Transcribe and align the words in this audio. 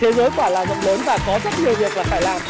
thế 0.00 0.12
giới 0.12 0.30
quả 0.36 0.50
là 0.50 0.66
rộng 0.66 0.80
lớn 0.84 1.00
và 1.06 1.18
có 1.26 1.40
rất 1.44 1.50
nhiều 1.62 1.74
việc 1.74 1.96
là 1.96 2.02
phải 2.02 2.22
làm 2.22 2.40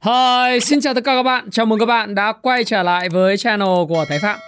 Hi, 0.00 0.60
xin 0.60 0.80
chào 0.80 0.94
tất 0.94 1.04
cả 1.04 1.14
các 1.14 1.22
bạn. 1.22 1.50
Chào 1.50 1.66
mừng 1.66 1.78
các 1.78 1.86
bạn 1.86 2.14
đã 2.14 2.32
quay 2.32 2.64
trở 2.64 2.82
lại 2.82 3.08
với 3.08 3.36
channel 3.36 3.68
của 3.88 4.04
Thái 4.08 4.18
Phạm. 4.22 4.38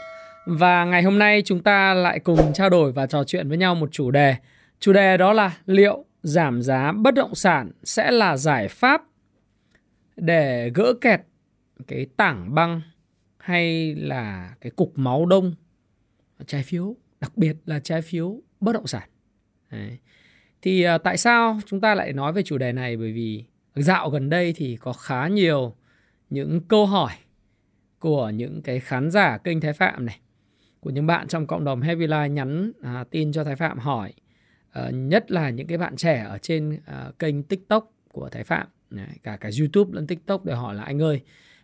Và 0.46 0.84
ngày 0.84 1.02
hôm 1.02 1.18
nay 1.18 1.42
chúng 1.45 1.62
ta 1.62 1.95
lại 1.95 2.18
cùng 2.18 2.52
trao 2.54 2.70
đổi 2.70 2.92
và 2.92 3.06
trò 3.06 3.24
chuyện 3.24 3.48
với 3.48 3.58
nhau 3.58 3.74
một 3.74 3.88
chủ 3.92 4.11
đề. 4.11 4.34
Chủ 4.80 4.92
đề 4.92 5.16
đó 5.16 5.32
là 5.32 5.50
liệu 5.66 6.04
giảm 6.23 6.62
giá 6.62 6.93
bất 6.93 7.14
động 7.14 7.34
sản 7.34 7.71
sẽ 7.82 8.11
là 8.11 8.37
giải 8.37 8.69
pháp 8.69 9.02
để 10.16 10.70
gỡ 10.74 10.95
kẹt 11.01 11.20
cái 11.88 12.06
tảng 12.16 12.55
băng 12.55 12.83
hay 13.38 13.95
là 13.95 14.55
cái 14.61 14.70
cục 14.70 14.92
máu 14.98 15.27
đông 15.27 15.55
trái 16.47 16.62
phiếu, 16.62 16.97
đặc 17.20 17.33
biệt 17.37 17.56
là 17.66 17.80
trái 17.80 18.02
phiếu 18.02 18.41
bất 18.61 18.73
động 18.73 18.87
sản. 18.87 19.09
Đấy. 19.70 19.98
Thì 20.62 20.83
à, 20.83 20.98
tại 20.98 21.16
sao 21.16 21.61
chúng 21.66 21.80
ta 21.80 21.95
lại 21.95 22.12
nói 22.12 22.33
về 22.33 22.42
chủ 22.42 22.59
đề 22.59 22.73
này 22.73 22.97
bởi 22.97 23.12
vì 23.12 23.45
dạo 23.75 24.11
gần 24.11 24.30
đây 24.30 24.52
thì 24.56 24.77
có 24.77 24.92
khá 24.92 25.28
nhiều 25.28 25.75
những 26.30 26.61
câu 26.69 26.87
hỏi 26.87 27.12
của 27.98 28.30
những 28.30 28.62
cái 28.62 28.80
khán 28.80 29.11
giả 29.11 29.39
kênh 29.39 29.61
Thái 29.61 29.73
Phạm 29.73 30.06
này, 30.06 30.20
của 30.80 30.91
những 30.91 31.06
bạn 31.06 31.28
trong 31.28 31.47
cộng 31.47 31.64
đồng 31.64 31.80
Heavy 31.80 32.06
Life 32.06 32.27
nhắn 32.27 32.73
à, 32.83 33.05
tin 33.11 33.33
cho 33.33 33.45
Thái 33.45 33.56
Phạm 33.56 33.78
hỏi, 33.78 34.12
Ờ, 34.73 34.91
nhất 34.91 35.30
là 35.30 35.51
những 35.51 35.66
cái 35.66 35.79
bạn 35.79 35.97
trẻ 35.97 36.27
ở 36.29 36.38
trên 36.38 36.78
à, 36.87 37.11
kênh 37.19 37.42
TikTok 37.42 37.92
của 38.12 38.28
Thái 38.28 38.45
Phạm, 38.45 38.66
Đấy, 38.91 39.06
cả 39.23 39.37
cả 39.37 39.51
YouTube 39.61 39.91
lẫn 39.95 40.06
TikTok 40.06 40.45
để 40.45 40.55
hỏi 40.55 40.74
là 40.74 40.83
anh 40.83 41.02
ơi, 41.02 41.20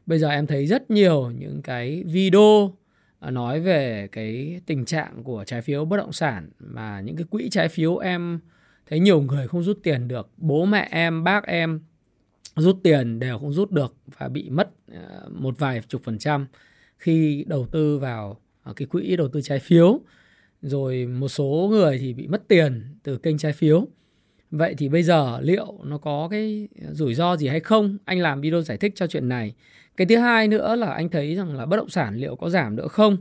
bây 0.06 0.18
giờ 0.18 0.28
em 0.28 0.46
thấy 0.46 0.66
rất 0.66 0.90
nhiều 0.90 1.30
những 1.30 1.62
cái 1.62 2.04
video 2.06 2.74
à, 3.20 3.30
nói 3.30 3.60
về 3.60 4.08
cái 4.12 4.60
tình 4.66 4.84
trạng 4.84 5.22
của 5.24 5.44
trái 5.46 5.62
phiếu 5.62 5.84
bất 5.84 5.96
động 5.96 6.12
sản 6.12 6.50
mà 6.58 7.00
những 7.00 7.16
cái 7.16 7.24
quỹ 7.30 7.48
trái 7.50 7.68
phiếu 7.68 7.96
em 7.96 8.40
thấy 8.86 9.00
nhiều 9.00 9.20
người 9.20 9.48
không 9.48 9.62
rút 9.62 9.78
tiền 9.82 10.08
được, 10.08 10.30
bố 10.36 10.64
mẹ 10.64 10.88
em, 10.90 11.24
bác 11.24 11.44
em 11.44 11.80
rút 12.56 12.78
tiền 12.82 13.18
đều 13.18 13.38
không 13.38 13.52
rút 13.52 13.70
được 13.70 13.94
và 14.18 14.28
bị 14.28 14.50
mất 14.50 14.70
một 15.30 15.58
vài 15.58 15.82
chục 15.88 16.02
phần 16.04 16.18
trăm 16.18 16.46
khi 16.98 17.44
đầu 17.48 17.66
tư 17.66 17.98
vào 17.98 18.40
cái 18.76 18.86
quỹ 18.86 19.16
đầu 19.16 19.28
tư 19.28 19.40
trái 19.40 19.58
phiếu 19.58 20.00
rồi 20.62 21.06
một 21.06 21.28
số 21.28 21.68
người 21.70 21.98
thì 21.98 22.14
bị 22.14 22.26
mất 22.26 22.48
tiền 22.48 22.82
từ 23.02 23.18
kênh 23.18 23.38
trái 23.38 23.52
phiếu. 23.52 23.86
Vậy 24.50 24.74
thì 24.78 24.88
bây 24.88 25.02
giờ 25.02 25.40
liệu 25.40 25.78
nó 25.84 25.98
có 25.98 26.28
cái 26.30 26.68
rủi 26.92 27.14
ro 27.14 27.36
gì 27.36 27.48
hay 27.48 27.60
không? 27.60 27.98
Anh 28.04 28.20
làm 28.20 28.40
video 28.40 28.62
giải 28.62 28.76
thích 28.76 28.92
cho 28.94 29.06
chuyện 29.06 29.28
này. 29.28 29.54
Cái 29.96 30.06
thứ 30.06 30.16
hai 30.16 30.48
nữa 30.48 30.76
là 30.76 30.92
anh 30.92 31.08
thấy 31.08 31.34
rằng 31.34 31.56
là 31.56 31.66
bất 31.66 31.76
động 31.76 31.88
sản 31.88 32.16
liệu 32.16 32.36
có 32.36 32.50
giảm 32.50 32.76
nữa 32.76 32.88
không? 32.88 33.16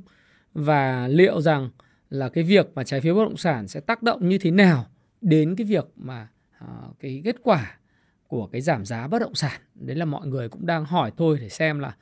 Và 0.54 1.08
liệu 1.08 1.42
rằng 1.42 1.70
là 2.10 2.30
cái 2.30 2.44
việc 2.44 2.72
mà 2.76 2.84
trái 2.84 3.02
phiếu 3.02 3.16
bất 3.16 3.24
động 3.24 3.38
sản 3.38 3.68
sẽ 3.68 3.80
tác 3.80 4.04
động 4.04 4.30
như 4.30 4.38
thế 4.38 4.52
nào 4.52 4.86
đến 5.22 5.56
cái 5.56 5.66
việc 5.66 5.86
mà 5.96 6.28
uh, 6.64 7.00
cái 7.00 7.22
kết 7.24 7.36
quả 7.44 7.78
của 8.28 8.48
cái 8.48 8.62
giảm 8.62 8.86
giá 8.86 9.08
bất 9.08 9.20
động 9.20 9.36
sản? 9.36 9.62
Đấy 9.76 9.96
là 9.96 10.06
mọi 10.06 10.28
người 10.28 10.50
cũng 10.50 10.66
đang 10.66 10.86
hỏi 10.86 11.12
tôi 11.18 11.38
để 11.42 11.50
xem 11.50 11.80
là 11.80 11.96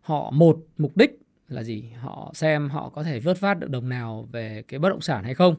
họ 0.00 0.30
một 0.30 0.58
mục 0.78 0.96
đích 0.96 1.25
là 1.48 1.62
gì? 1.62 1.84
Họ 2.00 2.30
xem 2.34 2.68
họ 2.68 2.88
có 2.88 3.02
thể 3.02 3.20
vớt 3.20 3.40
vát 3.40 3.58
được 3.58 3.70
đồng 3.70 3.88
nào 3.88 4.28
về 4.32 4.62
cái 4.68 4.80
bất 4.80 4.88
động 4.88 5.00
sản 5.00 5.24
hay 5.24 5.34
không. 5.34 5.56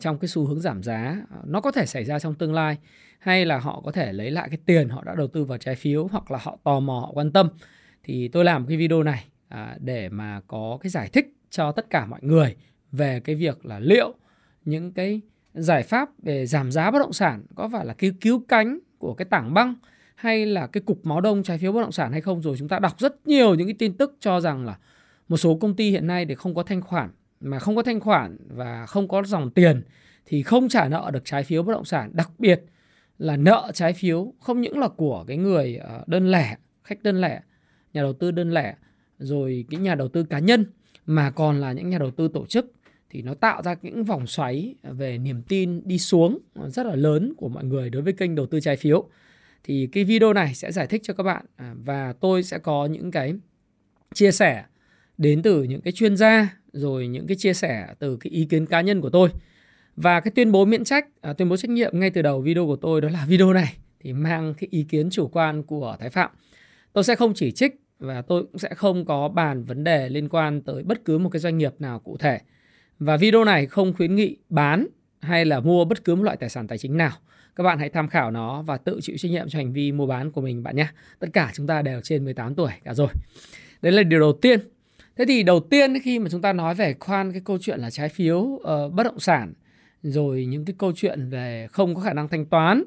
Trong 0.00 0.18
cái 0.18 0.28
xu 0.28 0.46
hướng 0.46 0.60
giảm 0.60 0.82
giá, 0.82 1.16
nó 1.44 1.60
có 1.60 1.72
thể 1.72 1.86
xảy 1.86 2.04
ra 2.04 2.18
trong 2.18 2.34
tương 2.34 2.54
lai. 2.54 2.78
Hay 3.18 3.44
là 3.44 3.58
họ 3.58 3.82
có 3.84 3.92
thể 3.92 4.12
lấy 4.12 4.30
lại 4.30 4.48
cái 4.48 4.58
tiền 4.66 4.88
họ 4.88 5.04
đã 5.04 5.14
đầu 5.14 5.26
tư 5.26 5.44
vào 5.44 5.58
trái 5.58 5.74
phiếu 5.74 6.06
hoặc 6.06 6.30
là 6.30 6.38
họ 6.42 6.58
tò 6.64 6.80
mò, 6.80 7.00
họ 7.00 7.10
quan 7.14 7.32
tâm. 7.32 7.48
Thì 8.02 8.28
tôi 8.28 8.44
làm 8.44 8.66
cái 8.66 8.76
video 8.76 9.02
này 9.02 9.24
à, 9.48 9.76
để 9.80 10.08
mà 10.08 10.40
có 10.46 10.78
cái 10.80 10.90
giải 10.90 11.08
thích 11.12 11.26
cho 11.50 11.72
tất 11.72 11.90
cả 11.90 12.06
mọi 12.06 12.20
người 12.22 12.56
về 12.92 13.20
cái 13.20 13.36
việc 13.36 13.66
là 13.66 13.78
liệu 13.78 14.14
những 14.64 14.92
cái 14.92 15.20
giải 15.54 15.82
pháp 15.82 16.08
về 16.22 16.46
giảm 16.46 16.72
giá 16.72 16.90
bất 16.90 16.98
động 16.98 17.12
sản 17.12 17.42
có 17.54 17.68
phải 17.72 17.86
là 17.86 17.94
cứu 17.94 18.12
cứu 18.20 18.42
cánh 18.48 18.78
của 18.98 19.14
cái 19.14 19.24
tảng 19.24 19.54
băng 19.54 19.74
hay 20.14 20.46
là 20.46 20.66
cái 20.66 20.80
cục 20.80 21.06
máu 21.06 21.20
đông 21.20 21.42
trái 21.42 21.58
phiếu 21.58 21.72
bất 21.72 21.80
động 21.80 21.92
sản 21.92 22.12
hay 22.12 22.20
không. 22.20 22.42
Rồi 22.42 22.56
chúng 22.58 22.68
ta 22.68 22.78
đọc 22.78 23.00
rất 23.00 23.26
nhiều 23.26 23.54
những 23.54 23.66
cái 23.66 23.76
tin 23.78 23.96
tức 23.96 24.16
cho 24.20 24.40
rằng 24.40 24.66
là 24.66 24.78
một 25.30 25.36
số 25.36 25.54
công 25.54 25.76
ty 25.76 25.90
hiện 25.90 26.06
nay 26.06 26.24
để 26.24 26.34
không 26.34 26.54
có 26.54 26.62
thanh 26.62 26.80
khoản, 26.80 27.10
mà 27.40 27.58
không 27.58 27.76
có 27.76 27.82
thanh 27.82 28.00
khoản 28.00 28.36
và 28.48 28.86
không 28.86 29.08
có 29.08 29.22
dòng 29.22 29.50
tiền 29.50 29.82
thì 30.26 30.42
không 30.42 30.68
trả 30.68 30.88
nợ 30.88 31.10
được 31.12 31.24
trái 31.24 31.44
phiếu 31.44 31.62
bất 31.62 31.72
động 31.72 31.84
sản 31.84 32.10
đặc 32.12 32.30
biệt 32.38 32.64
là 33.18 33.36
nợ 33.36 33.70
trái 33.74 33.92
phiếu 33.92 34.32
không 34.40 34.60
những 34.60 34.78
là 34.78 34.88
của 34.88 35.24
cái 35.28 35.36
người 35.36 35.76
ờ, 35.76 36.04
đơn 36.06 36.30
lẻ, 36.30 36.56
khách 36.84 37.02
đơn 37.02 37.20
lẻ, 37.20 37.40
nhà 37.92 38.02
đầu 38.02 38.12
tư 38.12 38.30
đơn 38.30 38.50
lẻ, 38.50 38.74
rồi 39.18 39.64
cái 39.70 39.80
nhà 39.80 39.94
đầu 39.94 40.08
tư 40.08 40.22
cá 40.22 40.38
nhân, 40.38 40.64
mà 41.06 41.30
còn 41.30 41.60
là 41.60 41.72
những 41.72 41.90
nhà 41.90 41.98
đầu 41.98 42.10
tư 42.10 42.28
tổ 42.28 42.46
chức, 42.46 42.72
thì 43.10 43.22
nó 43.22 43.34
tạo 43.34 43.62
ra 43.62 43.74
những 43.82 44.04
vòng 44.04 44.26
xoáy 44.26 44.74
về 44.82 45.18
niềm 45.18 45.42
tin 45.42 45.82
đi 45.84 45.98
xuống 45.98 46.38
rất 46.68 46.86
là 46.86 46.94
lớn 46.94 47.32
của 47.36 47.48
mọi 47.48 47.64
người 47.64 47.90
đối 47.90 48.02
với 48.02 48.12
kênh 48.12 48.34
đầu 48.34 48.46
tư 48.46 48.60
trái 48.60 48.76
phiếu. 48.76 49.08
Thì 49.64 49.88
cái 49.92 50.04
video 50.04 50.32
này 50.32 50.54
sẽ 50.54 50.72
giải 50.72 50.86
thích 50.86 51.00
cho 51.04 51.14
các 51.14 51.22
bạn 51.22 51.46
à, 51.56 51.74
và 51.84 52.12
tôi 52.20 52.42
sẽ 52.42 52.58
có 52.58 52.86
những 52.86 53.10
cái 53.10 53.34
chia 54.14 54.32
sẻ 54.32 54.64
đến 55.20 55.42
từ 55.42 55.62
những 55.62 55.80
cái 55.80 55.92
chuyên 55.92 56.16
gia 56.16 56.56
rồi 56.72 57.06
những 57.06 57.26
cái 57.26 57.36
chia 57.36 57.54
sẻ 57.54 57.86
từ 57.98 58.16
cái 58.16 58.30
ý 58.30 58.44
kiến 58.44 58.66
cá 58.66 58.80
nhân 58.80 59.00
của 59.00 59.10
tôi. 59.10 59.28
Và 59.96 60.20
cái 60.20 60.30
tuyên 60.34 60.52
bố 60.52 60.64
miễn 60.64 60.84
trách, 60.84 61.06
à, 61.20 61.32
tuyên 61.32 61.48
bố 61.48 61.56
trách 61.56 61.70
nhiệm 61.70 62.00
ngay 62.00 62.10
từ 62.10 62.22
đầu 62.22 62.40
video 62.40 62.66
của 62.66 62.76
tôi 62.76 63.00
đó 63.00 63.08
là 63.08 63.26
video 63.28 63.52
này 63.52 63.76
thì 64.00 64.12
mang 64.12 64.54
cái 64.54 64.68
ý 64.70 64.82
kiến 64.82 65.10
chủ 65.10 65.28
quan 65.28 65.62
của 65.62 65.96
Thái 66.00 66.10
Phạm. 66.10 66.30
Tôi 66.92 67.04
sẽ 67.04 67.14
không 67.14 67.34
chỉ 67.34 67.50
trích 67.50 67.80
và 67.98 68.22
tôi 68.22 68.42
cũng 68.42 68.58
sẽ 68.58 68.74
không 68.74 69.04
có 69.04 69.28
bàn 69.28 69.64
vấn 69.64 69.84
đề 69.84 70.08
liên 70.08 70.28
quan 70.28 70.62
tới 70.62 70.82
bất 70.82 71.04
cứ 71.04 71.18
một 71.18 71.28
cái 71.28 71.40
doanh 71.40 71.58
nghiệp 71.58 71.74
nào 71.78 71.98
cụ 71.98 72.16
thể 72.16 72.38
và 72.98 73.16
video 73.16 73.44
này 73.44 73.66
không 73.66 73.92
khuyến 73.92 74.16
nghị 74.16 74.36
bán 74.48 74.86
hay 75.20 75.44
là 75.44 75.60
mua 75.60 75.84
bất 75.84 76.04
cứ 76.04 76.14
một 76.14 76.22
loại 76.22 76.36
tài 76.36 76.48
sản 76.48 76.66
tài 76.66 76.78
chính 76.78 76.96
nào. 76.96 77.12
Các 77.56 77.64
bạn 77.64 77.78
hãy 77.78 77.88
tham 77.88 78.08
khảo 78.08 78.30
nó 78.30 78.62
và 78.62 78.76
tự 78.76 78.98
chịu 79.02 79.16
trách 79.18 79.30
nhiệm 79.30 79.48
cho 79.48 79.58
hành 79.58 79.72
vi 79.72 79.92
mua 79.92 80.06
bán 80.06 80.30
của 80.30 80.40
mình 80.40 80.62
bạn 80.62 80.76
nhé. 80.76 80.88
Tất 81.18 81.28
cả 81.32 81.52
chúng 81.54 81.66
ta 81.66 81.82
đều 81.82 82.00
trên 82.00 82.24
18 82.24 82.54
tuổi 82.54 82.70
cả 82.84 82.94
rồi. 82.94 83.08
Đấy 83.82 83.92
là 83.92 84.02
điều 84.02 84.20
đầu 84.20 84.32
tiên. 84.32 84.60
Thế 85.16 85.24
thì 85.28 85.42
đầu 85.42 85.60
tiên 85.60 86.00
khi 86.02 86.18
mà 86.18 86.28
chúng 86.30 86.42
ta 86.42 86.52
nói 86.52 86.74
về 86.74 86.94
khoan 87.00 87.32
cái 87.32 87.42
câu 87.44 87.58
chuyện 87.60 87.80
là 87.80 87.90
trái 87.90 88.08
phiếu 88.08 88.38
uh, 88.38 88.62
bất 88.92 89.02
động 89.02 89.20
sản 89.20 89.52
rồi 90.02 90.46
những 90.46 90.64
cái 90.64 90.74
câu 90.78 90.92
chuyện 90.96 91.28
về 91.30 91.68
không 91.72 91.94
có 91.94 92.00
khả 92.00 92.12
năng 92.12 92.28
thanh 92.28 92.46
toán 92.46 92.82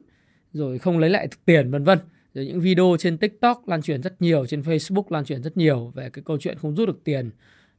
rồi 0.54 0.80
không 0.80 1.00
lấy 1.00 1.10
lại 1.10 1.28
được 1.28 1.38
tiền 1.46 1.72
vân 1.72 1.84
vân 1.84 2.00
rồi 2.34 2.46
những 2.46 2.62
video 2.62 2.96
trên 3.00 3.18
TikTok 3.18 3.68
lan 3.68 3.82
truyền 3.82 4.04
rất 4.04 4.22
nhiều 4.22 4.46
trên 4.46 4.62
Facebook 4.62 5.04
lan 5.10 5.26
truyền 5.26 5.44
rất 5.44 5.58
nhiều 5.58 5.92
về 5.96 6.10
cái 6.10 6.24
câu 6.26 6.38
chuyện 6.38 6.58
không 6.58 6.76
rút 6.76 6.88
được 6.88 7.04
tiền 7.04 7.32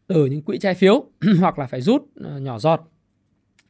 từ 0.06 0.26
những 0.26 0.42
quỹ 0.42 0.58
trái 0.58 0.74
phiếu 0.74 1.04
hoặc 1.40 1.58
là 1.58 1.66
phải 1.66 1.80
rút 1.80 2.02
ờ, 2.14 2.38
nhỏ 2.38 2.58
giọt. 2.58 2.90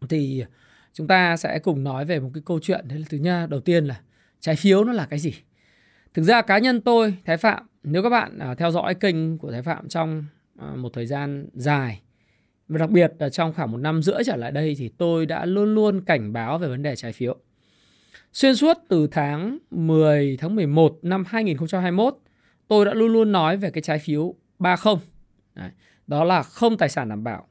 Thì 0.08 0.44
chúng 0.92 1.06
ta 1.06 1.36
sẽ 1.36 1.58
cùng 1.58 1.84
nói 1.84 2.04
về 2.04 2.20
một 2.20 2.30
cái 2.34 2.42
câu 2.46 2.60
chuyện. 2.62 2.88
Đấy 2.88 2.98
là 2.98 3.06
thứ 3.10 3.18
nha 3.18 3.46
đầu 3.46 3.60
tiên 3.60 3.84
là 3.84 4.00
trái 4.40 4.56
phiếu 4.56 4.84
nó 4.84 4.92
là 4.92 5.06
cái 5.06 5.18
gì? 5.18 5.34
Thực 6.14 6.22
ra 6.22 6.42
cá 6.42 6.58
nhân 6.58 6.80
tôi 6.80 7.14
thái 7.24 7.36
phạm 7.36 7.66
nếu 7.82 8.02
các 8.02 8.10
bạn 8.10 8.38
ờ, 8.38 8.54
theo 8.54 8.70
dõi 8.70 8.94
kênh 8.94 9.38
của 9.38 9.50
thái 9.52 9.62
phạm 9.62 9.88
trong 9.88 10.24
À, 10.58 10.74
một 10.76 10.92
thời 10.92 11.06
gian 11.06 11.46
dài. 11.52 12.00
Và 12.68 12.78
đặc 12.78 12.90
biệt 12.90 13.12
là 13.18 13.28
trong 13.28 13.52
khoảng 13.52 13.70
một 13.70 13.78
năm 13.78 14.02
rưỡi 14.02 14.24
trở 14.26 14.36
lại 14.36 14.52
đây 14.52 14.74
thì 14.78 14.88
tôi 14.88 15.26
đã 15.26 15.44
luôn 15.44 15.74
luôn 15.74 16.04
cảnh 16.04 16.32
báo 16.32 16.58
về 16.58 16.68
vấn 16.68 16.82
đề 16.82 16.96
trái 16.96 17.12
phiếu. 17.12 17.36
Xuyên 18.32 18.56
suốt 18.56 18.76
từ 18.88 19.06
tháng 19.06 19.58
10 19.70 20.36
tháng 20.40 20.56
11 20.56 20.98
năm 21.02 21.24
2021 21.26 22.16
tôi 22.68 22.84
đã 22.84 22.94
luôn 22.94 23.12
luôn 23.12 23.32
nói 23.32 23.56
về 23.56 23.70
cái 23.70 23.82
trái 23.82 23.98
phiếu 23.98 24.34
30 24.58 24.94
Đấy, 25.54 25.70
đó 26.06 26.24
là 26.24 26.42
không 26.42 26.76
tài 26.76 26.88
sản 26.88 27.08
đảm 27.08 27.24
bảo, 27.24 27.46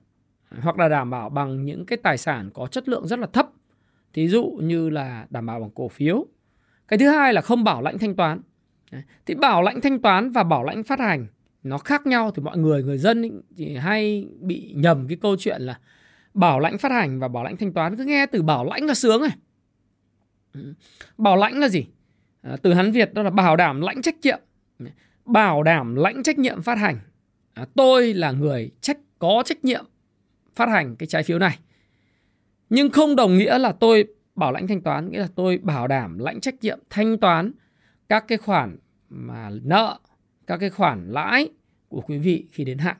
hoặc 0.62 0.80
là 0.80 0.90
đảm 0.90 1.10
bảo 1.10 1.30
bằng 1.30 1.66
những 1.66 1.86
cái 1.86 1.98
tài 2.04 2.18
sản 2.18 2.50
có 2.54 2.68
chất 2.68 2.90
lượng 2.90 3.08
rất 3.08 3.20
là 3.20 3.28
thấp. 3.28 3.50
Thí 4.14 4.28
dụ 4.28 4.46
như 4.62 4.90
là 4.90 5.28
đảm 5.30 5.46
bảo 5.46 5.60
bằng 5.60 5.70
cổ 5.76 5.88
phiếu. 5.88 6.26
Cái 6.88 7.00
thứ 7.00 7.08
hai 7.10 7.34
là 7.34 7.42
không 7.42 7.64
bảo 7.64 7.82
lãnh 7.82 7.98
thanh 7.98 8.16
toán. 8.16 8.42
Thì 9.26 9.36
bảo 9.36 9.62
lãnh 9.62 9.82
thanh 9.82 10.02
toán 10.02 10.32
và 10.32 10.44
bảo 10.44 10.64
lãnh 10.64 10.84
phát 10.84 11.00
hành 11.00 11.28
nó 11.64 11.78
khác 11.78 12.06
nhau 12.06 12.32
thì 12.32 12.44
mọi 12.44 12.58
người 12.58 12.84
người 12.84 12.98
dân 12.98 13.42
thì 13.58 13.76
hay 13.76 14.28
bị 14.40 14.74
nhầm 14.76 15.08
cái 15.08 15.18
câu 15.22 15.36
chuyện 15.40 15.62
là 15.62 15.80
bảo 16.34 16.60
lãnh 16.60 16.78
phát 16.78 16.92
hành 16.92 17.20
và 17.20 17.28
bảo 17.28 17.44
lãnh 17.44 17.58
thanh 17.58 17.74
toán. 17.74 17.98
Cứ 17.98 18.04
nghe 18.04 18.26
từ 18.26 18.42
bảo 18.42 18.66
lãnh 18.66 18.86
là 18.86 18.94
sướng 18.94 19.22
này. 19.22 19.36
Ừ. 20.54 20.74
Bảo 21.18 21.36
lãnh 21.36 21.60
là 21.60 21.70
gì? 21.70 21.86
À, 22.42 22.58
từ 22.62 22.74
hán 22.74 22.92
việt 22.92 23.14
đó 23.14 23.24
là 23.24 23.30
bảo 23.30 23.56
đảm 23.56 23.82
lãnh 23.82 24.02
trách 24.02 24.16
nhiệm. 24.22 24.40
Bảo 25.26 25.64
đảm 25.64 25.96
lãnh 25.96 26.24
trách 26.24 26.40
nhiệm 26.40 26.62
phát 26.62 26.78
hành. 26.78 27.00
À, 27.54 27.66
tôi 27.76 28.14
là 28.14 28.32
người 28.32 28.72
trách 28.82 28.98
có 29.20 29.44
trách 29.46 29.66
nhiệm 29.66 29.86
phát 30.56 30.70
hành 30.70 30.96
cái 30.96 31.08
trái 31.08 31.24
phiếu 31.24 31.40
này. 31.40 31.60
Nhưng 32.70 32.90
không 32.92 33.16
đồng 33.16 33.38
nghĩa 33.38 33.58
là 33.58 33.72
tôi 33.72 34.06
bảo 34.36 34.52
lãnh 34.52 34.68
thanh 34.68 34.82
toán 34.82 35.12
nghĩa 35.12 35.20
là 35.20 35.28
tôi 35.36 35.58
bảo 35.58 35.88
đảm 35.88 36.20
lãnh 36.20 36.40
trách 36.40 36.56
nhiệm 36.62 36.80
thanh 36.90 37.18
toán 37.18 37.52
các 38.10 38.26
cái 38.28 38.38
khoản 38.38 38.78
mà 39.10 39.50
nợ 39.64 40.00
các 40.48 40.58
cái 40.58 40.70
khoản 40.70 41.12
lãi 41.12 41.50
của 41.88 42.02
quý 42.02 42.18
vị 42.18 42.46
khi 42.52 42.64
đến 42.64 42.78
hạn. 42.78 42.98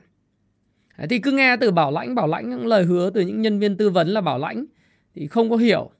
Đấy, 0.98 1.06
thì 1.10 1.18
cứ 1.18 1.32
nghe 1.32 1.56
từ 1.56 1.70
bảo 1.70 1.90
lãnh 1.90 2.14
bảo 2.14 2.26
lãnh 2.26 2.50
những 2.50 2.66
lời 2.66 2.84
hứa 2.84 3.10
từ 3.10 3.20
những 3.20 3.42
nhân 3.42 3.58
viên 3.58 3.76
tư 3.76 3.90
vấn 3.90 4.08
là 4.08 4.20
bảo 4.20 4.38
lãnh 4.38 4.64
thì 5.14 5.26
không 5.26 5.50
có 5.50 5.56
hiểu 5.56 5.90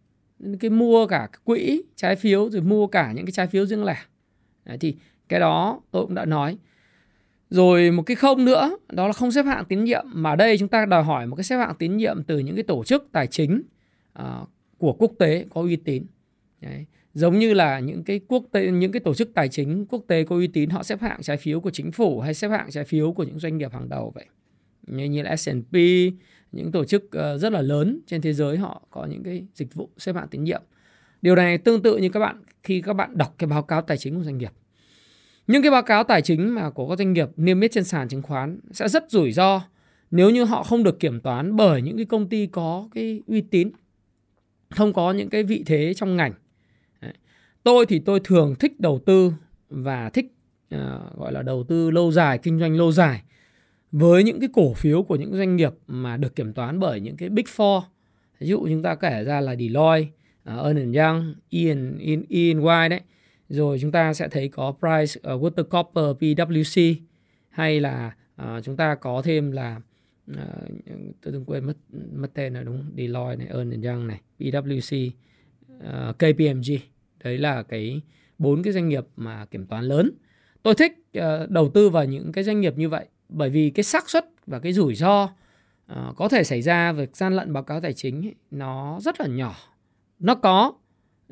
cái 0.60 0.70
mua 0.70 1.06
cả 1.06 1.28
quỹ 1.44 1.82
trái 1.96 2.16
phiếu 2.16 2.50
rồi 2.50 2.62
mua 2.62 2.86
cả 2.86 3.12
những 3.12 3.26
cái 3.26 3.32
trái 3.32 3.46
phiếu 3.46 3.66
riêng 3.66 3.84
lẻ. 3.84 3.96
Đấy, 4.64 4.78
thì 4.78 4.96
cái 5.28 5.40
đó 5.40 5.80
tôi 5.90 6.06
cũng 6.06 6.14
đã 6.14 6.24
nói. 6.24 6.58
Rồi 7.50 7.90
một 7.90 8.02
cái 8.02 8.14
không 8.14 8.44
nữa 8.44 8.76
đó 8.92 9.06
là 9.06 9.12
không 9.12 9.32
xếp 9.32 9.42
hạng 9.42 9.64
tín 9.64 9.84
nhiệm 9.84 10.04
mà 10.14 10.30
ở 10.30 10.36
đây 10.36 10.58
chúng 10.58 10.68
ta 10.68 10.86
đòi 10.86 11.02
hỏi 11.02 11.26
một 11.26 11.36
cái 11.36 11.44
xếp 11.44 11.56
hạng 11.56 11.74
tín 11.78 11.96
nhiệm 11.96 12.22
từ 12.22 12.38
những 12.38 12.54
cái 12.56 12.62
tổ 12.62 12.84
chức 12.84 13.08
tài 13.12 13.26
chính 13.26 13.62
uh, 14.18 14.48
của 14.78 14.92
quốc 14.92 15.12
tế 15.18 15.46
có 15.54 15.60
uy 15.60 15.76
tín. 15.76 16.06
Đấy 16.60 16.86
giống 17.14 17.38
như 17.38 17.54
là 17.54 17.78
những 17.78 18.04
cái 18.04 18.20
quốc 18.28 18.44
tế 18.52 18.70
những 18.70 18.92
cái 18.92 19.00
tổ 19.00 19.14
chức 19.14 19.34
tài 19.34 19.48
chính 19.48 19.86
quốc 19.86 20.04
tế 20.06 20.24
có 20.24 20.36
uy 20.36 20.46
tín 20.46 20.70
họ 20.70 20.82
xếp 20.82 21.00
hạng 21.00 21.22
trái 21.22 21.36
phiếu 21.36 21.60
của 21.60 21.70
chính 21.70 21.92
phủ 21.92 22.20
hay 22.20 22.34
xếp 22.34 22.48
hạng 22.48 22.70
trái 22.70 22.84
phiếu 22.84 23.12
của 23.12 23.22
những 23.22 23.38
doanh 23.38 23.58
nghiệp 23.58 23.72
hàng 23.72 23.88
đầu 23.88 24.12
vậy? 24.14 24.26
Như, 24.86 25.04
như 25.04 25.22
là 25.22 25.36
S&P 25.36 25.76
những 26.52 26.72
tổ 26.72 26.84
chức 26.84 27.12
ờ, 27.12 27.38
rất 27.38 27.52
là 27.52 27.62
lớn 27.62 28.00
trên 28.06 28.20
thế 28.20 28.32
giới 28.32 28.56
họ 28.56 28.82
có 28.90 29.06
những 29.06 29.22
cái 29.22 29.44
dịch 29.54 29.74
vụ 29.74 29.90
xếp 29.96 30.16
hạng 30.16 30.28
tín 30.28 30.44
nhiệm. 30.44 30.62
Điều 31.22 31.34
này 31.34 31.58
tương 31.58 31.82
tự 31.82 31.96
như 31.96 32.08
các 32.08 32.20
bạn 32.20 32.42
khi 32.62 32.80
các 32.80 32.92
bạn 32.92 33.18
đọc 33.18 33.34
cái 33.38 33.48
báo 33.48 33.62
cáo 33.62 33.82
tài 33.82 33.96
chính 33.96 34.16
của 34.16 34.24
doanh 34.24 34.38
nghiệp. 34.38 34.52
Những 35.46 35.62
cái 35.62 35.70
báo 35.70 35.82
cáo 35.82 36.04
tài 36.04 36.22
chính 36.22 36.54
mà 36.54 36.70
của 36.70 36.88
các 36.88 36.98
doanh 36.98 37.12
nghiệp 37.12 37.28
niêm 37.36 37.60
yết 37.60 37.72
trên 37.72 37.84
sàn 37.84 38.08
chứng 38.08 38.22
khoán 38.22 38.60
sẽ 38.72 38.88
rất 38.88 39.10
rủi 39.10 39.32
ro 39.32 39.62
nếu 40.10 40.30
như 40.30 40.44
họ 40.44 40.62
không 40.62 40.82
được 40.82 41.00
kiểm 41.00 41.20
toán 41.20 41.56
bởi 41.56 41.82
những 41.82 41.96
cái 41.96 42.06
công 42.06 42.28
ty 42.28 42.46
có 42.46 42.88
cái 42.94 43.22
uy 43.26 43.40
tín 43.40 43.70
không 44.70 44.92
có 44.92 45.12
những 45.12 45.28
cái 45.28 45.42
vị 45.42 45.62
thế 45.66 45.94
trong 45.94 46.16
ngành 46.16 46.32
tôi 47.64 47.86
thì 47.86 47.98
tôi 47.98 48.20
thường 48.24 48.54
thích 48.60 48.80
đầu 48.80 48.98
tư 49.06 49.32
và 49.70 50.10
thích 50.10 50.26
uh, 50.74 50.80
gọi 51.16 51.32
là 51.32 51.42
đầu 51.42 51.64
tư 51.64 51.90
lâu 51.90 52.12
dài 52.12 52.38
kinh 52.38 52.58
doanh 52.58 52.76
lâu 52.76 52.92
dài 52.92 53.22
với 53.92 54.24
những 54.24 54.40
cái 54.40 54.48
cổ 54.52 54.74
phiếu 54.74 55.02
của 55.02 55.16
những 55.16 55.36
doanh 55.36 55.56
nghiệp 55.56 55.72
mà 55.86 56.16
được 56.16 56.36
kiểm 56.36 56.52
toán 56.52 56.80
bởi 56.80 57.00
những 57.00 57.16
cái 57.16 57.28
big 57.28 57.44
four. 57.44 57.82
Ví 58.38 58.46
dụ 58.46 58.66
chúng 58.68 58.82
ta 58.82 58.94
kể 58.94 59.24
ra 59.24 59.40
là 59.40 59.56
Deloitte, 59.56 60.10
uh, 60.54 60.64
Ernst 60.64 60.96
Young, 60.96 61.34
Ian, 61.50 61.98
Ian, 61.98 62.22
Ian 62.28 62.60
White 62.60 62.88
đấy. 62.88 63.00
Rồi 63.48 63.78
chúng 63.80 63.92
ta 63.92 64.14
sẽ 64.14 64.28
thấy 64.28 64.48
có 64.48 64.74
Price, 64.80 65.20
à, 65.22 65.32
uh, 65.32 65.42
Watercopper, 65.42 66.14
PwC 66.14 66.94
hay 67.48 67.80
là 67.80 68.16
uh, 68.42 68.64
chúng 68.64 68.76
ta 68.76 68.94
có 68.94 69.22
thêm 69.24 69.52
là 69.52 69.80
uh, 70.30 70.36
tôi 71.22 71.32
đừng 71.32 71.44
quên 71.44 71.64
mất 71.64 71.76
mất 72.12 72.34
tên 72.34 72.54
rồi 72.54 72.64
đúng 72.64 72.84
Deloitte 72.96 73.36
này, 73.36 73.46
Ernst 73.46 73.86
Young 73.86 74.06
này, 74.06 74.20
PwC, 74.38 75.10
uh, 75.76 76.18
KPMG 76.18 76.93
đấy 77.24 77.38
là 77.38 77.62
cái 77.62 78.00
bốn 78.38 78.62
cái 78.62 78.72
doanh 78.72 78.88
nghiệp 78.88 79.04
mà 79.16 79.46
kiểm 79.50 79.66
toán 79.66 79.84
lớn. 79.84 80.10
Tôi 80.62 80.74
thích 80.74 80.92
uh, 81.18 81.50
đầu 81.50 81.70
tư 81.74 81.90
vào 81.90 82.04
những 82.04 82.32
cái 82.32 82.44
doanh 82.44 82.60
nghiệp 82.60 82.74
như 82.76 82.88
vậy 82.88 83.06
bởi 83.28 83.50
vì 83.50 83.70
cái 83.70 83.84
xác 83.84 84.10
suất 84.10 84.26
và 84.46 84.58
cái 84.58 84.72
rủi 84.72 84.94
ro 84.94 85.24
uh, 85.92 86.16
có 86.16 86.28
thể 86.28 86.44
xảy 86.44 86.62
ra 86.62 86.92
về 86.92 87.06
gian 87.12 87.36
lận 87.36 87.52
báo 87.52 87.62
cáo 87.62 87.80
tài 87.80 87.92
chính 87.92 88.26
ấy, 88.26 88.34
nó 88.50 88.98
rất 89.00 89.20
là 89.20 89.26
nhỏ. 89.26 89.56
Nó 90.18 90.34
có 90.34 90.72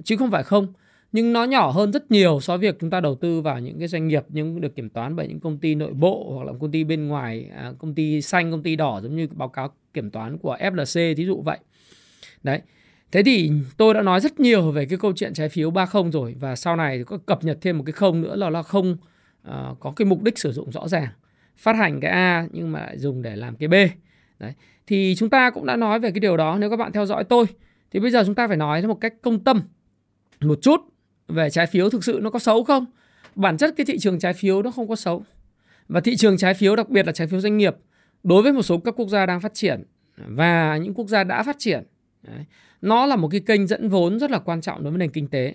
chứ 0.04 0.16
không 0.16 0.30
phải 0.30 0.42
không 0.42 0.72
nhưng 1.12 1.32
nó 1.32 1.44
nhỏ 1.44 1.70
hơn 1.70 1.92
rất 1.92 2.10
nhiều 2.10 2.40
so 2.40 2.56
với 2.56 2.70
việc 2.70 2.78
chúng 2.80 2.90
ta 2.90 3.00
đầu 3.00 3.14
tư 3.14 3.40
vào 3.40 3.60
những 3.60 3.78
cái 3.78 3.88
doanh 3.88 4.08
nghiệp 4.08 4.24
nhưng 4.28 4.60
được 4.60 4.76
kiểm 4.76 4.90
toán 4.90 5.16
bởi 5.16 5.28
những 5.28 5.40
công 5.40 5.58
ty 5.58 5.74
nội 5.74 5.92
bộ 5.92 6.32
hoặc 6.34 6.44
là 6.44 6.52
công 6.60 6.70
ty 6.70 6.84
bên 6.84 7.08
ngoài 7.08 7.50
à, 7.56 7.72
công 7.78 7.94
ty 7.94 8.22
xanh 8.22 8.50
công 8.50 8.62
ty 8.62 8.76
đỏ 8.76 9.00
giống 9.02 9.16
như 9.16 9.28
báo 9.32 9.48
cáo 9.48 9.74
kiểm 9.94 10.10
toán 10.10 10.38
của 10.38 10.56
FLC 10.60 11.14
thí 11.14 11.26
dụ 11.26 11.42
vậy. 11.42 11.58
Đấy 12.42 12.60
thế 13.12 13.22
thì 13.22 13.50
tôi 13.76 13.94
đã 13.94 14.02
nói 14.02 14.20
rất 14.20 14.40
nhiều 14.40 14.70
về 14.70 14.86
cái 14.86 14.98
câu 14.98 15.12
chuyện 15.16 15.34
trái 15.34 15.48
phiếu 15.48 15.70
30 15.70 16.02
rồi 16.12 16.34
và 16.40 16.56
sau 16.56 16.76
này 16.76 17.04
có 17.04 17.18
cập 17.26 17.44
nhật 17.44 17.58
thêm 17.60 17.78
một 17.78 17.84
cái 17.86 17.92
không 17.92 18.22
nữa 18.22 18.36
là 18.36 18.50
là 18.50 18.62
không 18.62 18.96
uh, 19.48 19.80
có 19.80 19.92
cái 19.96 20.06
mục 20.06 20.22
đích 20.22 20.38
sử 20.38 20.52
dụng 20.52 20.72
rõ 20.72 20.88
ràng 20.88 21.08
phát 21.56 21.76
hành 21.76 22.00
cái 22.00 22.10
A 22.10 22.46
nhưng 22.52 22.72
mà 22.72 22.88
dùng 22.96 23.22
để 23.22 23.36
làm 23.36 23.56
cái 23.56 23.68
B 23.68 23.74
đấy 24.38 24.52
thì 24.86 25.14
chúng 25.18 25.30
ta 25.30 25.50
cũng 25.50 25.66
đã 25.66 25.76
nói 25.76 26.00
về 26.00 26.10
cái 26.10 26.20
điều 26.20 26.36
đó 26.36 26.56
nếu 26.60 26.70
các 26.70 26.76
bạn 26.76 26.92
theo 26.92 27.06
dõi 27.06 27.24
tôi 27.24 27.46
thì 27.90 28.00
bây 28.00 28.10
giờ 28.10 28.22
chúng 28.26 28.34
ta 28.34 28.48
phải 28.48 28.56
nói 28.56 28.86
một 28.86 29.00
cách 29.00 29.14
công 29.22 29.44
tâm 29.44 29.62
một 30.40 30.58
chút 30.62 30.80
về 31.28 31.50
trái 31.50 31.66
phiếu 31.66 31.90
thực 31.90 32.04
sự 32.04 32.18
nó 32.22 32.30
có 32.30 32.38
xấu 32.38 32.64
không? 32.64 32.86
Bản 33.34 33.56
chất 33.56 33.74
cái 33.76 33.86
thị 33.86 33.98
trường 33.98 34.18
trái 34.18 34.32
phiếu 34.32 34.62
nó 34.62 34.70
không 34.70 34.88
có 34.88 34.96
xấu. 34.96 35.24
Và 35.88 36.00
thị 36.00 36.16
trường 36.16 36.36
trái 36.36 36.54
phiếu 36.54 36.76
đặc 36.76 36.88
biệt 36.88 37.06
là 37.06 37.12
trái 37.12 37.26
phiếu 37.26 37.40
doanh 37.40 37.56
nghiệp 37.56 37.76
đối 38.22 38.42
với 38.42 38.52
một 38.52 38.62
số 38.62 38.78
các 38.78 38.94
quốc 38.96 39.08
gia 39.08 39.26
đang 39.26 39.40
phát 39.40 39.54
triển 39.54 39.82
và 40.16 40.76
những 40.76 40.94
quốc 40.94 41.08
gia 41.08 41.24
đã 41.24 41.42
phát 41.42 41.56
triển 41.58 41.84
đấy, 42.22 42.44
nó 42.82 43.06
là 43.06 43.16
một 43.16 43.28
cái 43.28 43.40
kênh 43.40 43.66
dẫn 43.66 43.88
vốn 43.88 44.18
rất 44.18 44.30
là 44.30 44.38
quan 44.38 44.60
trọng 44.60 44.82
đối 44.82 44.90
với 44.90 44.98
nền 44.98 45.10
kinh 45.10 45.28
tế. 45.28 45.54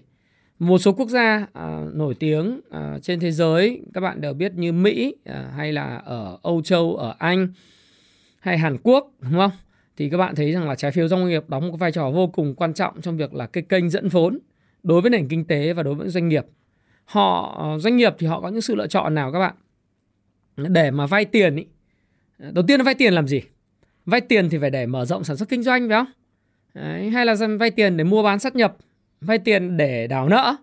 Một 0.60 0.78
số 0.78 0.94
quốc 0.94 1.10
gia 1.10 1.48
à, 1.54 1.82
nổi 1.94 2.16
tiếng 2.20 2.62
à, 2.72 3.00
trên 3.02 3.20
thế 3.20 3.32
giới 3.32 3.82
các 3.94 4.02
bạn 4.02 4.22
đều 4.22 4.34
biết 4.34 4.54
như 4.56 4.74
Mỹ 4.74 5.16
à, 5.26 5.52
hay 5.56 5.74
là 5.74 5.98
ở 5.98 6.38
Âu 6.44 6.62
Châu, 6.62 6.96
ở 6.96 7.16
Anh 7.20 7.48
hay 8.40 8.58
Hàn 8.58 8.78
Quốc 8.84 9.12
đúng 9.20 9.34
không? 9.34 9.52
Thì 9.98 10.10
các 10.10 10.18
bạn 10.18 10.36
thấy 10.36 10.52
rằng 10.52 10.70
là 10.70 10.76
trái 10.76 10.92
phiếu 10.92 11.08
doanh 11.08 11.28
nghiệp 11.28 11.44
đóng 11.50 11.68
một 11.68 11.78
vai 11.78 11.92
trò 11.92 12.12
vô 12.12 12.28
cùng 12.28 12.56
quan 12.56 12.74
trọng 12.74 13.02
trong 13.02 13.18
việc 13.18 13.34
là 13.34 13.48
cái 13.48 13.64
kênh 13.70 13.90
dẫn 13.90 14.08
vốn 14.08 14.40
đối 14.84 15.02
với 15.02 15.10
nền 15.10 15.28
kinh 15.28 15.46
tế 15.46 15.74
và 15.74 15.84
đối 15.84 15.96
với 15.96 16.10
doanh 16.10 16.28
nghiệp 16.28 16.46
họ 17.06 17.56
ờ, 17.58 17.80
doanh 17.80 17.98
nghiệp 17.98 18.16
thì 18.20 18.28
họ 18.28 18.42
có 18.42 18.50
những 18.50 18.62
sự 18.62 18.76
lựa 18.76 18.88
chọn 18.88 19.16
nào 19.16 19.32
các 19.32 19.40
bạn 19.40 19.56
để 20.58 20.92
mà 20.92 21.06
vay 21.06 21.26
tiền 21.26 21.56
ý. 21.56 21.66
đầu 22.40 22.66
tiên 22.68 22.80
là 22.80 22.84
vay 22.84 22.96
tiền 22.96 23.14
làm 23.14 23.28
gì 23.28 23.42
vay 24.06 24.22
tiền 24.22 24.50
thì 24.50 24.58
phải 24.58 24.70
để 24.70 24.86
mở 24.86 25.06
rộng 25.06 25.24
sản 25.24 25.38
xuất 25.38 25.50
kinh 25.50 25.64
doanh 25.64 25.90
phải 25.90 25.98
không 25.98 26.08
Đấy, 26.74 27.10
hay 27.10 27.26
là 27.26 27.36
vay 27.60 27.72
tiền 27.72 27.98
để 27.98 28.04
mua 28.04 28.24
bán 28.24 28.40
sát 28.40 28.56
nhập 28.56 28.78
vay 29.22 29.40
tiền 29.40 29.78
để 29.78 30.08
đảo 30.08 30.30
nợ 30.30 30.56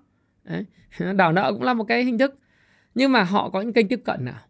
Đấy. 0.44 0.64
đảo 1.16 1.32
nợ 1.32 1.52
cũng 1.52 1.62
là 1.62 1.74
một 1.74 1.84
cái 1.84 2.04
hình 2.04 2.18
thức 2.18 2.38
nhưng 2.94 3.12
mà 3.12 3.22
họ 3.22 3.50
có 3.50 3.60
những 3.60 3.72
kênh 3.72 3.88
tiếp 3.88 4.00
cận 4.04 4.24
nào 4.24 4.40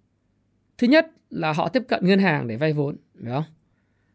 thứ 0.78 0.86
nhất 0.86 1.10
là 1.30 1.52
họ 1.52 1.68
tiếp 1.68 1.82
cận 1.88 2.06
ngân 2.06 2.18
hàng 2.18 2.48
để 2.48 2.56
vay 2.56 2.72
vốn 2.72 2.96
phải 3.22 3.32
không 3.32 3.44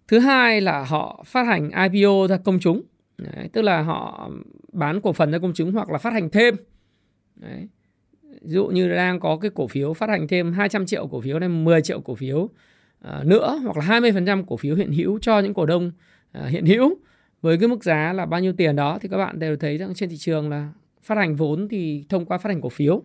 thứ 0.08 0.20
hai 0.20 0.62
là 0.62 0.84
họ 0.84 1.24
phát 1.28 1.44
hành 1.44 1.70
IPO 1.92 2.28
ra 2.28 2.38
công 2.38 2.60
chúng 2.60 2.82
Đấy, 3.20 3.50
tức 3.54 3.62
là 3.62 3.82
họ 3.82 4.30
bán 4.74 5.02
cổ 5.02 5.14
phần 5.14 5.32
ra 5.32 5.40
công 5.40 5.54
chúng 5.54 5.72
hoặc 5.72 5.90
là 5.90 5.98
phát 5.98 6.14
hành 6.14 6.30
thêm. 6.30 6.56
Đấy. 7.36 7.68
Ví 8.24 8.54
dụ 8.54 8.68
như 8.68 8.90
đang 8.90 9.20
có 9.20 9.38
cái 9.38 9.52
cổ 9.56 9.68
phiếu 9.68 9.94
phát 9.94 10.10
hành 10.10 10.28
thêm 10.28 10.54
200 10.54 10.86
triệu 10.86 11.08
cổ 11.08 11.22
phiếu 11.22 11.40
này 11.40 11.50
10 11.50 11.82
triệu 11.82 12.02
cổ 12.02 12.16
phiếu 12.16 12.38
uh, 12.38 13.26
nữa 13.26 13.60
hoặc 13.64 13.78
là 13.78 14.00
20% 14.00 14.44
cổ 14.48 14.58
phiếu 14.58 14.76
hiện 14.76 14.92
hữu 14.92 15.20
cho 15.20 15.40
những 15.40 15.54
cổ 15.54 15.66
đông 15.66 15.92
uh, 16.40 16.50
hiện 16.50 16.66
hữu 16.66 16.98
với 17.42 17.58
cái 17.58 17.68
mức 17.68 17.84
giá 17.84 18.14
là 18.14 18.26
bao 18.26 18.40
nhiêu 18.40 18.54
tiền 18.54 18.76
đó 18.76 18.98
thì 19.02 19.10
các 19.10 19.18
bạn 19.18 19.40
đều 19.40 19.58
thấy 19.58 19.78
rằng 19.78 19.94
trên 19.94 20.10
thị 20.10 20.18
trường 20.18 20.50
là 20.50 20.70
phát 21.04 21.18
hành 21.18 21.36
vốn 21.36 21.68
thì 21.70 22.06
thông 22.10 22.26
qua 22.26 22.38
phát 22.38 22.50
hành 22.50 22.62
cổ 22.62 22.70
phiếu 22.70 23.04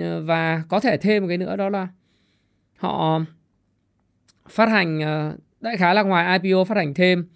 ờ, 0.00 0.22
và 0.24 0.62
có 0.68 0.80
thể 0.80 0.96
thêm 0.96 1.22
một 1.22 1.28
cái 1.28 1.38
nữa 1.38 1.56
đó 1.56 1.68
là 1.68 1.88
họ 2.76 3.20
phát 4.48 4.68
hành 4.68 5.00
ờ, 5.00 5.36
đại 5.60 5.76
khái 5.76 5.94
là 5.94 6.02
ngoài 6.02 6.38
IPO 6.42 6.64
phát 6.64 6.76
hành 6.76 6.94
thêm 6.94 7.26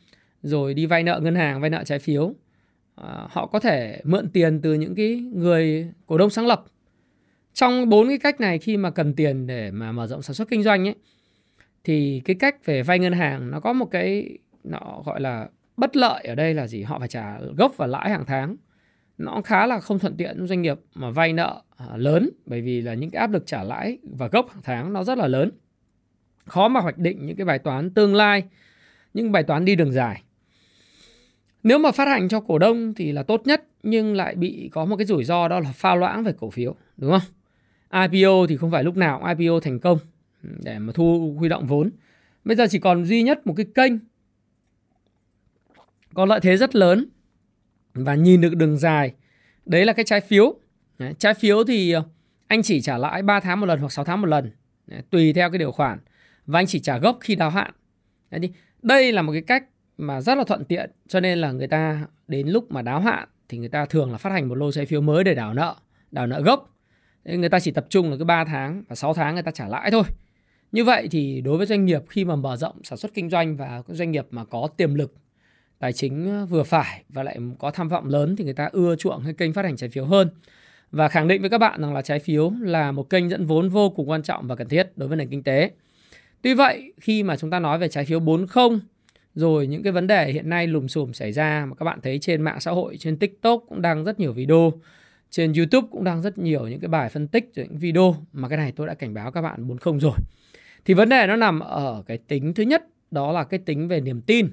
rồi 0.43 0.75
đi 0.75 0.87
vay 0.87 1.03
nợ 1.03 1.21
ngân 1.23 1.35
hàng, 1.35 1.61
vay 1.61 1.71
nợ 1.71 1.85
trái 1.85 1.99
phiếu. 1.99 2.35
Ờ, 2.95 3.27
họ 3.31 3.47
có 3.47 3.61
thể 3.61 4.01
mượn 4.05 4.29
tiền 4.29 4.61
từ 4.61 4.75
những 4.75 4.95
cái 4.95 5.15
người 5.35 5.89
cổ 6.07 6.19
đông 6.19 6.31
sáng 6.31 6.47
lập. 6.47 6.65
Trong 7.55 7.89
bốn 7.89 8.09
cái 8.09 8.19
cách 8.19 8.41
này 8.41 8.59
khi 8.59 8.77
mà 8.77 8.91
cần 8.91 9.15
tiền 9.15 9.47
để 9.47 9.71
mà 9.71 9.93
mở 9.93 10.07
rộng 10.07 10.23
sản 10.23 10.35
xuất 10.35 10.49
kinh 10.49 10.63
doanh 10.63 10.89
ấy 10.89 10.95
thì 11.85 12.23
cái 12.25 12.37
cách 12.41 12.65
về 12.65 12.83
vay 12.83 12.99
ngân 12.99 13.13
hàng 13.13 13.51
nó 13.51 13.61
có 13.61 13.73
một 13.73 13.87
cái 13.91 14.39
nó 14.65 15.03
gọi 15.07 15.21
là 15.21 15.49
bất 15.81 15.97
lợi 15.97 16.25
ở 16.25 16.35
đây 16.35 16.55
là 16.55 16.67
gì? 16.67 16.83
Họ 16.83 16.99
phải 16.99 17.09
trả 17.09 17.39
gốc 17.57 17.77
và 17.77 17.87
lãi 17.87 18.11
hàng 18.11 18.25
tháng. 18.27 18.57
Nó 19.19 19.43
khá 19.45 19.67
là 19.67 19.81
không 19.81 19.99
thuận 19.99 20.17
tiện 20.17 20.47
doanh 20.47 20.63
nghiệp 20.63 20.79
mà 20.95 21.11
vay 21.11 21.33
nợ 21.33 21.63
à, 21.77 21.87
lớn 21.97 22.31
bởi 22.47 22.61
vì 22.61 22.81
là 22.81 22.95
những 22.95 23.11
cái 23.11 23.21
áp 23.21 23.31
lực 23.31 23.47
trả 23.47 23.63
lãi 23.63 23.99
và 24.03 24.29
gốc 24.29 24.51
hàng 24.51 24.63
tháng 24.63 24.93
nó 24.93 25.05
rất 25.05 25.19
là 25.19 25.29
lớn. 25.29 25.51
Khó 26.45 26.69
mà 26.69 26.81
hoạch 26.81 26.99
định 26.99 27.27
những 27.27 27.37
cái 27.37 27.45
bài 27.45 27.59
toán 27.59 27.91
tương 27.91 28.15
lai, 28.15 28.45
những 29.15 29.33
bài 29.33 29.43
toán 29.43 29.65
đi 29.65 29.77
đường 29.77 29.93
dài. 29.93 30.23
Nếu 31.63 31.79
mà 31.79 31.93
phát 31.93 32.09
hành 32.09 32.29
cho 32.29 32.41
cổ 32.41 32.59
đông 32.59 32.95
thì 32.95 33.13
là 33.13 33.23
tốt 33.23 33.43
nhất 33.45 33.65
nhưng 33.83 34.15
lại 34.15 34.35
bị 34.35 34.71
có 34.73 34.85
một 34.85 34.97
cái 34.97 35.07
rủi 35.07 35.25
ro 35.25 35.49
đó 35.49 35.61
là 35.61 35.73
pha 35.73 35.95
loãng 35.95 36.25
về 36.25 36.33
cổ 36.41 36.51
phiếu, 36.51 36.75
đúng 36.97 37.11
không? 37.11 38.11
IPO 38.11 38.47
thì 38.49 38.57
không 38.57 38.71
phải 38.71 38.85
lúc 38.85 38.97
nào 38.97 39.35
IPO 39.39 39.61
thành 39.61 39.79
công 39.79 39.99
để 40.41 40.79
mà 40.79 40.93
thu 40.93 41.35
huy 41.39 41.49
động 41.49 41.67
vốn. 41.67 41.91
Bây 42.45 42.57
giờ 42.57 42.67
chỉ 42.71 42.79
còn 42.79 43.05
duy 43.05 43.23
nhất 43.23 43.47
một 43.47 43.55
cái 43.57 43.67
kênh 43.75 43.93
có 46.15 46.27
lợi 46.27 46.41
thế 46.41 46.57
rất 46.57 46.77
lớn 46.77 47.09
và 47.95 48.15
nhìn 48.15 48.41
được 48.41 48.57
đường 48.57 48.79
dài. 48.79 49.13
Đấy 49.67 49.85
là 49.85 49.93
cái 49.93 50.05
trái 50.05 50.21
phiếu. 50.21 50.55
Đấy, 50.99 51.15
trái 51.19 51.35
phiếu 51.35 51.65
thì 51.65 51.93
ờ, 51.93 52.03
anh 52.47 52.63
chỉ 52.63 52.81
trả 52.81 52.99
lãi 52.99 53.23
3 53.23 53.41
tháng 53.41 53.61
một 53.61 53.67
lần 53.67 53.81
hoặc 53.81 53.93
6 53.93 54.05
tháng 54.05 54.21
một 54.21 54.27
lần, 54.27 54.51
Đấy, 54.87 55.03
tùy 55.11 55.33
theo 55.33 55.51
cái 55.51 55.59
điều 55.59 55.73
khoản. 55.73 55.99
Và 56.47 56.59
anh 56.59 56.67
chỉ 56.67 56.79
trả 56.79 56.99
gốc 56.99 57.19
khi 57.21 57.35
đáo 57.35 57.51
hạn. 57.51 57.71
Đấy, 58.31 58.53
đây 58.83 59.13
là 59.13 59.23
một 59.23 59.33
cái 59.33 59.43
cách 59.43 59.65
mà 59.99 60.21
rất 60.21 60.39
là 60.39 60.45
thuận 60.45 60.65
tiện 60.65 60.91
cho 61.09 61.21
nên 61.21 61.39
là 61.39 61.53
người 61.53 61.67
ta 61.67 62.07
đến 62.29 62.49
lúc 62.49 62.73
mà 62.73 62.83
đáo 62.83 63.01
hạn 63.01 63.29
thì 63.49 63.59
người 63.59 63.69
ta 63.69 63.87
thường 63.87 64.13
là 64.13 64.19
phát 64.19 64.31
hành 64.31 64.49
một 64.49 64.55
lô 64.55 64.73
trái 64.73 64.87
phiếu 64.87 65.01
mới 65.01 65.25
để 65.25 65.35
đảo 65.35 65.55
nợ, 65.55 65.75
đảo 66.11 66.27
nợ 66.27 66.41
gốc. 66.41 66.77
Nên 67.25 67.41
người 67.41 67.49
ta 67.49 67.61
chỉ 67.61 67.71
tập 67.71 67.87
trung 67.89 68.11
là 68.11 68.17
cứ 68.17 68.25
3 68.25 68.45
tháng 68.45 68.85
và 68.89 68.97
6 68.97 69.15
tháng 69.15 69.35
người 69.35 69.43
ta 69.43 69.51
trả 69.51 69.69
lãi 69.69 69.91
thôi. 69.91 70.03
Như 70.73 70.85
vậy 70.85 71.09
thì 71.11 71.41
đối 71.41 71.59
với 71.59 71.67
doanh 71.67 71.85
nghiệp 71.85 72.03
khi 72.09 72.25
mà 72.25 72.37
mở 72.37 72.57
rộng 72.57 72.85
sản 72.85 72.99
xuất 72.99 73.15
kinh 73.15 73.31
doanh 73.31 73.57
và 73.57 73.83
doanh 73.87 74.11
nghiệp 74.11 74.27
mà 74.31 74.45
có 74.45 74.69
tiềm 74.77 74.95
lực 74.95 75.15
tài 75.81 75.93
chính 75.93 76.29
ờ, 76.31 76.47
vừa 76.47 76.63
phải 76.63 77.05
và 77.09 77.23
lại 77.23 77.39
có 77.59 77.71
tham 77.71 77.89
vọng 77.89 78.09
lớn 78.09 78.37
thì 78.37 78.45
người 78.45 78.55
ta 78.55 78.69
ưa 78.73 78.97
chuộng 78.97 79.23
cái 79.25 79.35
kênh 79.35 79.53
phát 79.53 79.65
hành 79.65 79.77
trái 79.77 79.89
phiếu 79.89 80.05
hơn. 80.05 80.29
Và 80.91 81.09
khẳng 81.09 81.29
định 81.29 81.41
với 81.41 81.51
các 81.51 81.59
bạn 81.59 81.81
rằng 81.81 81.95
là 81.95 82.03
trái 82.03 82.19
phiếu 82.19 82.53
là 82.61 82.93
một 82.93 83.11
kênh 83.11 83.31
dẫn 83.31 83.47
vốn 83.47 83.69
vô 83.69 83.91
cùng 83.91 84.11
quan 84.11 84.23
trọng 84.23 84.47
và 84.47 84.57
cần 84.57 84.69
thiết 84.69 84.93
đối 84.97 85.09
với 85.09 85.17
nền 85.17 85.29
kinh 85.29 85.43
tế. 85.43 85.71
Tuy 86.43 86.55
vậy, 86.55 86.93
khi 87.01 87.23
mà 87.23 87.37
chúng 87.37 87.51
ta 87.51 87.59
nói 87.59 87.79
về 87.79 87.89
trái 87.89 88.05
phiếu 88.05 88.21
40 88.21 88.47
rồi 89.35 89.67
những 89.67 89.83
cái 89.83 89.93
vấn 89.93 90.07
đề 90.07 90.33
hiện 90.33 90.49
nay 90.49 90.67
lùm 90.67 90.87
xùm 90.87 91.13
xảy 91.13 91.33
ra 91.33 91.67
mà 91.69 91.75
các 91.75 91.85
bạn 91.85 92.01
thấy 92.03 92.19
trên 92.19 92.43
mạng 92.43 92.61
xã 92.61 92.71
hội 92.71 92.97
trên 92.97 93.17
tiktok 93.17 93.65
cũng 93.69 93.83
đang 93.83 94.05
rất 94.05 94.21
nhiều 94.21 94.33
video 94.33 94.73
trên 95.31 95.53
youtube 95.53 95.89
cũng 95.91 96.05
đang 96.05 96.23
rất 96.23 96.39
nhiều 96.39 96.69
những 96.69 96.81
cái 96.81 96.89
bài 96.89 97.09
phân 97.09 97.29
tích 97.29 97.53
những 97.55 97.79
video 97.79 98.17
mà 98.33 98.49
cái 98.49 98.59
này 98.59 98.73
tôi 98.77 98.87
đã 98.87 98.95
cảnh 98.95 99.15
báo 99.15 99.33
các 99.33 99.43
bạn 99.43 99.63
muốn 99.63 99.79
không 99.79 100.01
rồi 100.01 100.19
thì 100.85 100.95
vấn 100.95 101.09
đề 101.09 101.27
nó 101.27 101.37
nằm 101.37 101.61
ở 101.61 102.03
cái 102.07 102.19
tính 102.19 102.55
thứ 102.55 102.63
nhất 102.63 102.85
đó 103.11 103.33
là 103.33 103.45
cái 103.45 103.61
tính 103.61 103.89
về 103.89 104.01
niềm 104.01 104.21
tin 104.21 104.51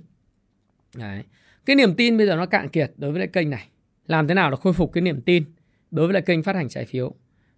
Đấy. 0.99 1.23
cái 1.65 1.75
niềm 1.75 1.93
tin 1.93 2.17
bây 2.17 2.27
giờ 2.27 2.35
nó 2.35 2.45
cạn 2.45 2.69
kiệt 2.69 2.91
đối 2.97 3.11
với 3.11 3.19
lại 3.19 3.27
kênh 3.27 3.49
này. 3.49 3.67
Làm 4.07 4.27
thế 4.27 4.33
nào 4.33 4.51
để 4.51 4.57
khôi 4.61 4.73
phục 4.73 4.93
cái 4.93 5.01
niềm 5.01 5.21
tin 5.21 5.43
đối 5.91 6.07
với 6.07 6.13
lại 6.13 6.21
kênh 6.21 6.43
phát 6.43 6.55
hành 6.55 6.69
trái 6.69 6.85
phiếu? 6.85 7.13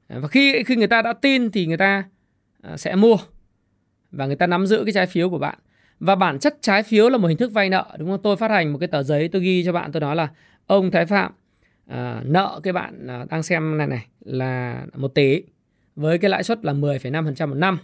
Và 0.10 0.28
khi 0.28 0.64
khi 0.64 0.76
người 0.76 0.88
ta 0.88 1.02
đã 1.02 1.14
tin 1.14 1.52
thì 1.52 1.66
người 1.66 1.78
ta 1.78 2.04
à, 2.62 2.78
sẽ 2.78 2.96
mua 2.96 3.18
và 4.12 4.26
người 4.26 4.36
ta 4.36 4.48
nắm 4.48 4.68
giữ 4.68 4.84
cái 4.86 4.94
trái 4.94 5.08
phiếu 5.08 5.30
của 5.30 5.38
bạn. 5.38 5.60
Và 6.00 6.16
bản 6.16 6.40
chất 6.40 6.58
trái 6.62 6.84
phiếu 6.84 7.10
là 7.10 7.18
một 7.18 7.28
hình 7.28 7.38
thức 7.38 7.52
vay 7.52 7.70
nợ 7.70 7.96
đúng 8.00 8.10
không? 8.10 8.22
Tôi 8.22 8.38
phát 8.38 8.52
hành 8.52 8.74
một 8.74 8.80
cái 8.80 8.88
tờ 8.88 9.04
giấy 9.04 9.28
tôi 9.28 9.42
ghi 9.42 9.64
cho 9.66 9.72
bạn 9.72 9.92
tôi 9.92 10.02
nói 10.02 10.16
là 10.16 10.30
ông 10.68 10.92
thái 10.92 11.06
phạm 11.06 11.32
à, 11.88 12.22
nợ 12.26 12.60
cái 12.64 12.74
bạn 12.74 13.08
à, 13.08 13.26
đang 13.30 13.44
xem 13.44 13.78
này 13.78 13.88
này 13.88 14.08
là 14.20 14.86
một 14.96 15.08
tỷ 15.16 15.44
với 15.96 16.18
cái 16.18 16.30
lãi 16.30 16.44
suất 16.44 16.66
là 16.66 16.74
10,5% 16.74 17.48
một 17.48 17.56
năm 17.56 17.80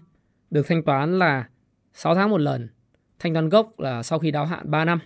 được 0.51 0.67
thanh 0.67 0.83
toán 0.83 1.19
là 1.19 1.45
6 1.93 2.15
tháng 2.15 2.29
một 2.29 2.37
lần 2.37 2.67
thanh 3.19 3.33
toán 3.33 3.49
gốc 3.49 3.79
là 3.79 4.03
sau 4.03 4.19
khi 4.19 4.31
đáo 4.31 4.45
hạn 4.45 4.71
3 4.71 4.85
năm 4.85 4.99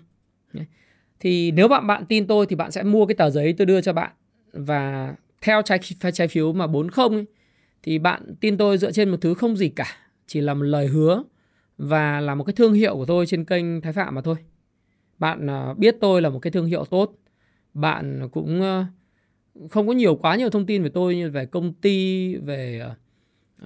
thì 1.20 1.52
nếu 1.52 1.68
bạn 1.68 1.88
bạn 1.88 2.06
tin 2.06 2.28
tôi 2.28 2.46
thì 2.46 2.56
bạn 2.56 2.72
sẽ 2.72 2.84
mua 2.84 3.06
cái 3.06 3.16
tờ 3.16 3.30
giấy 3.30 3.54
tôi 3.58 3.66
đưa 3.66 3.82
cho 3.82 3.94
bạn 3.94 4.12
và 4.54 5.16
theo 5.42 5.62
trái 5.62 5.80
trái 6.14 6.28
phiếu 6.28 6.54
mà 6.54 6.68
40 6.68 7.18
ấy, 7.18 7.26
thì 7.84 8.00
bạn 8.00 8.36
tin 8.40 8.58
tôi 8.58 8.78
dựa 8.78 8.92
trên 8.92 9.10
một 9.10 9.18
thứ 9.22 9.34
không 9.34 9.58
gì 9.58 9.70
cả 9.70 9.86
chỉ 10.28 10.42
là 10.42 10.54
một 10.54 10.64
lời 10.64 10.88
hứa 10.88 11.24
và 11.78 12.20
là 12.20 12.36
một 12.36 12.44
cái 12.44 12.54
thương 12.54 12.74
hiệu 12.74 12.96
của 12.96 13.06
tôi 13.06 13.26
trên 13.26 13.46
kênh 13.46 13.82
Thái 13.82 13.94
Phạm 13.94 14.16
mà 14.16 14.22
thôi. 14.22 14.36
Bạn 15.20 15.50
à, 15.50 15.74
biết 15.78 15.96
tôi 16.02 16.22
là 16.22 16.30
một 16.30 16.40
cái 16.40 16.52
thương 16.52 16.66
hiệu 16.66 16.86
tốt. 16.86 17.16
Bạn 17.74 18.30
cũng 18.32 18.62
không 19.70 19.88
có 19.88 19.94
nhiều 19.94 20.16
quá 20.16 20.36
nhiều 20.36 20.50
thông 20.50 20.66
tin 20.66 20.84
về 20.84 20.90
tôi 20.90 21.16
như 21.16 21.30
về 21.30 21.46
công 21.46 21.74
ty, 21.74 22.36
về 22.36 22.80
à, 22.80 22.96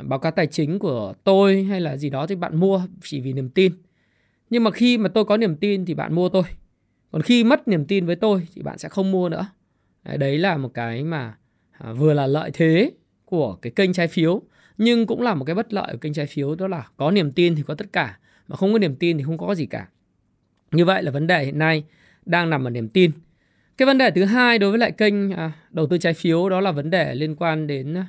báo 0.03 0.19
cáo 0.19 0.31
tài 0.31 0.47
chính 0.47 0.79
của 0.79 1.13
tôi 1.23 1.63
hay 1.63 1.81
là 1.81 1.97
gì 1.97 2.09
đó 2.09 2.27
thì 2.27 2.35
bạn 2.35 2.55
mua 2.55 2.81
chỉ 3.01 3.21
vì 3.21 3.33
niềm 3.33 3.49
tin. 3.49 3.71
Nhưng 4.49 4.63
mà 4.63 4.71
khi 4.71 4.97
mà 4.97 5.09
tôi 5.09 5.25
có 5.25 5.37
niềm 5.37 5.55
tin 5.55 5.85
thì 5.85 5.93
bạn 5.93 6.15
mua 6.15 6.29
tôi. 6.29 6.43
Còn 7.13 7.21
khi 7.21 7.43
mất 7.43 7.67
niềm 7.67 7.85
tin 7.85 8.05
với 8.05 8.15
tôi 8.15 8.47
thì 8.53 8.61
bạn 8.61 8.77
sẽ 8.77 8.89
không 8.89 9.11
mua 9.11 9.29
nữa. 9.29 9.45
Đấy 10.17 10.37
là 10.37 10.57
một 10.57 10.73
cái 10.73 11.03
mà 11.03 11.35
à, 11.71 11.93
vừa 11.93 12.13
là 12.13 12.27
lợi 12.27 12.51
thế 12.53 12.91
của 13.25 13.55
cái 13.55 13.71
kênh 13.71 13.93
trái 13.93 14.07
phiếu, 14.07 14.41
nhưng 14.77 15.07
cũng 15.07 15.21
là 15.21 15.33
một 15.33 15.45
cái 15.45 15.55
bất 15.55 15.73
lợi 15.73 15.87
của 15.91 15.97
kênh 15.97 16.13
trái 16.13 16.25
phiếu, 16.25 16.55
đó 16.55 16.67
là 16.67 16.87
có 16.97 17.11
niềm 17.11 17.31
tin 17.31 17.55
thì 17.55 17.63
có 17.63 17.75
tất 17.75 17.85
cả, 17.93 18.19
mà 18.47 18.55
không 18.55 18.73
có 18.73 18.79
niềm 18.79 18.95
tin 18.95 19.17
thì 19.17 19.23
không 19.23 19.37
có 19.37 19.55
gì 19.55 19.65
cả. 19.65 19.87
Như 20.71 20.85
vậy 20.85 21.03
là 21.03 21.11
vấn 21.11 21.27
đề 21.27 21.45
hiện 21.45 21.59
nay 21.59 21.83
đang 22.25 22.49
nằm 22.49 22.67
ở 22.67 22.69
niềm 22.69 22.89
tin. 22.89 23.11
Cái 23.77 23.85
vấn 23.85 23.97
đề 23.97 24.11
thứ 24.11 24.23
hai 24.23 24.59
đối 24.59 24.69
với 24.69 24.79
lại 24.79 24.91
kênh 24.91 25.31
à, 25.31 25.51
đầu 25.69 25.87
tư 25.87 25.97
trái 25.97 26.13
phiếu 26.13 26.49
đó 26.49 26.61
là 26.61 26.71
vấn 26.71 26.89
đề 26.89 27.15
liên 27.15 27.35
quan 27.35 27.67
đến 27.67 27.93
à, 27.93 28.07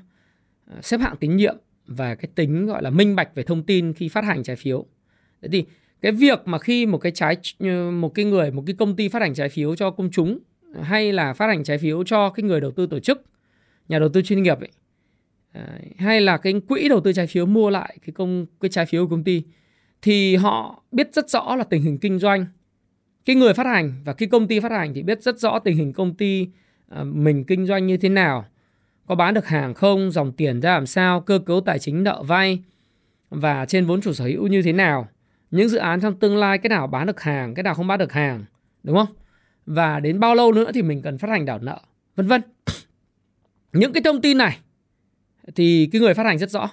xếp 0.82 1.00
hạng 1.00 1.16
tín 1.16 1.36
nhiệm 1.36 1.56
và 1.86 2.14
cái 2.14 2.28
tính 2.34 2.66
gọi 2.66 2.82
là 2.82 2.90
minh 2.90 3.16
bạch 3.16 3.34
về 3.34 3.42
thông 3.42 3.62
tin 3.62 3.92
khi 3.92 4.08
phát 4.08 4.24
hành 4.24 4.42
trái 4.42 4.56
phiếu. 4.56 4.86
Thế 5.42 5.48
thì 5.52 5.64
cái 6.04 6.12
việc 6.12 6.42
mà 6.44 6.58
khi 6.58 6.86
một 6.86 6.98
cái 6.98 7.12
trái 7.12 7.36
một 7.92 8.14
cái 8.14 8.24
người 8.24 8.50
một 8.50 8.62
cái 8.66 8.74
công 8.78 8.96
ty 8.96 9.08
phát 9.08 9.22
hành 9.22 9.34
trái 9.34 9.48
phiếu 9.48 9.76
cho 9.76 9.90
công 9.90 10.10
chúng 10.10 10.38
hay 10.82 11.12
là 11.12 11.32
phát 11.32 11.46
hành 11.46 11.64
trái 11.64 11.78
phiếu 11.78 12.04
cho 12.04 12.30
cái 12.30 12.44
người 12.44 12.60
đầu 12.60 12.70
tư 12.70 12.86
tổ 12.86 13.00
chức 13.00 13.22
nhà 13.88 13.98
đầu 13.98 14.08
tư 14.08 14.22
chuyên 14.22 14.42
nghiệp 14.42 14.58
ấy, 14.60 14.70
hay 15.98 16.20
là 16.20 16.36
cái 16.36 16.54
quỹ 16.68 16.88
đầu 16.88 17.00
tư 17.00 17.12
trái 17.12 17.26
phiếu 17.26 17.46
mua 17.46 17.70
lại 17.70 17.98
cái 18.06 18.12
công 18.12 18.46
cái 18.60 18.68
trái 18.68 18.86
phiếu 18.86 19.06
của 19.06 19.10
công 19.10 19.24
ty 19.24 19.42
thì 20.02 20.36
họ 20.36 20.82
biết 20.92 21.14
rất 21.14 21.30
rõ 21.30 21.56
là 21.56 21.64
tình 21.64 21.82
hình 21.82 21.98
kinh 21.98 22.18
doanh. 22.18 22.46
Cái 23.24 23.36
người 23.36 23.54
phát 23.54 23.66
hành 23.66 23.92
và 24.04 24.12
cái 24.12 24.28
công 24.28 24.48
ty 24.48 24.60
phát 24.60 24.70
hành 24.70 24.94
thì 24.94 25.02
biết 25.02 25.22
rất 25.22 25.38
rõ 25.38 25.58
tình 25.58 25.76
hình 25.76 25.92
công 25.92 26.14
ty 26.14 26.48
ờ, 26.88 27.04
mình 27.04 27.44
kinh 27.44 27.66
doanh 27.66 27.86
như 27.86 27.96
thế 27.96 28.08
nào. 28.08 28.44
Có 29.06 29.14
bán 29.14 29.34
được 29.34 29.46
hàng 29.46 29.74
không 29.74 30.10
dòng 30.10 30.32
tiền 30.32 30.60
ra 30.60 30.74
làm 30.74 30.86
sao 30.86 31.20
cơ 31.20 31.38
cấu 31.38 31.60
tài 31.60 31.78
chính 31.78 32.04
nợ 32.04 32.22
vay 32.22 32.62
và 33.30 33.66
trên 33.66 33.84
vốn 33.84 34.00
chủ 34.00 34.12
sở 34.12 34.24
hữu 34.24 34.46
như 34.46 34.62
thế 34.62 34.72
nào 34.72 35.08
những 35.54 35.68
dự 35.68 35.78
án 35.78 36.00
trong 36.00 36.18
tương 36.18 36.36
lai 36.36 36.58
cái 36.58 36.68
nào 36.68 36.86
bán 36.86 37.06
được 37.06 37.20
hàng 37.20 37.54
cái 37.54 37.62
nào 37.62 37.74
không 37.74 37.86
bán 37.86 37.98
được 37.98 38.12
hàng 38.12 38.44
đúng 38.82 38.96
không? 38.96 39.16
Và 39.66 40.00
đến 40.00 40.20
bao 40.20 40.34
lâu 40.34 40.52
nữa 40.52 40.70
thì 40.74 40.82
mình 40.82 41.02
cần 41.02 41.18
phát 41.18 41.30
hành 41.30 41.44
đảo 41.44 41.58
nợ 41.58 41.78
vân 42.16 42.26
vân. 42.26 42.42
Những 43.72 43.92
cái 43.92 44.02
thông 44.02 44.20
tin 44.20 44.38
này 44.38 44.58
thì 45.54 45.88
cái 45.92 46.00
người 46.00 46.14
phát 46.14 46.26
hành 46.26 46.38
rất 46.38 46.50
rõ. 46.50 46.70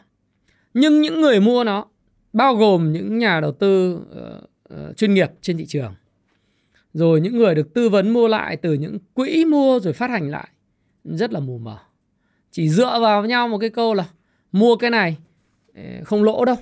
Nhưng 0.74 1.02
những 1.02 1.22
người 1.22 1.40
mua 1.40 1.64
nó 1.64 1.86
bao 2.34 2.56
gồm 2.56 2.92
những 2.94 3.18
nhà 3.18 3.40
đầu 3.40 3.52
tư 3.52 3.96
uh, 3.96 4.90
uh, 4.90 4.98
chuyên 4.98 5.14
nghiệp 5.14 5.30
trên 5.42 5.58
thị 5.58 5.66
trường. 5.66 5.94
Rồi 6.94 7.22
những 7.22 7.38
người 7.38 7.56
được 7.56 7.74
tư 7.74 7.90
vấn 7.90 8.10
mua 8.10 8.28
lại 8.28 8.58
từ 8.58 8.74
những 8.74 8.98
quỹ 9.14 9.46
mua 9.46 9.80
rồi 9.80 9.94
phát 9.94 10.10
hành 10.10 10.30
lại 10.30 10.48
rất 11.04 11.32
là 11.32 11.40
mù 11.40 11.58
mờ. 11.58 11.78
Chỉ 12.52 12.70
dựa 12.70 13.00
vào 13.02 13.26
nhau 13.26 13.48
một 13.48 13.58
cái 13.58 13.70
câu 13.70 13.94
là 13.94 14.06
mua 14.52 14.76
cái 14.76 14.90
này 14.90 15.18
ờ, 15.76 15.82
không 16.06 16.24
lỗ 16.24 16.46
đâu. 16.46 16.56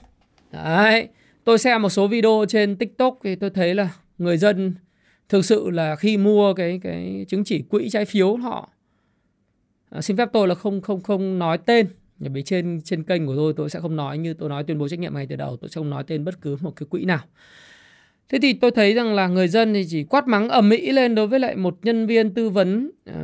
Đấy 0.52 1.10
tôi 1.50 1.58
xem 1.58 1.82
một 1.82 1.90
số 1.90 2.08
video 2.08 2.46
trên 2.48 2.76
tiktok 2.76 3.20
thì 3.24 3.36
tôi 3.36 3.50
thấy 3.50 3.76
là 3.76 3.90
người 4.18 4.38
dân 4.38 4.74
thực 5.30 5.46
sự 5.46 5.70
là 5.70 5.96
khi 5.96 6.18
mua 6.18 6.54
cái 6.54 6.80
cái 6.84 7.26
chứng 7.28 7.44
chỉ 7.44 7.62
quỹ 7.62 7.90
trái 7.90 8.06
phiếu 8.06 8.36
họ 8.36 8.70
à, 9.90 10.02
xin 10.02 10.18
phép 10.18 10.30
tôi 10.34 10.48
là 10.48 10.56
không 10.56 10.82
không 10.82 11.02
không 11.02 11.40
nói 11.40 11.58
tên. 11.58 11.88
Bởi 12.18 12.44
trên 12.44 12.82
trên 12.84 13.04
kênh 13.04 13.28
của 13.28 13.36
tôi 13.36 13.54
tôi 13.58 13.70
sẽ 13.70 13.80
không 13.80 13.96
nói 13.96 14.18
như 14.18 14.34
tôi 14.34 14.50
nói 14.50 14.64
tuyên 14.64 14.78
bố 14.78 14.88
trách 14.88 15.00
nhiệm 15.00 15.14
ngay 15.14 15.28
từ 15.30 15.36
đầu 15.36 15.58
tôi 15.58 15.70
sẽ 15.70 15.74
không 15.74 15.90
nói 15.90 16.04
tên 16.08 16.26
bất 16.26 16.42
cứ 16.42 16.58
một 16.62 16.76
cái 16.76 16.88
quỹ 16.90 17.06
nào. 17.06 17.22
Thế 18.30 18.40
thì 18.42 18.54
tôi 18.54 18.72
thấy 18.72 18.94
rằng 18.94 19.14
là 19.14 19.28
người 19.28 19.48
dân 19.48 19.74
thì 19.74 19.86
chỉ 19.90 20.04
quát 20.04 20.28
mắng 20.28 20.50
ầm 20.50 20.70
ĩ 20.70 20.92
lên 20.92 21.16
đối 21.16 21.28
với 21.28 21.40
lại 21.40 21.56
một 21.56 21.78
nhân 21.84 22.08
viên 22.08 22.34
tư 22.34 22.50
vấn 22.50 22.92
uh, 23.10 23.16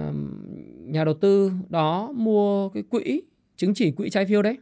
nhà 0.85 1.03
đầu 1.03 1.13
tư 1.13 1.51
đó 1.69 2.11
mua 2.15 2.69
cái 2.69 2.83
quỹ 2.89 3.21
chứng 3.57 3.73
chỉ 3.73 3.91
quỹ 3.91 4.09
trái 4.09 4.25
phiếu 4.25 4.41
đấy 4.41 4.57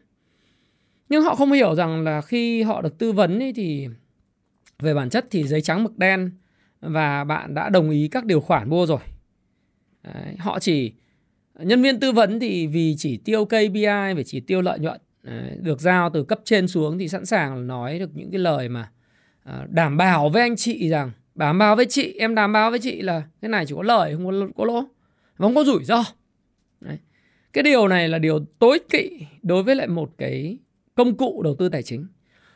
nhưng 1.14 1.24
họ 1.24 1.36
không 1.36 1.52
hiểu 1.52 1.76
rằng 1.76 2.04
là 2.04 2.22
khi 2.22 2.62
họ 2.62 2.82
được 2.82 2.98
tư 2.98 3.12
vấn 3.12 3.40
ấy 3.40 3.54
thì 3.54 3.88
về 4.80 4.94
bản 4.94 5.10
chất 5.10 5.26
thì 5.32 5.44
giấy 5.44 5.62
trắng 5.62 5.84
mực 5.84 5.98
đen 5.98 6.32
và 6.82 7.24
bạn 7.24 7.54
đã 7.54 7.70
đồng 7.70 7.90
ý 7.90 8.08
các 8.08 8.26
điều 8.26 8.42
khoản 8.42 8.70
mua 8.70 8.86
rồi 8.86 9.00
đấy, 10.04 10.36
họ 10.40 10.60
chỉ 10.60 10.94
nhân 11.60 11.82
viên 11.82 12.00
tư 12.00 12.12
vấn 12.12 12.40
thì 12.40 12.68
vì 12.68 12.96
chỉ 12.98 13.18
tiêu 13.18 13.46
KPI 13.46 14.14
về 14.16 14.24
chỉ 14.26 14.40
tiêu 14.40 14.62
lợi 14.62 14.80
nhuận 14.80 15.02
được 15.62 15.82
giao 15.82 16.10
từ 16.10 16.24
cấp 16.24 16.40
trên 16.46 16.68
xuống 16.68 16.98
thì 16.98 17.08
sẵn 17.08 17.26
sàng 17.26 17.68
nói 17.68 18.00
được 18.00 18.10
những 18.14 18.32
cái 18.32 18.40
lời 18.40 18.70
mà 18.70 18.92
à, 19.44 19.66
đảm 19.70 19.98
bảo 19.98 20.30
với 20.30 20.42
anh 20.42 20.56
chị 20.56 20.90
rằng 20.90 21.12
đảm 21.36 21.58
bảo 21.58 21.76
với 21.76 21.86
chị 21.86 22.16
em 22.20 22.36
đảm 22.36 22.54
bảo 22.54 22.70
với 22.70 22.80
chị 22.80 23.02
là 23.02 23.24
cái 23.42 23.50
này 23.50 23.66
chỉ 23.66 23.76
có 23.76 23.84
lời 23.84 24.16
không 24.16 24.26
có, 24.26 24.48
có 24.56 24.66
lỗ 24.66 24.82
và 25.38 25.48
không 25.48 25.56
có 25.56 25.64
rủi 25.64 25.84
ro 25.84 26.04
Đấy. 26.82 26.98
cái 27.54 27.64
điều 27.64 27.88
này 27.88 28.10
là 28.10 28.20
điều 28.20 28.40
tối 28.60 28.80
kỵ 28.90 29.10
đối 29.44 29.64
với 29.64 29.76
lại 29.76 29.88
một 29.88 30.10
cái 30.18 30.58
công 30.96 31.18
cụ 31.18 31.42
đầu 31.44 31.56
tư 31.56 31.70
tài 31.70 31.84
chính 31.84 32.08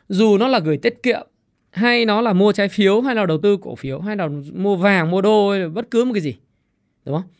dù 0.08 0.38
nó 0.38 0.48
là 0.48 0.58
gửi 0.58 0.76
tiết 0.76 1.02
kiệm, 1.02 1.26
hay 1.70 2.04
nó 2.04 2.20
là 2.20 2.32
mua 2.32 2.52
trái 2.52 2.68
phiếu, 2.68 3.00
hay 3.00 3.14
là 3.14 3.26
đầu 3.26 3.38
tư 3.42 3.56
cổ 3.62 3.74
phiếu, 3.74 4.00
hay 4.00 4.16
là 4.16 4.28
mua 4.54 4.76
vàng, 4.76 5.10
mua 5.10 5.20
đô, 5.20 5.50
hay 5.50 5.60
là 5.60 5.68
bất 5.68 5.90
cứ 5.90 6.04
một 6.04 6.12
cái 6.14 6.20
gì, 6.20 6.36
đúng 7.04 7.16
không 7.16 7.30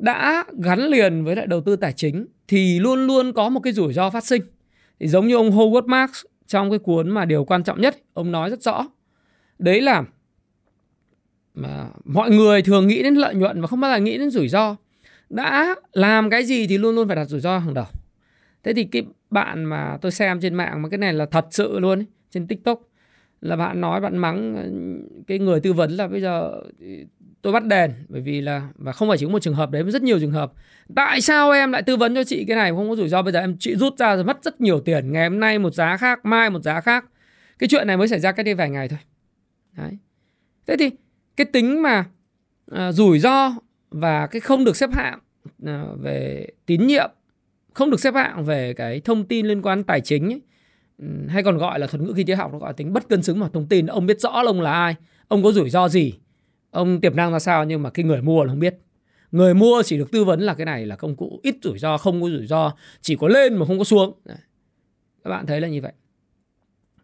đã 0.00 0.44
gắn 0.62 0.80
liền 0.80 1.24
với 1.24 1.36
lại 1.36 1.46
đầu 1.46 1.60
tư 1.60 1.76
tài 1.76 1.92
chính 1.92 2.26
thì 2.48 2.78
luôn 2.78 3.06
luôn 3.06 3.32
có 3.32 3.48
một 3.48 3.60
cái 3.60 3.72
rủi 3.72 3.92
ro 3.92 4.10
phát 4.10 4.24
sinh. 4.24 4.42
Thì 5.00 5.08
giống 5.08 5.28
như 5.28 5.36
ông 5.36 5.50
Howard 5.50 5.86
Marks 5.86 6.24
trong 6.46 6.70
cái 6.70 6.78
cuốn 6.78 7.10
mà 7.10 7.24
điều 7.24 7.44
quan 7.44 7.64
trọng 7.64 7.80
nhất, 7.80 7.96
ông 8.12 8.32
nói 8.32 8.50
rất 8.50 8.62
rõ. 8.62 8.88
Đấy 9.58 9.80
là 9.80 10.04
mà 11.54 11.88
mọi 12.04 12.30
người 12.30 12.62
thường 12.62 12.86
nghĩ 12.86 13.02
đến 13.02 13.14
lợi 13.14 13.34
nhuận 13.34 13.60
và 13.60 13.66
không 13.66 13.80
bao 13.80 13.92
giờ 13.92 14.00
nghĩ 14.00 14.18
đến 14.18 14.30
rủi 14.30 14.48
ro. 14.48 14.76
Đã 15.30 15.74
làm 15.92 16.30
cái 16.30 16.44
gì 16.44 16.66
thì 16.66 16.78
luôn 16.78 16.94
luôn 16.94 17.06
phải 17.08 17.16
đặt 17.16 17.24
rủi 17.24 17.40
ro 17.40 17.58
hàng 17.58 17.74
đầu. 17.74 17.86
Thế 18.62 18.72
thì 18.74 18.84
cái 18.84 19.02
bạn 19.30 19.64
mà 19.64 19.98
tôi 20.00 20.12
xem 20.12 20.40
trên 20.40 20.54
mạng 20.54 20.82
mà 20.82 20.88
cái 20.88 20.98
này 20.98 21.12
là 21.12 21.26
thật 21.26 21.46
sự 21.50 21.78
luôn 21.78 21.98
ấy, 21.98 22.06
trên 22.30 22.46
TikTok. 22.46 22.80
Là 23.40 23.56
bạn 23.56 23.80
nói 23.80 24.00
bạn 24.00 24.18
mắng 24.18 24.56
ờ, 24.56 24.64
cái 25.26 25.38
người 25.38 25.60
tư 25.60 25.72
vấn 25.72 25.90
là 25.90 26.08
bây 26.08 26.20
giờ 26.20 26.50
ừ, 26.80 26.86
tôi 27.42 27.52
bắt 27.52 27.64
đền. 27.64 27.92
Bởi 28.08 28.20
vì 28.20 28.40
là 28.40 28.68
và 28.74 28.92
không 28.92 29.08
phải 29.08 29.18
chỉ 29.18 29.26
có 29.26 29.32
một 29.32 29.42
trường 29.42 29.54
hợp 29.54 29.70
đấy 29.70 29.84
mà 29.84 29.90
rất 29.90 30.02
nhiều 30.02 30.20
trường 30.20 30.30
hợp. 30.30 30.52
Tại 30.94 31.20
sao 31.20 31.50
em 31.50 31.72
lại 31.72 31.82
tư 31.82 31.96
vấn 31.96 32.14
cho 32.14 32.24
chị 32.24 32.44
cái 32.44 32.56
này? 32.56 32.70
Không 32.70 32.88
có 32.88 32.96
rủi 32.96 33.08
ro 33.08 33.22
bây 33.22 33.32
giờ 33.32 33.40
em 33.40 33.56
chị 33.58 33.76
rút 33.76 33.98
ra 33.98 34.14
rồi 34.14 34.24
mất 34.24 34.44
rất 34.44 34.60
nhiều 34.60 34.80
tiền. 34.80 35.12
Ngày 35.12 35.28
hôm 35.28 35.40
nay 35.40 35.58
một 35.58 35.74
giá 35.74 35.96
khác 35.96 36.24
mai 36.24 36.50
một 36.50 36.62
giá 36.62 36.80
khác. 36.80 37.04
Cái 37.58 37.68
chuyện 37.68 37.86
này 37.86 37.96
mới 37.96 38.08
xảy 38.08 38.20
ra 38.20 38.32
cách 38.32 38.46
đây 38.46 38.54
vài 38.54 38.70
ngày 38.70 38.88
thôi. 38.88 38.98
Đấy. 39.76 39.98
Thế 40.66 40.76
thì 40.78 40.90
cái 41.36 41.44
tính 41.44 41.82
mà 41.82 42.04
uh, 42.74 42.94
rủi 42.94 43.18
ro 43.18 43.52
và 43.90 44.26
cái 44.26 44.40
không 44.40 44.64
được 44.64 44.76
xếp 44.76 44.90
hạng 44.92 45.18
uh, 45.62 46.00
về 46.00 46.46
tín 46.66 46.86
nhiệm 46.86 47.10
không 47.74 47.90
được 47.90 48.00
xếp 48.00 48.14
hạng 48.14 48.44
về 48.44 48.74
cái 48.74 49.00
thông 49.00 49.24
tin 49.24 49.46
liên 49.46 49.62
quan 49.62 49.84
tài 49.84 50.00
chính 50.00 50.32
ấy, 50.32 50.40
ừ, 50.98 51.06
hay 51.28 51.42
còn 51.42 51.58
gọi 51.58 51.78
là 51.78 51.86
thuật 51.86 52.02
ngữ 52.02 52.12
kinh 52.16 52.26
tế 52.26 52.34
học 52.34 52.52
nó 52.52 52.58
gọi 52.58 52.68
là 52.68 52.72
tính 52.72 52.92
bất 52.92 53.08
cân 53.08 53.22
xứng 53.22 53.38
mà 53.38 53.48
thông 53.52 53.66
tin. 53.66 53.86
Ông 53.86 54.06
biết 54.06 54.20
rõ 54.20 54.42
là 54.42 54.50
ông 54.50 54.60
là 54.60 54.72
ai 54.72 54.94
ông 55.28 55.42
có 55.42 55.52
rủi 55.52 55.70
ro 55.70 55.88
gì 55.88 56.14
ông 56.70 57.00
tiềm 57.00 57.16
năng 57.16 57.32
ra 57.32 57.38
sao 57.38 57.64
nhưng 57.64 57.82
mà 57.82 57.90
cái 57.90 58.04
người 58.04 58.22
mua 58.22 58.44
là 58.44 58.50
không 58.50 58.60
biết. 58.60 58.78
Người 59.32 59.54
mua 59.54 59.82
chỉ 59.82 59.98
được 59.98 60.10
tư 60.10 60.24
vấn 60.24 60.40
là 60.40 60.54
cái 60.54 60.66
này 60.66 60.86
là 60.86 60.96
công 60.96 61.16
cụ 61.16 61.40
ít 61.42 61.56
rủi 61.62 61.78
ro 61.78 61.98
không 61.98 62.22
có 62.22 62.28
rủi 62.28 62.46
ro 62.46 62.74
chỉ 63.00 63.16
có 63.16 63.28
lên 63.28 63.54
mà 63.54 63.66
không 63.66 63.78
có 63.78 63.84
xuống. 63.84 64.20
Đấy. 64.24 64.36
các 65.24 65.30
bạn 65.30 65.46
thấy 65.46 65.60
là 65.60 65.68
như 65.68 65.80
vậy. 65.80 65.92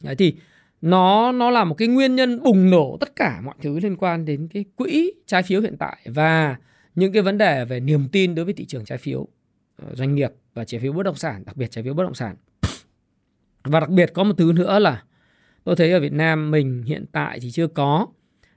Đấy 0.02 0.14
thì 0.16 0.35
nó 0.80 1.32
nó 1.32 1.50
là 1.50 1.64
một 1.64 1.75
cái 1.75 1.88
nguyên 1.88 2.16
nhân 2.16 2.42
bùng 2.42 2.70
nổ 2.70 2.96
tất 3.00 3.16
cả 3.16 3.40
mọi 3.44 3.54
thứ 3.62 3.80
liên 3.80 3.96
quan 3.96 4.25
đến 4.25 4.49
cái 4.49 4.64
quỹ 4.76 5.12
trái 5.26 5.42
phiếu 5.42 5.61
hiện 5.61 5.76
tại 5.78 5.96
và 6.04 6.56
những 6.94 7.12
cái 7.12 7.23
vấn 7.23 7.38
đề 7.38 7.64
về 7.64 7.80
niềm 7.80 8.08
tin 8.12 8.35
đối 8.35 8.44
với 8.44 8.54
thị 8.54 8.64
trường 8.64 8.85
trái 8.85 8.99
phiếu 8.99 9.28
ờ, 9.76 9.94
doanh 9.94 10.14
nghiệp 10.14 10.30
và 10.56 10.64
trái 10.64 10.80
phiếu 10.80 10.92
bất 10.92 11.02
động 11.02 11.14
sản, 11.14 11.42
đặc 11.46 11.56
biệt 11.56 11.70
trái 11.70 11.84
phiếu 11.84 11.94
bất 11.94 12.02
động 12.02 12.14
sản. 12.14 12.36
Và 13.64 13.80
đặc 13.80 13.90
biệt 13.90 14.10
có 14.14 14.25
một 14.25 14.34
thứ 14.38 14.52
nữa 14.52 14.78
là 14.78 15.02
tôi 15.64 15.76
thấy 15.76 15.92
ở 15.92 16.00
Việt 16.00 16.12
Nam 16.12 16.50
mình 16.50 16.82
hiện 16.86 17.04
tại 17.12 17.40
thì 17.40 17.50
chưa 17.50 17.66
có. 17.66 18.06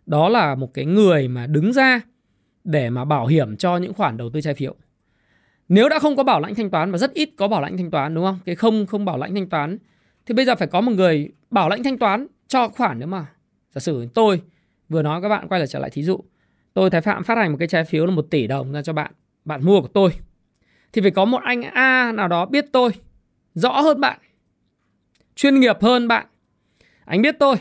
Đó 0.06 0.29
là 0.29 0.56
một 0.56 0.74
cái 0.74 0.86
người 0.86 1.27
mà 1.27 1.48
đứng 1.48 1.74
ra 1.74 2.01
để 2.63 2.89
mà 2.89 3.06
bảo 3.06 3.27
hiểm 3.27 3.58
cho 3.58 3.77
những 3.77 3.94
khoản 3.94 4.18
đầu 4.18 4.29
tư 4.29 4.41
trái 4.41 4.53
phiếu. 4.53 4.75
Nếu 5.70 5.89
đã 5.89 6.00
không 6.00 6.15
có 6.15 6.24
bảo 6.24 6.39
lãnh 6.39 6.56
thanh 6.56 6.70
toán 6.70 6.91
và 6.91 6.98
rất 6.98 7.13
ít 7.13 7.29
có 7.38 7.48
bảo 7.48 7.62
lãnh 7.62 7.77
thanh 7.77 7.91
toán 7.91 8.15
đúng 8.15 8.25
không? 8.25 8.39
Cái 8.46 8.56
không 8.56 8.86
không 8.86 9.06
bảo 9.06 9.18
lãnh 9.18 9.36
thanh 9.36 9.50
toán 9.50 9.77
thì 10.25 10.34
bây 10.34 10.46
giờ 10.46 10.56
phải 10.56 10.68
có 10.68 10.82
một 10.82 10.91
người 10.91 11.29
bảo 11.51 11.70
lãnh 11.70 11.84
thanh 11.84 11.98
toán 11.98 12.27
cho 12.48 12.70
khoản 12.70 13.00
nữa 13.00 13.06
mà. 13.06 13.25
Giả 13.75 13.79
sử 13.79 14.08
tôi 14.13 14.41
vừa 14.89 15.01
nói 15.01 15.22
các 15.22 15.29
bạn 15.29 15.48
quay 15.48 15.60
lại 15.60 15.68
trở 15.68 15.79
lại 15.79 15.89
thí 15.89 16.03
dụ. 16.03 16.20
Tôi 16.74 16.89
Thái 16.89 17.01
Phạm 17.01 17.24
phát 17.24 17.38
hành 17.38 17.51
một 17.51 17.58
cái 17.60 17.68
trái 17.68 17.86
phiếu 17.86 18.06
là 18.06 18.12
một 18.12 18.27
tỷ 18.29 18.48
đồng 18.48 18.72
ra 18.72 18.82
cho 18.82 18.94
bạn. 18.94 19.12
Bạn 19.46 19.65
mua 19.65 19.82
của 19.82 19.88
tôi. 19.88 20.12
Thì 20.93 21.01
phải 21.01 21.12
có 21.12 21.25
một 21.25 21.41
anh 21.43 21.62
A 21.62 22.12
nào 22.12 22.27
đó 22.27 22.46
biết 22.46 22.65
tôi. 22.72 22.91
Rõ 23.53 23.81
hơn 23.81 24.01
bạn. 24.01 24.19
Chuyên 25.36 25.60
nghiệp 25.60 25.77
hơn 25.81 26.08
bạn. 26.08 26.25
Anh 27.05 27.22
biết 27.22 27.36
tôi. 27.39 27.55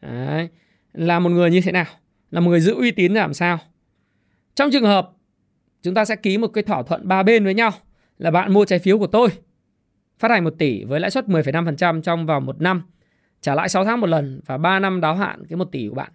Đấy. 0.00 0.48
Là 0.92 1.18
một 1.18 1.30
người 1.30 1.50
như 1.50 1.60
thế 1.60 1.72
nào. 1.72 1.86
Là 2.30 2.40
một 2.40 2.50
người 2.50 2.60
giữ 2.60 2.74
uy 2.74 2.90
tín 2.90 3.14
làm 3.14 3.34
sao. 3.34 3.58
Trong 4.54 4.70
trường 4.72 4.84
hợp 4.84 5.10
chúng 5.82 5.94
ta 5.94 6.04
sẽ 6.04 6.16
ký 6.16 6.38
một 6.38 6.48
cái 6.48 6.64
thỏa 6.64 6.82
thuận 6.82 7.08
ba 7.08 7.22
bên 7.22 7.44
với 7.44 7.54
nhau. 7.54 7.70
Là 8.18 8.30
bạn 8.30 8.52
mua 8.52 8.64
trái 8.64 8.78
phiếu 8.78 8.98
của 8.98 9.06
tôi 9.06 9.28
phát 10.18 10.30
hành 10.30 10.44
1 10.44 10.54
tỷ 10.58 10.84
với 10.84 11.00
lãi 11.00 11.10
suất 11.10 11.26
10,5% 11.26 12.00
trong 12.02 12.26
vòng 12.26 12.46
một 12.46 12.60
năm, 12.60 12.82
trả 13.40 13.54
lãi 13.54 13.68
6 13.68 13.84
tháng 13.84 14.00
một 14.00 14.06
lần 14.06 14.40
và 14.46 14.58
3 14.58 14.78
năm 14.78 15.00
đáo 15.00 15.14
hạn 15.14 15.42
cái 15.48 15.56
1 15.56 15.64
tỷ 15.72 15.88
của 15.88 15.94
bạn. 15.94 16.12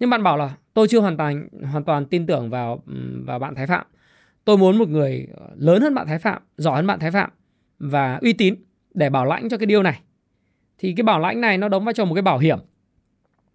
Nhưng 0.00 0.10
bạn 0.10 0.22
bảo 0.22 0.36
là 0.36 0.54
tôi 0.74 0.88
chưa 0.88 1.00
hoàn 1.00 1.16
toàn 1.16 1.48
hoàn 1.70 1.84
toàn 1.84 2.06
tin 2.06 2.26
tưởng 2.26 2.50
vào 2.50 2.82
vào 3.26 3.38
bạn 3.38 3.54
Thái 3.54 3.66
Phạm. 3.66 3.86
Tôi 4.44 4.58
muốn 4.58 4.78
một 4.78 4.88
người 4.88 5.26
ờ, 5.36 5.46
lớn 5.56 5.82
hơn 5.82 5.94
bạn 5.94 6.06
Thái 6.06 6.18
Phạm, 6.18 6.42
giỏi 6.56 6.76
hơn 6.76 6.86
bạn 6.86 6.98
Thái 6.98 7.10
Phạm 7.10 7.30
và 7.78 8.18
uy 8.22 8.32
tín 8.32 8.54
để 8.94 9.10
bảo 9.10 9.24
lãnh 9.24 9.48
cho 9.48 9.58
cái 9.58 9.66
điều 9.66 9.82
này. 9.82 10.00
Thì 10.78 10.94
cái 10.96 11.04
bảo 11.04 11.20
lãnh 11.20 11.40
này 11.40 11.58
nó 11.58 11.68
đóng 11.68 11.84
vai 11.84 11.94
trò 11.94 12.04
một 12.04 12.14
cái 12.14 12.22
bảo 12.22 12.38
hiểm. 12.38 12.58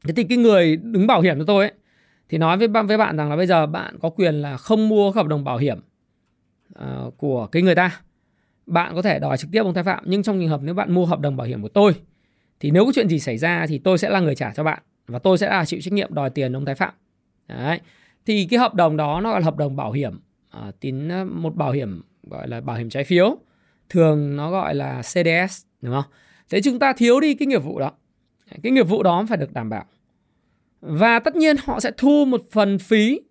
Thế 0.03 0.13
thì 0.13 0.23
cái 0.23 0.37
người 0.37 0.75
đứng 0.75 1.07
bảo 1.07 1.21
hiểm 1.21 1.39
cho 1.39 1.45
tôi 1.47 1.63
ấy 1.63 1.73
thì 2.29 2.37
nói 2.37 2.57
với 2.57 2.67
với 2.67 2.97
bạn 2.97 3.17
rằng 3.17 3.29
là 3.29 3.35
bây 3.35 3.47
giờ 3.47 3.65
bạn 3.65 3.97
có 3.99 4.09
quyền 4.09 4.35
là 4.35 4.57
không 4.57 4.89
mua 4.89 5.11
hợp 5.11 5.27
đồng 5.27 5.43
bảo 5.43 5.57
hiểm 5.57 5.79
uh, 6.79 7.17
của 7.17 7.47
cái 7.47 7.61
người 7.61 7.75
ta 7.75 8.01
bạn 8.65 8.95
có 8.95 9.01
thể 9.01 9.19
đòi 9.19 9.37
trực 9.37 9.51
tiếp 9.51 9.61
ông 9.63 9.73
thái 9.73 9.83
phạm 9.83 10.03
nhưng 10.07 10.23
trong 10.23 10.39
trường 10.39 10.49
hợp 10.49 10.61
nếu 10.63 10.73
bạn 10.73 10.93
mua 10.93 11.05
hợp 11.05 11.19
đồng 11.19 11.37
bảo 11.37 11.47
hiểm 11.47 11.61
của 11.61 11.67
tôi 11.67 11.95
thì 12.59 12.71
nếu 12.71 12.85
có 12.85 12.91
chuyện 12.95 13.09
gì 13.09 13.19
xảy 13.19 13.37
ra 13.37 13.65
thì 13.67 13.77
tôi 13.77 13.97
sẽ 13.97 14.09
là 14.09 14.19
người 14.19 14.35
trả 14.35 14.53
cho 14.53 14.63
bạn 14.63 14.81
và 15.07 15.19
tôi 15.19 15.37
sẽ 15.37 15.49
là 15.49 15.65
chịu 15.65 15.79
trách 15.81 15.93
nhiệm 15.93 16.13
đòi 16.13 16.29
tiền 16.29 16.55
ông 16.55 16.65
thái 16.65 16.75
phạm 16.75 16.93
đấy 17.47 17.79
thì 18.25 18.47
cái 18.49 18.59
hợp 18.59 18.73
đồng 18.75 18.97
đó 18.97 19.21
nó 19.21 19.33
là 19.33 19.39
hợp 19.39 19.57
đồng 19.57 19.75
bảo 19.75 19.91
hiểm 19.91 20.19
à, 20.61 20.71
tín 20.79 21.07
ờ, 21.07 21.25
một 21.25 21.55
bảo 21.55 21.71
hiểm 21.71 22.01
gọi 22.23 22.47
là 22.47 22.61
bảo 22.61 22.75
hiểm 22.75 22.89
trái 22.89 23.03
phiếu. 23.03 23.37
Thường 23.89 24.35
nó 24.35 24.51
gọi 24.51 24.75
là 24.75 25.01
CDS 25.01 25.65
đúng 25.81 25.93
không? 25.93 26.11
Thế 26.49 26.61
chúng 26.61 26.79
ta 26.79 26.93
thiếu 26.93 27.19
đi 27.19 27.33
cái 27.33 27.47
nghiệp 27.47 27.63
vụ 27.63 27.79
đó. 27.79 27.91
Cái 28.63 28.71
nghiệp 28.71 28.87
vụ 28.87 29.03
đó 29.03 29.25
phải 29.29 29.37
được 29.37 29.53
đảm 29.53 29.69
bảo. 29.69 29.85
Và 30.81 31.19
tất 31.19 31.35
nhiên 31.35 31.55
họ 31.63 31.79
sẽ 31.79 31.91
thu 31.97 32.25
một 32.25 32.41
phần 32.51 32.79
phí 32.79 33.21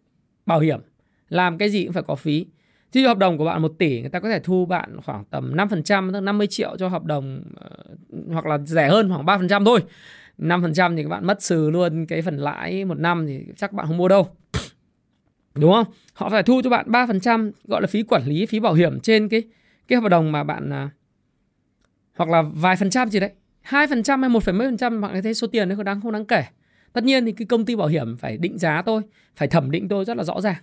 bảo 0.47 0.61
hiểm. 0.61 0.81
Làm 1.29 1.59
cái 1.59 1.71
gì 1.71 1.85
cũng 1.85 1.93
phải 1.93 2.03
có 2.03 2.15
phí. 2.15 2.47
Thì 2.93 3.03
dụ 3.03 3.09
hợp 3.09 3.19
đồng 3.19 3.39
của 3.39 3.45
bạn 3.45 3.63
1 3.63 3.73
tỷ 3.79 4.01
người 4.01 4.11
ta 4.11 4.21
có 4.21 4.29
thể 4.29 4.41
thu 4.41 4.67
bạn 4.67 4.97
khoảng 5.05 5.25
tầm 5.25 5.57
5% 5.57 6.13
tức 6.13 6.21
50 6.21 6.47
triệu 6.47 6.77
cho 6.79 6.89
hợp 6.89 7.05
đồng 7.05 7.43
ờ, 7.57 7.71
hoặc 8.33 8.47
là 8.47 8.59
rẻ 8.59 8.89
hơn 8.89 9.09
khoảng 9.09 9.27
3% 9.27 9.65
thôi. 9.65 9.81
5% 10.39 10.97
thì 10.97 11.03
các 11.03 11.09
bạn 11.09 11.27
mất 11.27 11.41
trừ 11.41 11.71
luôn 11.71 12.07
cái 12.07 12.23
phần 12.23 12.37
lãi 12.37 12.85
một 12.85 12.99
năm 12.99 13.27
thì 13.27 13.45
chắc 13.57 13.73
bạn 13.73 13.87
không 13.87 13.97
mua 13.97 14.09
đâu. 14.09 14.29
Đúng 15.57 15.73
không? 15.73 15.87
Họ 16.13 16.29
phải 16.29 16.43
thu 16.43 16.61
cho 16.65 16.71
bạn 16.71 16.91
3% 16.91 17.51
gọi 17.65 17.81
là 17.81 17.87
phí 17.87 18.03
quản 18.03 18.27
lý, 18.27 18.47
phí 18.47 18.61
bảo 18.61 18.75
hiểm 18.75 19.01
trên 19.01 19.29
cái 19.29 19.43
cái 19.89 20.01
hợp 20.01 20.09
đồng 20.09 20.33
mà 20.33 20.45
bạn 20.45 20.71
uh, 20.71 20.91
hoặc 22.17 22.29
là 22.31 22.43
vài 22.43 22.77
phần 22.77 22.91
trăm 22.91 23.11
gì 23.11 23.21
đấy. 23.21 23.31
2% 23.69 24.21
hay 24.21 24.29
1, 24.29 24.43
mấy 24.47 24.67
phần 24.67 24.77
trăm 24.77 25.01
bạn 25.01 25.23
thấy 25.23 25.35
số 25.35 25.47
tiền 25.47 25.69
đấy 25.69 25.77
không 25.77 25.85
đáng 25.85 26.01
không 26.01 26.13
đáng 26.13 26.25
kể. 26.25 26.45
Tất 26.93 27.05
nhiên 27.05 27.27
thì 27.27 27.33
cái 27.33 27.47
công 27.47 27.65
ty 27.65 27.77
bảo 27.77 27.89
hiểm 27.89 28.17
phải 28.17 28.37
định 28.37 28.59
giá 28.59 28.83
tôi, 28.83 29.03
phải 29.37 29.49
thẩm 29.49 29.71
định 29.71 29.89
tôi 29.89 30.05
rất 30.05 30.17
là 30.17 30.25
rõ 30.25 30.41
ràng. 30.41 30.63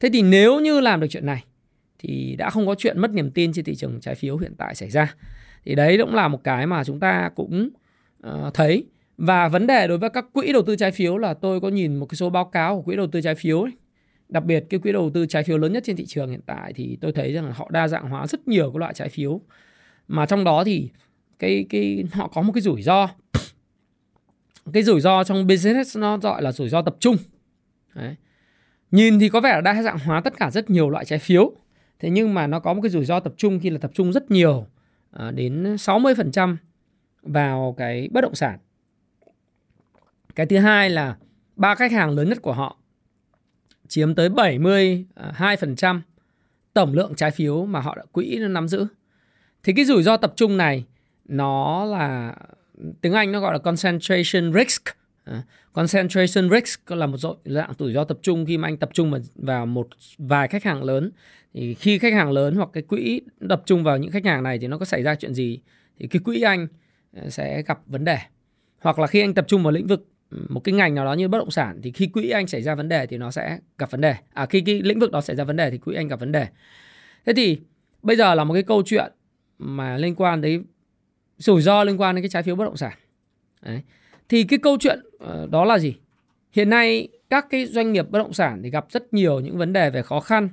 Thế 0.00 0.10
thì 0.12 0.22
nếu 0.22 0.60
như 0.60 0.80
làm 0.80 1.00
được 1.00 1.06
chuyện 1.10 1.26
này 1.26 1.44
thì 1.98 2.36
đã 2.38 2.50
không 2.50 2.66
có 2.66 2.74
chuyện 2.74 3.00
mất 3.00 3.10
niềm 3.10 3.30
tin 3.30 3.52
trên 3.52 3.64
thị 3.64 3.74
trường 3.74 4.00
trái 4.00 4.14
phiếu 4.14 4.36
hiện 4.36 4.54
tại 4.58 4.74
xảy 4.74 4.90
ra. 4.90 5.14
Thì 5.64 5.74
đấy 5.74 5.98
cũng 6.00 6.14
là 6.14 6.28
một 6.28 6.44
cái 6.44 6.66
mà 6.66 6.84
chúng 6.84 7.00
ta 7.00 7.30
cũng 7.34 7.70
uh, 8.26 8.54
thấy 8.54 8.86
và 9.18 9.48
vấn 9.48 9.66
đề 9.66 9.88
đối 9.88 9.98
với 9.98 10.10
các 10.10 10.24
quỹ 10.32 10.52
đầu 10.52 10.62
tư 10.62 10.76
trái 10.76 10.90
phiếu 10.90 11.18
là 11.18 11.34
tôi 11.34 11.60
có 11.60 11.68
nhìn 11.68 11.96
một 11.96 12.06
cái 12.06 12.16
số 12.16 12.30
báo 12.30 12.44
cáo 12.44 12.76
của 12.76 12.82
quỹ 12.82 12.96
đầu 12.96 13.06
tư 13.06 13.20
trái 13.20 13.34
phiếu 13.34 13.62
ấy. 13.62 13.72
Đặc 14.34 14.44
biệt 14.44 14.64
cái 14.70 14.80
quỹ 14.80 14.92
đầu 14.92 15.10
tư 15.10 15.26
trái 15.26 15.44
phiếu 15.44 15.58
lớn 15.58 15.72
nhất 15.72 15.82
trên 15.86 15.96
thị 15.96 16.06
trường 16.06 16.30
hiện 16.30 16.40
tại 16.46 16.72
thì 16.72 16.98
tôi 17.00 17.12
thấy 17.12 17.32
rằng 17.32 17.52
họ 17.52 17.68
đa 17.70 17.88
dạng 17.88 18.08
hóa 18.08 18.26
rất 18.26 18.48
nhiều 18.48 18.70
các 18.70 18.78
loại 18.78 18.94
trái 18.94 19.08
phiếu. 19.08 19.40
Mà 20.08 20.26
trong 20.26 20.44
đó 20.44 20.64
thì 20.64 20.90
cái 21.38 21.66
cái 21.70 22.04
họ 22.12 22.28
có 22.28 22.42
một 22.42 22.52
cái 22.52 22.62
rủi 22.62 22.82
ro. 22.82 23.08
Cái 24.72 24.82
rủi 24.82 25.00
ro 25.00 25.24
trong 25.24 25.46
business 25.46 25.96
nó 25.96 26.16
gọi 26.16 26.42
là 26.42 26.52
rủi 26.52 26.68
ro 26.68 26.82
tập 26.82 26.96
trung. 27.00 27.16
Đấy. 27.94 28.16
Nhìn 28.90 29.18
thì 29.18 29.28
có 29.28 29.40
vẻ 29.40 29.52
là 29.52 29.60
đa 29.60 29.82
dạng 29.82 29.98
hóa 29.98 30.20
tất 30.20 30.36
cả 30.36 30.50
rất 30.50 30.70
nhiều 30.70 30.90
loại 30.90 31.04
trái 31.04 31.18
phiếu 31.18 31.52
Thế 31.98 32.10
nhưng 32.10 32.34
mà 32.34 32.46
nó 32.46 32.60
có 32.60 32.74
một 32.74 32.80
cái 32.82 32.90
rủi 32.90 33.04
ro 33.04 33.20
tập 33.20 33.34
trung 33.36 33.60
khi 33.60 33.70
là 33.70 33.78
tập 33.78 33.90
trung 33.94 34.12
rất 34.12 34.30
nhiều 34.30 34.66
à, 35.10 35.30
đến 35.30 35.74
60% 35.74 36.56
vào 37.22 37.74
cái 37.78 38.08
bất 38.12 38.20
động 38.20 38.34
sản. 38.34 38.58
Cái 40.34 40.46
thứ 40.46 40.58
hai 40.58 40.90
là 40.90 41.16
ba 41.56 41.74
khách 41.74 41.92
hàng 41.92 42.10
lớn 42.10 42.28
nhất 42.28 42.42
của 42.42 42.52
họ 42.52 42.78
chiếm 43.88 44.14
tới 44.14 44.28
72% 44.28 46.00
tổng 46.74 46.92
lượng 46.92 47.14
trái 47.14 47.30
phiếu 47.30 47.66
mà 47.66 47.80
họ 47.80 47.94
đã 47.96 48.02
quỹ 48.12 48.38
nó 48.40 48.48
nắm 48.48 48.68
giữ. 48.68 48.86
Thì 49.62 49.72
cái 49.72 49.84
rủi 49.84 50.02
ro 50.02 50.16
tập 50.16 50.32
trung 50.36 50.56
này 50.56 50.84
nó 51.24 51.84
là 51.84 52.34
tiếng 53.00 53.12
Anh 53.12 53.32
nó 53.32 53.40
gọi 53.40 53.52
là 53.52 53.58
concentration 53.58 54.52
risk. 54.52 54.82
À, 55.24 55.42
concentration 55.72 56.50
risk 56.50 56.90
là 56.90 57.06
một 57.06 57.16
dạng 57.44 57.72
rủi 57.78 57.92
ro 57.92 58.04
tập 58.04 58.18
trung 58.22 58.46
khi 58.46 58.58
mà 58.58 58.68
anh 58.68 58.76
tập 58.76 58.90
trung 58.92 59.22
vào 59.34 59.66
một 59.66 59.88
vài 60.18 60.48
khách 60.48 60.64
hàng 60.64 60.84
lớn 60.84 61.10
thì 61.54 61.74
khi 61.74 61.98
khách 61.98 62.12
hàng 62.12 62.30
lớn 62.30 62.54
hoặc 62.54 62.68
cái 62.72 62.82
quỹ 62.82 63.20
tập 63.48 63.62
trung 63.66 63.84
vào 63.84 63.98
những 63.98 64.10
khách 64.10 64.24
hàng 64.24 64.42
này 64.42 64.58
thì 64.58 64.66
nó 64.66 64.78
có 64.78 64.84
xảy 64.84 65.02
ra 65.02 65.14
chuyện 65.14 65.34
gì 65.34 65.60
thì 65.98 66.06
cái 66.06 66.20
quỹ 66.24 66.42
anh 66.42 66.66
à, 67.12 67.30
sẽ 67.30 67.62
gặp 67.62 67.80
vấn 67.86 68.04
đề 68.04 68.18
hoặc 68.78 68.98
là 68.98 69.06
khi 69.06 69.20
anh 69.20 69.34
tập 69.34 69.44
trung 69.48 69.62
vào 69.62 69.72
lĩnh 69.72 69.86
vực 69.86 70.08
một 70.48 70.60
cái 70.60 70.72
ngành 70.72 70.94
nào 70.94 71.04
đó 71.04 71.12
như 71.12 71.28
bất 71.28 71.38
động 71.38 71.50
sản 71.50 71.80
thì 71.82 71.92
khi 71.92 72.06
quỹ 72.06 72.30
anh 72.30 72.46
xảy 72.46 72.62
ra 72.62 72.74
vấn 72.74 72.88
đề 72.88 73.06
thì 73.06 73.18
nó 73.18 73.30
sẽ 73.30 73.58
gặp 73.78 73.90
vấn 73.90 74.00
đề. 74.00 74.14
À 74.32 74.46
khi 74.46 74.60
cái 74.60 74.80
lĩnh 74.82 74.98
vực 74.98 75.12
đó 75.12 75.20
xảy 75.20 75.36
ra 75.36 75.44
vấn 75.44 75.56
đề 75.56 75.70
thì 75.70 75.78
quỹ 75.78 75.94
anh 75.94 76.08
gặp 76.08 76.20
vấn 76.20 76.32
đề. 76.32 76.46
Thế 77.26 77.32
thì 77.36 77.58
bây 78.02 78.16
giờ 78.16 78.34
là 78.34 78.44
một 78.44 78.54
cái 78.54 78.62
câu 78.62 78.82
chuyện 78.86 79.12
mà 79.58 79.96
liên 79.96 80.14
quan 80.14 80.40
đến 80.40 80.64
rủi 81.38 81.62
ro 81.62 81.84
liên 81.84 82.00
quan 82.00 82.14
đến 82.14 82.22
cái 82.22 82.28
trái 82.28 82.42
phiếu 82.42 82.56
bất 82.56 82.64
động 82.64 82.76
sản. 82.76 82.92
Đấy. 83.62 83.82
thì 84.28 84.44
cái 84.44 84.58
câu 84.58 84.76
chuyện 84.80 85.00
ờ, 85.18 85.48
đó 85.50 85.64
là 85.64 85.78
gì? 85.78 85.94
Hiện 86.52 86.70
nay 86.70 87.08
các 87.30 87.46
cái 87.50 87.66
doanh 87.66 87.92
nghiệp 87.92 88.10
bất 88.10 88.18
động 88.18 88.32
sản 88.32 88.60
thì 88.62 88.70
gặp 88.70 88.86
rất 88.90 89.14
nhiều 89.14 89.40
những 89.40 89.58
vấn 89.58 89.72
đề 89.72 89.90
về 89.90 90.02
khó 90.02 90.20
khăn 90.20 90.48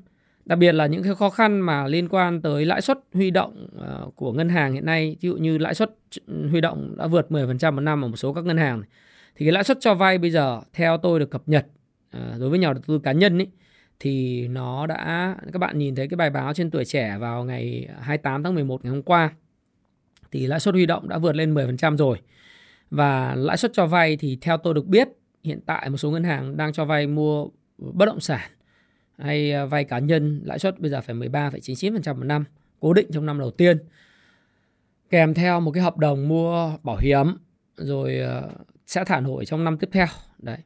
Đặc 0.45 0.59
biệt 0.59 0.71
là 0.71 0.85
những 0.85 1.03
cái 1.03 1.15
khó 1.15 1.29
khăn 1.29 1.59
mà 1.59 1.87
liên 1.87 2.07
quan 2.09 2.41
tới 2.41 2.65
lãi 2.65 2.81
suất 2.81 2.99
huy 3.13 3.31
động 3.31 3.67
ờ, 3.77 4.09
của 4.15 4.33
ngân 4.33 4.49
hàng 4.49 4.73
hiện 4.73 4.85
nay, 4.85 5.15
ví 5.21 5.29
dụ 5.29 5.35
như 5.35 5.57
lãi 5.57 5.75
suất 5.75 5.91
huy 6.49 6.61
động 6.61 6.95
đã 6.97 7.07
vượt 7.07 7.27
10% 7.29 7.73
một 7.73 7.81
năm 7.81 8.05
ở 8.05 8.07
một 8.07 8.17
số 8.17 8.33
các 8.33 8.45
ngân 8.45 8.57
hàng. 8.57 8.83
Thì 9.35 9.45
cái 9.45 9.51
lãi 9.51 9.63
suất 9.63 9.77
cho 9.81 9.95
vay 9.95 10.17
bây 10.17 10.31
giờ 10.31 10.61
theo 10.73 10.97
tôi 10.97 11.19
được 11.19 11.31
cập 11.31 11.41
nhật 11.45 11.65
ờ, 12.11 12.35
đối 12.39 12.49
với 12.49 12.59
nhà 12.59 12.73
đầu 12.73 12.83
tư 12.87 12.99
cá 12.99 13.11
nhân 13.11 13.37
ấy, 13.37 13.47
thì 13.99 14.47
nó 14.47 14.87
đã 14.87 15.35
các 15.53 15.59
bạn 15.59 15.77
nhìn 15.77 15.95
thấy 15.95 16.07
cái 16.07 16.15
bài 16.15 16.29
báo 16.29 16.53
trên 16.53 16.71
tuổi 16.71 16.85
trẻ 16.85 17.17
vào 17.19 17.43
ngày 17.43 17.87
28 17.99 18.43
tháng 18.43 18.55
11 18.55 18.83
ngày 18.83 18.91
hôm 18.91 19.01
qua 19.01 19.33
thì 20.31 20.47
lãi 20.47 20.59
suất 20.59 20.75
huy 20.75 20.85
động 20.85 21.09
đã 21.09 21.17
vượt 21.17 21.35
lên 21.35 21.53
10% 21.53 21.97
rồi. 21.97 22.17
Và 22.91 23.35
lãi 23.35 23.57
suất 23.57 23.73
cho 23.73 23.85
vay 23.85 24.17
thì 24.17 24.37
theo 24.41 24.57
tôi 24.57 24.73
được 24.73 24.87
biết 24.87 25.07
hiện 25.43 25.59
tại 25.65 25.89
một 25.89 25.97
số 25.97 26.11
ngân 26.11 26.23
hàng 26.23 26.57
đang 26.57 26.73
cho 26.73 26.85
vay 26.85 27.07
mua 27.07 27.47
bất 27.77 28.05
động 28.05 28.19
sản 28.19 28.51
hay 29.17 29.51
ờ, 29.51 29.67
vay 29.67 29.83
cá 29.83 29.99
nhân 29.99 30.41
lãi 30.43 30.59
suất 30.59 30.79
bây 30.79 30.91
giờ 30.91 31.01
phải 31.01 31.15
13,99% 31.15 32.15
một 32.15 32.23
năm 32.23 32.45
cố 32.79 32.93
định 32.93 33.07
trong 33.13 33.25
năm 33.25 33.39
đầu 33.39 33.51
tiên 33.51 33.77
kèm 35.09 35.33
theo 35.33 35.59
một 35.59 35.71
cái 35.71 35.83
hợp 35.83 35.97
đồng 35.97 36.27
mua 36.27 36.77
bảo 36.83 36.97
hiểm 36.97 37.25
rồi 37.77 38.17
ờ, 38.17 38.49
sẽ 38.91 39.05
thả 39.05 39.19
nổi 39.19 39.45
trong 39.45 39.63
năm 39.63 39.77
tiếp 39.77 39.89
theo. 39.91 40.07
Đấy. 40.39 40.57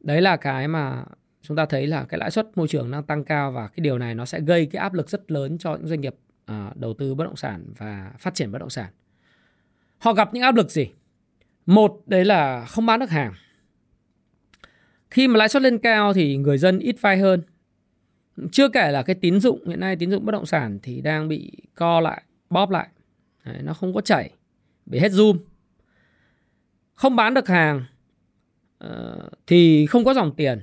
Đấy 0.00 0.20
là 0.20 0.36
cái 0.36 0.68
mà 0.68 1.04
chúng 1.42 1.56
ta 1.56 1.66
thấy 1.66 1.86
là 1.86 2.04
cái 2.04 2.18
lãi 2.18 2.30
suất 2.30 2.46
môi 2.54 2.68
trường 2.68 2.90
đang 2.90 3.02
tăng 3.02 3.24
cao 3.24 3.52
và 3.52 3.68
cái 3.68 3.80
điều 3.80 3.98
này 3.98 4.14
nó 4.14 4.24
sẽ 4.24 4.40
gây 4.40 4.66
cái 4.66 4.82
áp 4.82 4.94
lực 4.94 5.10
rất 5.10 5.30
lớn 5.30 5.58
cho 5.58 5.74
những 5.74 5.86
doanh 5.86 6.00
nghiệp 6.00 6.14
à, 6.44 6.72
đầu 6.74 6.94
tư 6.94 7.14
bất 7.14 7.24
động 7.24 7.36
sản 7.36 7.64
và 7.78 8.12
phát 8.18 8.34
triển 8.34 8.52
bất 8.52 8.58
động 8.58 8.70
sản. 8.70 8.90
Họ 9.98 10.12
gặp 10.12 10.34
những 10.34 10.42
áp 10.42 10.54
lực 10.54 10.70
gì? 10.70 10.90
Một 11.66 12.02
đấy 12.06 12.24
là 12.24 12.64
không 12.64 12.86
bán 12.86 13.00
được 13.00 13.10
hàng. 13.10 13.32
Khi 15.10 15.28
mà 15.28 15.36
lãi 15.36 15.48
suất 15.48 15.62
lên 15.62 15.78
cao 15.78 16.12
thì 16.12 16.36
người 16.36 16.58
dân 16.58 16.78
ít 16.78 16.96
vay 17.00 17.18
hơn. 17.18 17.42
Chưa 18.52 18.68
kể 18.68 18.92
là 18.92 19.02
cái 19.02 19.16
tín 19.20 19.40
dụng 19.40 19.68
hiện 19.68 19.80
nay 19.80 19.96
tín 19.96 20.10
dụng 20.10 20.26
bất 20.26 20.32
động 20.32 20.46
sản 20.46 20.78
thì 20.82 21.00
đang 21.00 21.28
bị 21.28 21.52
co 21.74 22.00
lại, 22.00 22.22
bóp 22.50 22.70
lại. 22.70 22.88
Đấy, 23.44 23.62
nó 23.62 23.74
không 23.74 23.94
có 23.94 24.00
chảy, 24.00 24.30
bị 24.86 24.98
hết 24.98 25.12
zoom 25.12 25.38
không 27.00 27.16
bán 27.16 27.34
được 27.34 27.48
hàng 27.48 27.84
ờ, 28.78 29.28
thì 29.46 29.86
không 29.86 30.04
có 30.04 30.14
dòng 30.14 30.34
tiền. 30.36 30.60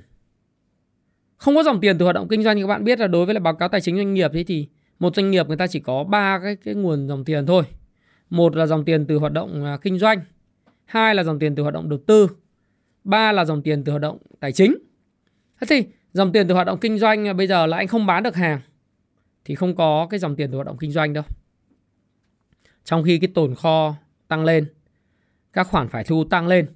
Không 1.36 1.54
có 1.54 1.62
dòng 1.62 1.80
tiền 1.80 1.98
từ 1.98 2.04
hoạt 2.04 2.14
động 2.14 2.28
kinh 2.28 2.42
doanh 2.42 2.56
thì 2.56 2.62
các 2.62 2.66
bạn 2.66 2.84
biết 2.84 3.00
là 3.00 3.06
đối 3.06 3.26
với 3.26 3.34
là 3.34 3.40
báo 3.40 3.54
cáo 3.54 3.68
tài 3.68 3.80
chính 3.80 3.96
doanh 3.96 4.14
nghiệp 4.14 4.30
thế 4.34 4.44
thì 4.44 4.68
một 4.98 5.16
doanh 5.16 5.30
nghiệp 5.30 5.48
người 5.48 5.56
ta 5.56 5.66
chỉ 5.66 5.80
có 5.80 6.04
ba 6.04 6.38
cái 6.42 6.56
cái 6.56 6.74
nguồn 6.74 7.08
dòng 7.08 7.24
tiền 7.24 7.46
thôi. 7.46 7.62
Một 8.30 8.56
là 8.56 8.66
dòng 8.66 8.84
tiền 8.84 9.06
từ 9.06 9.18
hoạt 9.18 9.32
động 9.32 9.64
à, 9.64 9.78
kinh 9.82 9.98
doanh, 9.98 10.20
hai 10.84 11.14
là 11.14 11.24
dòng 11.24 11.38
tiền 11.38 11.54
từ 11.54 11.62
hoạt 11.62 11.74
động 11.74 11.88
đầu 11.88 11.98
tư, 12.06 12.28
ba 13.04 13.32
là 13.32 13.44
dòng 13.44 13.62
tiền 13.62 13.84
từ 13.84 13.92
hoạt 13.92 14.02
động 14.02 14.18
tài 14.40 14.52
chính. 14.52 14.74
Thế 15.60 15.66
thì 15.70 15.84
dòng 16.12 16.32
tiền 16.32 16.48
từ 16.48 16.54
hoạt 16.54 16.66
động 16.66 16.78
kinh 16.80 16.98
doanh 16.98 17.28
à, 17.28 17.32
bây 17.32 17.46
giờ 17.46 17.66
là 17.66 17.76
anh 17.76 17.86
không 17.86 18.06
bán 18.06 18.22
được 18.22 18.36
hàng 18.36 18.60
thì 19.44 19.54
không 19.54 19.76
có 19.76 20.06
cái 20.10 20.20
dòng 20.20 20.36
tiền 20.36 20.50
từ 20.50 20.56
hoạt 20.56 20.66
động 20.66 20.76
kinh 20.80 20.92
doanh 20.92 21.12
đâu. 21.12 21.24
Trong 22.84 23.04
khi 23.04 23.18
cái 23.18 23.28
tồn 23.34 23.54
kho 23.54 23.94
tăng 24.28 24.44
lên 24.44 24.66
các 25.58 25.66
khoản 25.66 25.88
phải 25.88 26.04
thu 26.04 26.24
tăng 26.24 26.46
lên. 26.46 26.66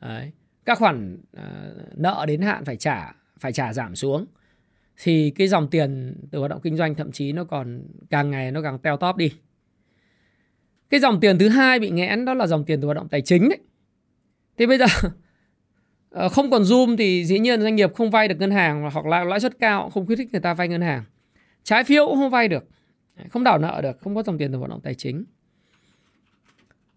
Đấy. 0.00 0.32
các 0.64 0.78
khoản 0.78 1.16
uh, 1.36 1.98
nợ 1.98 2.24
đến 2.28 2.40
hạn 2.40 2.64
phải 2.64 2.76
trả 2.76 3.12
phải 3.38 3.52
trả 3.52 3.72
giảm 3.72 3.96
xuống. 3.96 4.26
Thì 5.02 5.30
cái 5.30 5.48
dòng 5.48 5.70
tiền 5.70 6.14
từ 6.30 6.38
hoạt 6.38 6.50
động 6.50 6.60
kinh 6.62 6.76
doanh 6.76 6.94
thậm 6.94 7.12
chí 7.12 7.32
nó 7.32 7.44
còn 7.44 7.82
càng 8.10 8.30
ngày 8.30 8.50
nó 8.50 8.62
càng 8.62 8.78
teo 8.78 8.96
tóp 8.96 9.16
đi. 9.16 9.32
Cái 10.90 11.00
dòng 11.00 11.20
tiền 11.20 11.38
thứ 11.38 11.48
hai 11.48 11.78
bị 11.78 11.90
nghẽn 11.90 12.24
đó 12.24 12.34
là 12.34 12.46
dòng 12.46 12.64
tiền 12.64 12.80
từ 12.80 12.86
hoạt 12.86 12.96
động 12.96 13.08
tài 13.08 13.22
chính 13.22 13.48
đấy. 13.48 13.58
Thì 14.58 14.66
bây 14.66 14.78
giờ 14.78 14.86
ờ, 16.10 16.28
không 16.28 16.50
còn 16.50 16.62
zoom 16.62 16.96
thì 16.96 17.24
dĩ 17.24 17.38
nhiên 17.38 17.62
doanh 17.62 17.76
nghiệp 17.76 17.94
không 17.94 18.10
vay 18.10 18.28
được 18.28 18.38
ngân 18.38 18.50
hàng 18.50 18.90
hoặc 18.92 19.06
là 19.06 19.24
lãi 19.24 19.40
suất 19.40 19.58
cao 19.58 19.90
không 19.90 20.06
khuyến 20.06 20.18
khích 20.18 20.32
người 20.32 20.40
ta 20.40 20.54
vay 20.54 20.68
ngân 20.68 20.82
hàng. 20.82 21.04
Trái 21.62 21.84
phiếu 21.84 22.06
cũng 22.06 22.16
không 22.16 22.30
vay 22.30 22.48
được. 22.48 22.68
Không 23.30 23.44
đảo 23.44 23.58
nợ 23.58 23.80
được 23.82 24.00
không 24.00 24.14
có 24.14 24.22
dòng 24.22 24.38
tiền 24.38 24.52
từ 24.52 24.58
hoạt 24.58 24.70
động 24.70 24.80
tài 24.80 24.94
chính 24.94 25.24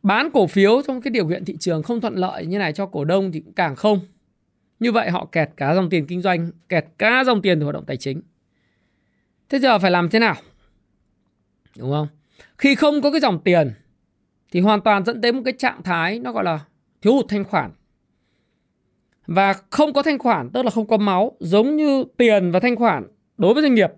bán 0.05 0.31
cổ 0.31 0.47
phiếu 0.47 0.81
trong 0.81 1.01
cái 1.01 1.11
điều 1.11 1.27
kiện 1.27 1.45
thị 1.45 1.57
trường 1.59 1.83
không 1.83 2.01
thuận 2.01 2.15
lợi 2.15 2.45
như 2.45 2.57
này 2.57 2.73
cho 2.73 2.85
cổ 2.85 3.05
đông 3.05 3.31
thì 3.31 3.39
cũng 3.39 3.53
càng 3.53 3.75
không. 3.75 3.99
Như 4.79 4.91
vậy 4.91 5.09
họ 5.09 5.25
kẹt 5.31 5.49
cả 5.57 5.75
dòng 5.75 5.89
tiền 5.89 6.07
kinh 6.07 6.21
doanh 6.21 6.51
kẹt 6.69 6.85
cả 6.97 7.23
dòng 7.25 7.41
tiền 7.41 7.59
từ 7.59 7.63
hoạt 7.63 7.73
động 7.73 7.85
tài 7.85 7.97
chính. 7.97 8.21
Thế 9.49 9.59
giờ 9.59 9.79
phải 9.79 9.91
làm 9.91 10.09
thế 10.09 10.19
nào? 10.19 10.35
Đúng 11.77 11.91
không? 11.91 12.07
Khi 12.57 12.75
không 12.75 13.01
có 13.01 13.11
cái 13.11 13.19
dòng 13.19 13.39
tiền 13.43 13.71
thì 14.51 14.59
hoàn 14.59 14.81
toàn 14.81 15.05
dẫn 15.05 15.21
đến 15.21 15.35
một 15.35 15.41
cái 15.45 15.53
trạng 15.57 15.83
thái 15.83 16.19
nó 16.19 16.31
gọi 16.31 16.43
là 16.43 16.59
thiếu 17.01 17.13
hụt 17.13 17.25
thanh 17.29 17.43
khoản. 17.43 17.71
Và 19.27 19.53
không 19.69 19.93
có 19.93 20.03
thanh 20.03 20.19
khoản 20.19 20.49
tức 20.49 20.63
là 20.63 20.71
không 20.71 20.87
có 20.87 20.97
máu 20.97 21.37
giống 21.39 21.75
như 21.75 22.03
tiền 22.17 22.51
và 22.51 22.59
thanh 22.59 22.75
khoản 22.75 23.07
đối 23.37 23.53
với 23.53 23.63
doanh 23.63 23.75
nghiệp 23.75 23.91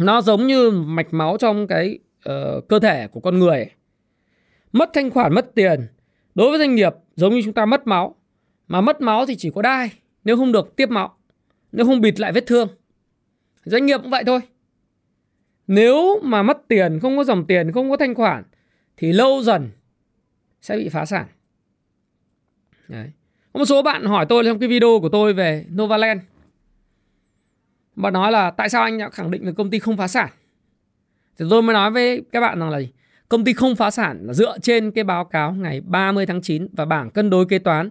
nó 0.00 0.20
giống 0.20 0.46
như 0.46 0.70
mạch 0.70 1.14
máu 1.14 1.36
trong 1.40 1.66
cái 1.66 1.98
uh, 2.28 2.68
cơ 2.68 2.78
thể 2.78 3.06
của 3.06 3.20
con 3.20 3.38
người 3.38 3.70
mất 4.72 4.90
thanh 4.94 5.10
khoản, 5.10 5.34
mất 5.34 5.54
tiền. 5.54 5.86
Đối 6.34 6.50
với 6.50 6.58
doanh 6.58 6.74
nghiệp, 6.74 6.92
giống 7.16 7.34
như 7.34 7.42
chúng 7.44 7.54
ta 7.54 7.66
mất 7.66 7.86
máu. 7.86 8.14
Mà 8.68 8.80
mất 8.80 9.00
máu 9.00 9.26
thì 9.26 9.36
chỉ 9.36 9.50
có 9.54 9.62
đai, 9.62 9.90
nếu 10.24 10.36
không 10.36 10.52
được 10.52 10.76
tiếp 10.76 10.90
máu, 10.90 11.16
nếu 11.72 11.86
không 11.86 12.00
bịt 12.00 12.20
lại 12.20 12.32
vết 12.32 12.46
thương. 12.46 12.68
Doanh 13.64 13.86
nghiệp 13.86 13.98
cũng 14.02 14.10
vậy 14.10 14.24
thôi. 14.26 14.40
Nếu 15.66 16.20
mà 16.22 16.42
mất 16.42 16.68
tiền, 16.68 17.00
không 17.00 17.16
có 17.16 17.24
dòng 17.24 17.46
tiền, 17.46 17.72
không 17.72 17.90
có 17.90 17.96
thanh 17.96 18.14
khoản, 18.14 18.44
thì 18.96 19.12
lâu 19.12 19.42
dần 19.42 19.70
sẽ 20.60 20.76
bị 20.76 20.88
phá 20.88 21.04
sản. 21.04 21.26
Đấy. 22.88 23.10
Có 23.52 23.58
một 23.58 23.64
số 23.64 23.82
bạn 23.82 24.04
hỏi 24.04 24.26
tôi 24.28 24.44
trong 24.44 24.58
cái 24.58 24.68
video 24.68 24.98
của 25.00 25.08
tôi 25.08 25.34
về 25.34 25.64
Novaland. 25.74 26.20
Bạn 27.96 28.12
nói 28.12 28.32
là 28.32 28.50
tại 28.50 28.68
sao 28.68 28.82
anh 28.82 28.98
đã 28.98 29.10
khẳng 29.10 29.30
định 29.30 29.46
là 29.46 29.52
công 29.52 29.70
ty 29.70 29.78
không 29.78 29.96
phá 29.96 30.08
sản? 30.08 30.28
Thì 31.38 31.44
tôi 31.50 31.62
mới 31.62 31.74
nói 31.74 31.90
với 31.90 32.22
các 32.32 32.40
bạn 32.40 32.58
rằng 32.60 32.70
là 32.70 32.80
công 33.28 33.44
ty 33.44 33.52
không 33.52 33.76
phá 33.76 33.90
sản 33.90 34.26
là 34.26 34.32
dựa 34.32 34.58
trên 34.62 34.90
cái 34.90 35.04
báo 35.04 35.24
cáo 35.24 35.52
ngày 35.52 35.80
30 35.80 36.26
tháng 36.26 36.42
9 36.42 36.68
và 36.72 36.84
bảng 36.84 37.10
cân 37.10 37.30
đối 37.30 37.46
kế 37.46 37.58
toán 37.58 37.90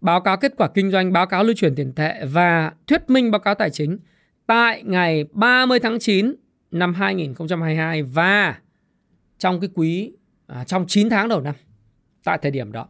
báo 0.00 0.20
cáo 0.20 0.36
kết 0.36 0.52
quả 0.56 0.68
kinh 0.68 0.90
doanh, 0.90 1.12
báo 1.12 1.26
cáo 1.26 1.44
lưu 1.44 1.54
chuyển 1.56 1.74
tiền 1.74 1.92
tệ 1.92 2.24
và 2.24 2.72
thuyết 2.86 3.10
minh 3.10 3.30
báo 3.30 3.38
cáo 3.38 3.54
tài 3.54 3.70
chính 3.70 3.98
tại 4.46 4.82
ngày 4.82 5.24
30 5.32 5.80
tháng 5.80 5.98
9 5.98 6.34
năm 6.70 6.94
2022 6.94 8.02
và 8.02 8.58
trong 9.38 9.60
cái 9.60 9.70
quý 9.74 10.12
à, 10.46 10.64
trong 10.64 10.86
9 10.86 11.10
tháng 11.10 11.28
đầu 11.28 11.40
năm 11.40 11.54
tại 12.24 12.38
thời 12.42 12.50
điểm 12.50 12.72
đó. 12.72 12.88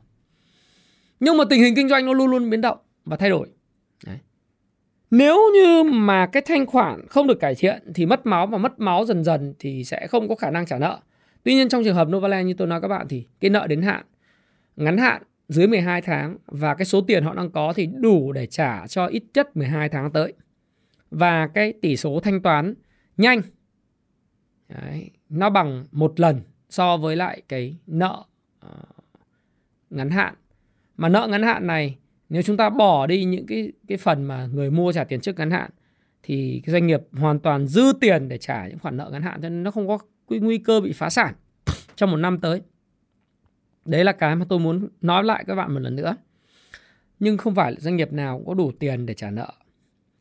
Nhưng 1.20 1.36
mà 1.36 1.44
tình 1.50 1.62
hình 1.62 1.74
kinh 1.74 1.88
doanh 1.88 2.06
nó 2.06 2.12
luôn 2.12 2.30
luôn 2.30 2.50
biến 2.50 2.60
động 2.60 2.78
và 3.04 3.16
thay 3.16 3.30
đổi. 3.30 3.48
Đấy. 4.06 4.18
Nếu 5.10 5.52
như 5.54 5.82
mà 5.82 6.26
cái 6.26 6.42
thanh 6.46 6.66
khoản 6.66 7.06
không 7.08 7.26
được 7.26 7.40
cải 7.40 7.54
thiện 7.54 7.92
thì 7.94 8.06
mất 8.06 8.26
máu 8.26 8.46
và 8.46 8.58
mất 8.58 8.80
máu 8.80 9.04
dần 9.04 9.24
dần 9.24 9.54
thì 9.58 9.84
sẽ 9.84 10.06
không 10.06 10.28
có 10.28 10.34
khả 10.34 10.50
năng 10.50 10.66
trả 10.66 10.78
nợ. 10.78 10.98
Tuy 11.46 11.54
nhiên 11.54 11.68
trong 11.68 11.84
trường 11.84 11.94
hợp 11.94 12.08
Novaland 12.08 12.46
như 12.46 12.54
tôi 12.54 12.68
nói 12.68 12.80
các 12.80 12.88
bạn 12.88 13.08
thì 13.08 13.26
cái 13.40 13.50
nợ 13.50 13.66
đến 13.66 13.82
hạn 13.82 14.06
ngắn 14.76 14.98
hạn 14.98 15.22
dưới 15.48 15.66
12 15.66 16.02
tháng 16.02 16.36
và 16.46 16.74
cái 16.74 16.84
số 16.84 17.00
tiền 17.00 17.24
họ 17.24 17.34
đang 17.34 17.50
có 17.50 17.72
thì 17.76 17.86
đủ 17.86 18.32
để 18.32 18.46
trả 18.46 18.86
cho 18.86 19.06
ít 19.06 19.22
nhất 19.34 19.56
12 19.56 19.88
tháng 19.88 20.12
tới. 20.12 20.32
Và 21.10 21.46
cái 21.46 21.72
tỷ 21.72 21.96
số 21.96 22.20
thanh 22.20 22.42
toán 22.42 22.74
nhanh 23.16 23.42
đấy, 24.68 25.10
nó 25.28 25.50
bằng 25.50 25.84
một 25.92 26.20
lần 26.20 26.40
so 26.70 26.96
với 26.96 27.16
lại 27.16 27.42
cái 27.48 27.76
nợ 27.86 28.24
uh, 28.66 28.70
ngắn 29.90 30.10
hạn. 30.10 30.34
Mà 30.96 31.08
nợ 31.08 31.26
ngắn 31.30 31.42
hạn 31.42 31.66
này 31.66 31.96
nếu 32.28 32.42
chúng 32.42 32.56
ta 32.56 32.70
bỏ 32.70 33.06
đi 33.06 33.24
những 33.24 33.46
cái 33.46 33.72
cái 33.88 33.98
phần 33.98 34.24
mà 34.24 34.46
người 34.46 34.70
mua 34.70 34.92
trả 34.92 35.04
tiền 35.04 35.20
trước 35.20 35.38
ngắn 35.38 35.50
hạn 35.50 35.70
thì 36.22 36.62
cái 36.64 36.72
doanh 36.72 36.86
nghiệp 36.86 37.00
hoàn 37.12 37.38
toàn 37.38 37.66
dư 37.66 37.92
tiền 38.00 38.28
để 38.28 38.38
trả 38.38 38.68
những 38.68 38.78
khoản 38.78 38.96
nợ 38.96 39.08
ngắn 39.12 39.22
hạn 39.22 39.42
cho 39.42 39.48
nên 39.48 39.62
nó 39.62 39.70
không 39.70 39.88
có 39.88 39.98
cái 40.30 40.38
nguy 40.38 40.58
cơ 40.58 40.80
bị 40.80 40.92
phá 40.92 41.10
sản 41.10 41.34
trong 41.96 42.10
một 42.10 42.16
năm 42.16 42.40
tới. 42.40 42.62
Đấy 43.84 44.04
là 44.04 44.12
cái 44.12 44.36
mà 44.36 44.46
tôi 44.48 44.58
muốn 44.58 44.88
nói 45.00 45.24
lại 45.24 45.44
các 45.46 45.54
bạn 45.54 45.74
một 45.74 45.80
lần 45.80 45.96
nữa. 45.96 46.16
Nhưng 47.18 47.36
không 47.36 47.54
phải 47.54 47.74
doanh 47.78 47.96
nghiệp 47.96 48.12
nào 48.12 48.38
cũng 48.38 48.46
có 48.46 48.54
đủ 48.54 48.72
tiền 48.78 49.06
để 49.06 49.14
trả 49.14 49.30
nợ. 49.30 49.52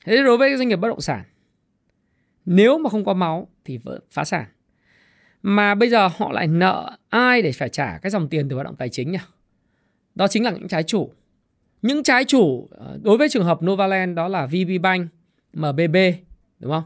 Thế 0.05 0.23
đối 0.23 0.37
với 0.37 0.57
doanh 0.57 0.67
nghiệp 0.67 0.75
bất 0.75 0.87
động 0.87 1.01
sản, 1.01 1.23
nếu 2.45 2.77
mà 2.77 2.89
không 2.89 3.05
có 3.05 3.13
máu 3.13 3.47
thì 3.65 3.79
phá 4.11 4.23
sản. 4.23 4.45
Mà 5.41 5.75
bây 5.75 5.89
giờ 5.89 6.07
họ 6.07 6.31
lại 6.31 6.47
nợ 6.47 6.97
ai 7.09 7.41
để 7.41 7.51
phải 7.51 7.69
trả 7.69 7.97
cái 7.97 8.09
dòng 8.09 8.29
tiền 8.29 8.49
từ 8.49 8.55
hoạt 8.55 8.65
động 8.65 8.75
tài 8.75 8.89
chính 8.89 9.11
nhỉ? 9.11 9.17
Đó 10.15 10.27
chính 10.27 10.43
là 10.43 10.51
những 10.51 10.67
trái 10.67 10.83
chủ. 10.83 11.11
Những 11.81 12.03
trái 12.03 12.25
chủ 12.25 12.67
ờ, 12.71 12.99
đối 13.03 13.17
với 13.17 13.29
trường 13.29 13.45
hợp 13.45 13.59
Novaland 13.63 14.17
đó 14.17 14.27
là 14.27 14.45
VB 14.45 14.81
Bank, 14.81 15.09
MBB, 15.53 15.95
đúng 16.59 16.71
không? 16.71 16.83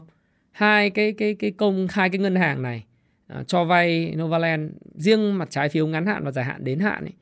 Hai 0.50 0.90
cái 0.90 1.12
cái 1.12 1.34
cái 1.34 1.50
công 1.50 1.86
hai 1.90 2.10
cái 2.10 2.18
ngân 2.18 2.36
hàng 2.36 2.62
này 2.62 2.84
Ờ, 3.30 3.44
cho 3.44 3.64
vay 3.64 4.14
Novaland 4.16 4.70
riêng 4.94 5.38
mặt 5.38 5.50
trái 5.50 5.68
phiếu 5.68 5.86
ngắn 5.86 6.06
hạn 6.06 6.24
và 6.24 6.30
dài 6.30 6.44
hạn 6.44 6.64
đến 6.64 6.78
hạn 6.78 7.04
ấy, 7.04 7.12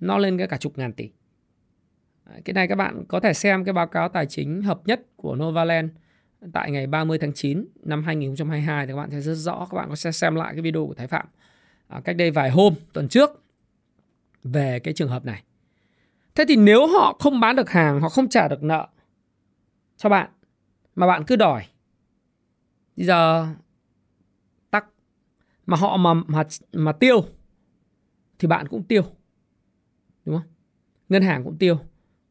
nó 0.00 0.18
lên 0.18 0.38
cái 0.38 0.46
cả 0.46 0.56
chục 0.56 0.78
ngàn 0.78 0.92
tỷ. 0.92 1.10
Cái 2.44 2.54
này 2.54 2.68
các 2.68 2.74
bạn 2.74 3.04
có 3.08 3.20
thể 3.20 3.34
xem 3.34 3.64
cái 3.64 3.72
báo 3.72 3.86
cáo 3.86 4.08
tài 4.08 4.26
chính 4.26 4.62
hợp 4.62 4.80
nhất 4.84 5.00
của 5.16 5.36
Novaland 5.36 5.90
tại 6.52 6.70
ngày 6.70 6.86
30 6.86 7.18
tháng 7.18 7.32
9 7.32 7.64
năm 7.82 8.04
2022 8.04 8.86
thì 8.86 8.92
các 8.92 8.96
bạn 8.96 9.10
sẽ 9.10 9.20
rất 9.20 9.34
rõ 9.34 9.66
các 9.70 9.76
bạn 9.76 9.88
có 9.88 9.96
sẽ 9.96 10.12
xem 10.12 10.34
lại 10.34 10.52
cái 10.52 10.62
video 10.62 10.86
của 10.86 10.94
Thái 10.94 11.06
Phạm 11.06 11.26
à, 11.88 12.00
cách 12.04 12.16
đây 12.16 12.30
vài 12.30 12.50
hôm 12.50 12.74
tuần 12.92 13.08
trước 13.08 13.42
về 14.44 14.78
cái 14.78 14.94
trường 14.94 15.08
hợp 15.08 15.24
này. 15.24 15.42
Thế 16.34 16.44
thì 16.48 16.56
nếu 16.56 16.86
họ 16.86 17.16
không 17.18 17.40
bán 17.40 17.56
được 17.56 17.70
hàng, 17.70 18.00
họ 18.00 18.08
không 18.08 18.28
trả 18.28 18.48
được 18.48 18.62
nợ 18.62 18.88
cho 19.96 20.08
bạn 20.08 20.30
mà 20.94 21.06
bạn 21.06 21.24
cứ 21.24 21.36
đòi. 21.36 21.64
Bây 22.96 23.06
giờ 23.06 23.46
mà 25.66 25.76
họ 25.76 25.96
mà 25.96 26.14
mà 26.14 26.42
mà 26.72 26.92
tiêu 26.92 27.24
thì 28.38 28.48
bạn 28.48 28.68
cũng 28.68 28.82
tiêu. 28.82 29.02
Đúng 30.24 30.36
không? 30.36 30.48
Ngân 31.08 31.22
hàng 31.22 31.44
cũng 31.44 31.58
tiêu. 31.58 31.78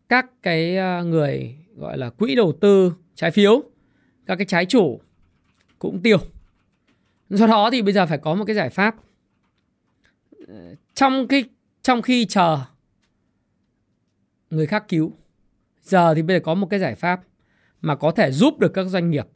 Các 0.09 0.25
cái 0.41 0.77
ờ, 0.77 1.03
người 1.03 1.57
gọi 1.75 1.97
là 1.97 2.09
quỹ 2.09 2.35
đầu 2.35 2.53
tư 2.61 2.93
trái 3.15 3.31
phiếu, 3.31 3.63
các 4.25 4.35
cái 4.35 4.45
trái 4.45 4.65
chủ 4.65 5.01
cũng 5.79 6.01
tiêu. 6.01 6.17
Do 7.29 7.47
đó 7.47 7.69
thì 7.71 7.81
bây 7.81 7.93
giờ 7.93 8.05
phải 8.05 8.17
có 8.17 8.35
một 8.35 8.45
cái 8.45 8.55
giải 8.55 8.69
pháp 8.69 8.95
trong 10.93 11.27
cái 11.27 11.43
trong 11.81 12.01
khi 12.01 12.25
chờ 12.25 12.59
người 14.49 14.65
khác 14.65 14.85
cứu 14.87 15.13
giờ 15.81 16.13
thì 16.15 16.21
bây 16.21 16.37
giờ 16.37 16.41
có 16.43 16.53
một 16.53 16.67
cái 16.69 16.79
giải 16.79 16.95
pháp 16.95 17.21
mà 17.81 17.95
có 17.95 18.11
thể 18.11 18.31
giúp 18.31 18.59
được 18.59 18.73
các 18.73 18.83
doanh 18.83 19.09
nghiệp 19.09 19.27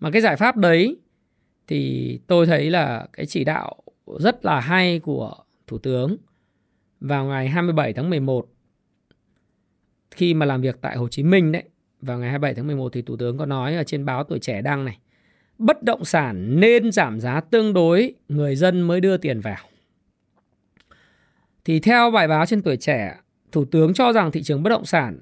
mà 0.00 0.10
cái 0.10 0.22
giải 0.22 0.36
pháp 0.36 0.56
đấy 0.56 0.96
thì 1.68 2.20
tôi 2.26 2.46
thấy 2.46 2.70
là 2.70 3.06
cái 3.12 3.26
chỉ 3.26 3.44
đạo 3.44 3.76
rất 4.18 4.44
là 4.44 4.60
hay 4.60 4.98
của 4.98 5.34
thủ 5.66 5.78
tướng. 5.78 6.16
Vào 7.00 7.24
ngày 7.24 7.48
27 7.48 7.92
tháng 7.92 8.10
11 8.10 8.48
khi 10.10 10.34
mà 10.34 10.46
làm 10.46 10.60
việc 10.60 10.78
tại 10.80 10.96
Hồ 10.96 11.08
Chí 11.08 11.22
Minh 11.22 11.52
đấy, 11.52 11.62
vào 12.00 12.18
ngày 12.18 12.30
27 12.30 12.54
tháng 12.54 12.66
11 12.66 12.92
thì 12.92 13.02
thủ 13.02 13.16
tướng 13.16 13.38
có 13.38 13.46
nói 13.46 13.76
ở 13.76 13.84
trên 13.84 14.04
báo 14.04 14.24
Tuổi 14.24 14.38
Trẻ 14.38 14.62
đăng 14.62 14.84
này, 14.84 14.98
bất 15.58 15.82
động 15.82 16.04
sản 16.04 16.60
nên 16.60 16.92
giảm 16.92 17.20
giá 17.20 17.40
tương 17.40 17.72
đối, 17.72 18.14
người 18.28 18.56
dân 18.56 18.80
mới 18.80 19.00
đưa 19.00 19.16
tiền 19.16 19.40
vào. 19.40 19.64
Thì 21.64 21.80
theo 21.80 22.10
bài 22.10 22.28
báo 22.28 22.46
trên 22.46 22.62
Tuổi 22.62 22.76
Trẻ, 22.76 23.16
Thủ 23.52 23.64
tướng 23.64 23.94
cho 23.94 24.12
rằng 24.12 24.32
thị 24.32 24.42
trường 24.42 24.62
bất 24.62 24.70
động 24.70 24.84
sản 24.84 25.18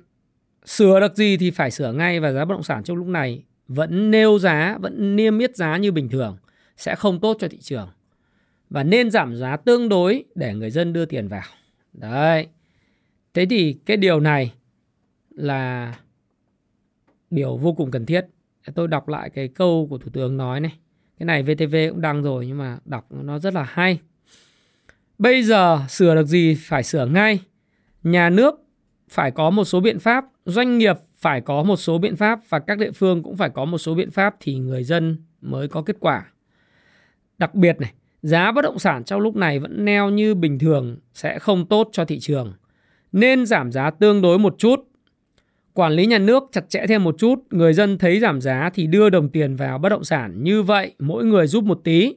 sửa 0.65 1.01
được 1.01 1.17
gì 1.17 1.37
thì 1.37 1.51
phải 1.51 1.71
sửa 1.71 1.93
ngay 1.93 2.21
và 2.21 2.33
giá 2.33 2.45
bất 2.45 2.55
động 2.55 2.63
sản 2.63 2.85
trong 2.85 2.97
lúc 2.97 3.07
này 3.07 3.45
vẫn 3.68 4.11
nêu 4.11 4.38
giá, 4.38 4.79
vẫn 4.81 5.16
niêm 5.16 5.38
yết 5.38 5.57
giá 5.57 5.77
như 5.77 5.92
bình 5.92 6.09
thường 6.09 6.37
sẽ 6.77 6.94
không 6.94 7.20
tốt 7.20 7.37
cho 7.40 7.48
thị 7.48 7.59
trường. 7.61 7.88
Và 8.70 8.83
nên 8.83 9.11
giảm 9.11 9.37
giá 9.37 9.57
tương 9.57 9.88
đối 9.88 10.24
để 10.35 10.55
người 10.55 10.70
dân 10.70 10.92
đưa 10.92 11.05
tiền 11.05 11.29
vào. 11.29 11.42
Đấy. 11.92 12.46
Thế 13.35 13.46
thì 13.46 13.77
cái 13.87 13.96
điều 13.96 14.20
này 14.20 14.53
là 15.31 15.94
điều 17.31 17.57
vô 17.57 17.72
cùng 17.72 17.90
cần 17.90 18.07
thiết. 18.07 18.27
Tôi 18.74 18.88
đọc 18.88 19.09
lại 19.09 19.31
cái 19.31 19.48
câu 19.48 19.87
của 19.90 19.98
Thủ 19.98 20.11
tướng 20.12 20.37
nói 20.37 20.61
này. 20.61 20.79
Cái 21.18 21.27
này 21.27 21.42
VTV 21.42 21.77
cũng 21.90 22.00
đăng 22.00 22.22
rồi 22.22 22.46
nhưng 22.46 22.59
mà 22.59 22.79
đọc 22.85 23.07
nó 23.11 23.38
rất 23.38 23.55
là 23.55 23.62
hay. 23.62 23.98
Bây 25.18 25.42
giờ 25.42 25.81
sửa 25.88 26.14
được 26.14 26.27
gì 26.27 26.57
phải 26.61 26.83
sửa 26.83 27.07
ngay. 27.07 27.40
Nhà 28.03 28.31
nước 28.31 28.55
phải 29.09 29.31
có 29.31 29.50
một 29.50 29.64
số 29.64 29.81
biện 29.81 29.98
pháp, 29.98 30.24
doanh 30.44 30.79
nghiệp 30.79 30.96
phải 31.25 31.41
có 31.41 31.63
một 31.63 31.77
số 31.77 31.99
biện 31.99 32.17
pháp 32.17 32.41
và 32.49 32.59
các 32.59 32.79
địa 32.79 32.93
phương 32.93 33.23
cũng 33.23 33.37
phải 33.37 33.51
có 33.51 33.65
một 33.65 33.79
số 33.79 33.95
biện 33.95 34.11
pháp 34.11 34.35
thì 34.41 34.55
người 34.55 34.85
dân 34.85 35.17
mới 35.41 35.69
có 35.69 35.83
kết 35.83 35.97
quả. 36.01 36.27
Đặc 37.39 37.55
biệt 37.55 37.81
này, 37.81 37.93
giá 38.23 38.53
bất 38.53 38.63
động 38.63 38.79
sản 38.79 39.05
trong 39.05 39.21
lúc 39.21 39.37
này 39.37 39.59
vẫn 39.59 39.85
neo 39.85 40.11
như 40.11 40.35
bình 40.35 40.59
thường 40.59 40.97
sẽ 41.15 41.39
không 41.39 41.67
tốt 41.67 41.89
cho 41.93 42.05
thị 42.05 42.19
trường. 42.21 42.53
Nên 43.13 43.47
giảm 43.47 43.73
giá 43.73 43.91
tương 43.91 44.23
đối 44.23 44.39
một 44.39 44.55
chút. 44.59 44.89
Quản 45.73 45.93
lý 45.93 46.07
nhà 46.07 46.19
nước 46.19 46.45
chặt 46.53 46.69
chẽ 46.69 46.87
thêm 46.89 47.05
một 47.05 47.15
chút, 47.19 47.35
người 47.51 47.73
dân 47.75 47.99
thấy 47.99 48.21
giảm 48.21 48.41
giá 48.41 48.71
thì 48.75 48.87
đưa 48.87 49.11
đồng 49.11 49.29
tiền 49.29 49.57
vào 49.57 49.79
bất 49.79 49.89
động 49.89 50.05
sản. 50.05 50.43
Như 50.43 50.63
vậy, 50.63 50.95
mỗi 50.99 51.25
người 51.25 51.47
giúp 51.47 51.65
một 51.65 51.81
tí. 51.85 52.15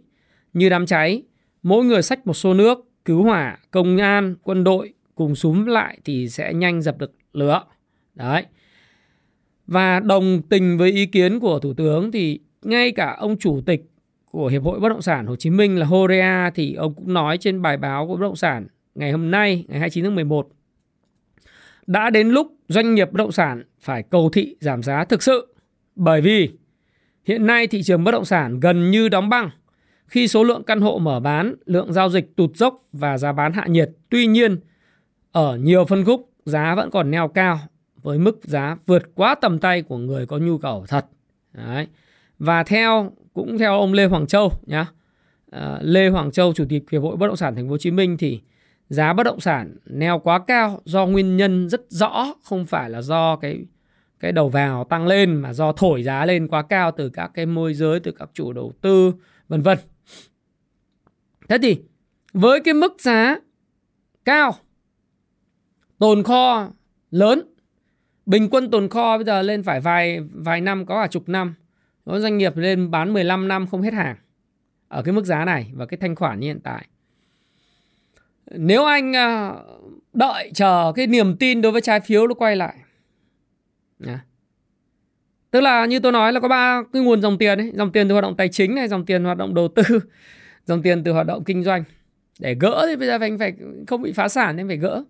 Như 0.53 0.69
đám 0.69 0.85
cháy, 0.85 1.23
mỗi 1.63 1.85
người 1.85 2.01
xách 2.01 2.27
một 2.27 2.33
xô 2.33 2.53
nước, 2.53 2.79
cứu 3.05 3.23
hỏa, 3.23 3.57
công 3.71 3.97
an, 3.97 4.35
quân 4.43 4.63
đội 4.63 4.93
cùng 5.15 5.35
súng 5.35 5.67
lại 5.67 5.97
thì 6.05 6.29
sẽ 6.29 6.53
nhanh 6.53 6.81
dập 6.81 6.97
được 6.97 7.11
lửa. 7.33 7.63
Đấy. 8.15 8.45
Và 9.67 9.99
đồng 9.99 10.41
tình 10.41 10.77
với 10.77 10.91
ý 10.91 11.05
kiến 11.05 11.39
của 11.39 11.59
Thủ 11.59 11.73
tướng 11.73 12.11
thì 12.11 12.39
ngay 12.61 12.91
cả 12.91 13.15
ông 13.19 13.37
chủ 13.37 13.61
tịch 13.65 13.81
của 14.31 14.47
Hiệp 14.47 14.63
hội 14.63 14.79
Bất 14.79 14.89
động 14.89 15.01
sản 15.01 15.25
Hồ 15.25 15.35
Chí 15.35 15.49
Minh 15.49 15.79
là 15.79 15.85
Horea 15.85 16.51
thì 16.55 16.73
ông 16.73 16.93
cũng 16.93 17.13
nói 17.13 17.37
trên 17.37 17.61
bài 17.61 17.77
báo 17.77 18.07
của 18.07 18.15
Bất 18.15 18.21
động 18.21 18.35
sản 18.35 18.67
ngày 18.95 19.11
hôm 19.11 19.31
nay, 19.31 19.65
ngày 19.67 19.79
29 19.79 20.03
tháng 20.03 20.15
11. 20.15 20.49
Đã 21.87 22.09
đến 22.09 22.29
lúc 22.29 22.53
doanh 22.67 22.95
nghiệp 22.95 23.11
bất 23.11 23.17
động 23.17 23.31
sản 23.31 23.63
phải 23.79 24.03
cầu 24.03 24.29
thị 24.33 24.55
giảm 24.59 24.83
giá 24.83 25.05
thực 25.05 25.23
sự 25.23 25.55
bởi 25.95 26.21
vì 26.21 26.49
hiện 27.25 27.45
nay 27.45 27.67
thị 27.67 27.83
trường 27.83 28.03
bất 28.03 28.11
động 28.11 28.25
sản 28.25 28.59
gần 28.59 28.91
như 28.91 29.09
đóng 29.09 29.29
băng 29.29 29.49
khi 30.07 30.27
số 30.27 30.43
lượng 30.43 30.63
căn 30.63 30.81
hộ 30.81 30.99
mở 30.99 31.19
bán, 31.19 31.55
lượng 31.65 31.93
giao 31.93 32.09
dịch 32.09 32.35
tụt 32.35 32.55
dốc 32.55 32.87
và 32.91 33.17
giá 33.17 33.31
bán 33.31 33.53
hạ 33.53 33.65
nhiệt. 33.67 33.89
Tuy 34.09 34.27
nhiên, 34.27 34.57
ở 35.31 35.57
nhiều 35.57 35.85
phân 35.85 36.05
khúc 36.05 36.29
giá 36.45 36.75
vẫn 36.75 36.91
còn 36.91 37.11
neo 37.11 37.27
cao 37.27 37.59
với 38.07 38.19
mức 38.19 38.39
giá 38.43 38.77
vượt 38.85 39.03
quá 39.15 39.35
tầm 39.35 39.59
tay 39.59 39.81
của 39.81 39.97
người 39.97 40.25
có 40.25 40.37
nhu 40.37 40.57
cầu 40.57 40.85
thật. 40.87 41.05
Đấy. 41.53 41.87
Và 42.39 42.63
theo 42.63 43.11
cũng 43.33 43.57
theo 43.57 43.79
ông 43.79 43.93
Lê 43.93 44.05
Hoàng 44.05 44.27
Châu 44.27 44.51
nhá. 44.65 44.85
À, 45.51 45.79
Lê 45.81 46.09
Hoàng 46.09 46.31
Châu 46.31 46.53
chủ 46.53 46.65
tịch 46.69 46.83
Hiệp 46.91 47.01
hội 47.01 47.17
Bất 47.17 47.27
động 47.27 47.35
sản 47.35 47.55
Thành 47.55 47.65
phố 47.65 47.71
Hồ 47.71 47.77
Chí 47.77 47.91
Minh 47.91 48.17
thì 48.17 48.41
giá 48.89 49.13
bất 49.13 49.23
động 49.23 49.39
sản 49.39 49.77
neo 49.85 50.19
quá 50.19 50.39
cao 50.39 50.81
do 50.85 51.05
nguyên 51.05 51.37
nhân 51.37 51.69
rất 51.69 51.81
rõ 51.89 52.33
không 52.43 52.65
phải 52.65 52.89
là 52.89 53.01
do 53.01 53.35
cái 53.35 53.65
cái 54.19 54.31
đầu 54.31 54.49
vào 54.49 54.83
tăng 54.83 55.07
lên 55.07 55.35
mà 55.35 55.53
do 55.53 55.71
thổi 55.71 56.03
giá 56.03 56.25
lên 56.25 56.47
quá 56.47 56.61
cao 56.61 56.91
từ 56.91 57.09
các 57.09 57.31
cái 57.33 57.45
môi 57.45 57.73
giới 57.73 57.99
từ 57.99 58.11
các 58.11 58.29
chủ 58.33 58.53
đầu 58.53 58.73
tư 58.81 59.13
vân 59.47 59.61
vân. 59.61 59.77
Thế 61.49 61.57
thì 61.61 61.77
với 62.33 62.59
cái 62.59 62.73
mức 62.73 62.93
giá 62.99 63.35
cao 64.25 64.55
tồn 65.99 66.23
kho 66.23 66.69
lớn 67.11 67.41
bình 68.27 68.49
quân 68.49 68.71
tồn 68.71 68.89
kho 68.89 69.17
bây 69.17 69.25
giờ 69.25 69.41
lên 69.41 69.63
phải 69.63 69.79
vài 69.79 70.19
vài 70.33 70.61
năm, 70.61 70.85
có 70.85 71.01
cả 71.01 71.07
chục 71.07 71.29
năm. 71.29 71.55
Có 72.05 72.19
doanh 72.19 72.37
nghiệp 72.37 72.57
lên 72.57 72.91
bán 72.91 73.13
15 73.13 73.47
năm 73.47 73.67
không 73.67 73.81
hết 73.81 73.93
hàng. 73.93 74.15
Ở 74.87 75.01
cái 75.01 75.13
mức 75.13 75.25
giá 75.25 75.45
này 75.45 75.71
và 75.73 75.85
cái 75.85 75.97
thanh 75.97 76.15
khoản 76.15 76.39
như 76.39 76.47
hiện 76.47 76.59
tại. 76.63 76.87
Nếu 78.51 78.85
anh 78.85 79.15
à, 79.15 79.53
đợi 80.13 80.51
chờ 80.53 80.91
cái 80.95 81.07
niềm 81.07 81.37
tin 81.37 81.61
đối 81.61 81.71
với 81.71 81.81
trái 81.81 81.99
phiếu 81.99 82.27
nó 82.27 82.33
quay 82.33 82.55
lại. 82.55 82.75
Tức 85.51 85.61
là 85.61 85.85
như 85.85 85.99
tôi 85.99 86.11
nói 86.11 86.33
là 86.33 86.39
có 86.39 86.47
ba 86.47 86.83
cái 86.93 87.01
nguồn 87.01 87.21
dòng 87.21 87.37
tiền 87.37 87.57
ấy. 87.57 87.71
Dòng 87.75 87.91
tiền 87.91 88.07
từ 88.07 88.13
hoạt 88.13 88.23
động 88.23 88.35
tài 88.37 88.49
chính 88.49 88.75
này, 88.75 88.87
dòng 88.87 89.05
tiền 89.05 89.23
hoạt 89.23 89.37
động 89.37 89.53
đầu 89.53 89.67
tư, 89.67 89.83
dòng 90.65 90.81
tiền 90.81 91.03
từ 91.03 91.11
hoạt 91.11 91.27
động 91.27 91.43
kinh 91.43 91.63
doanh. 91.63 91.83
Để 92.39 92.55
gỡ 92.59 92.85
thì 92.87 92.95
bây 92.95 93.07
giờ 93.07 93.17
anh 93.21 93.37
phải 93.39 93.53
không 93.87 94.01
bị 94.01 94.11
phá 94.11 94.27
sản 94.27 94.55
nên 94.55 94.67
phải 94.67 94.77
gỡ 94.77 95.03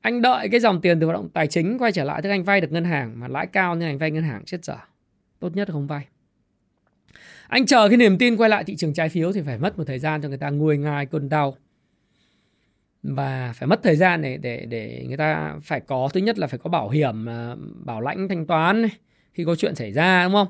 anh 0.00 0.22
đợi 0.22 0.48
cái 0.48 0.60
dòng 0.60 0.80
tiền 0.80 1.00
từ 1.00 1.06
hoạt 1.06 1.18
động 1.18 1.28
tài 1.28 1.46
chính 1.46 1.78
quay 1.78 1.92
trở 1.92 2.04
lại 2.04 2.22
tức 2.22 2.30
anh 2.30 2.44
vay 2.44 2.60
được 2.60 2.72
ngân 2.72 2.84
hàng 2.84 3.20
mà 3.20 3.28
lãi 3.28 3.46
cao 3.46 3.74
nên 3.74 3.88
anh 3.88 3.98
vay 3.98 4.10
ngân 4.10 4.24
hàng 4.24 4.44
chết 4.44 4.64
dở. 4.64 4.76
Tốt 5.38 5.56
nhất 5.56 5.68
là 5.68 5.72
không 5.72 5.86
vay. 5.86 6.06
Anh 7.48 7.66
chờ 7.66 7.88
cái 7.88 7.96
niềm 7.96 8.18
tin 8.18 8.36
quay 8.36 8.50
lại 8.50 8.64
thị 8.64 8.76
trường 8.76 8.94
trái 8.94 9.08
phiếu 9.08 9.32
thì 9.32 9.42
phải 9.42 9.58
mất 9.58 9.78
một 9.78 9.84
thời 9.86 9.98
gian 9.98 10.22
cho 10.22 10.28
người 10.28 10.38
ta 10.38 10.50
nguôi 10.50 10.78
ngai 10.78 11.06
cơn 11.06 11.28
đau. 11.28 11.56
Và 13.02 13.52
phải 13.56 13.66
mất 13.66 13.80
thời 13.82 13.96
gian 13.96 14.22
để 14.22 14.36
để 14.36 14.66
để 14.66 15.04
người 15.08 15.16
ta 15.16 15.56
phải 15.62 15.80
có 15.80 16.08
thứ 16.12 16.20
nhất 16.20 16.38
là 16.38 16.46
phải 16.46 16.58
có 16.58 16.70
bảo 16.70 16.88
hiểm 16.88 17.28
à, 17.28 17.56
bảo 17.84 18.00
lãnh 18.00 18.28
thanh 18.28 18.46
toán 18.46 18.82
này, 18.82 18.90
khi 19.32 19.44
có 19.44 19.56
chuyện 19.56 19.74
xảy 19.74 19.92
ra 19.92 20.24
đúng 20.24 20.32
không? 20.32 20.48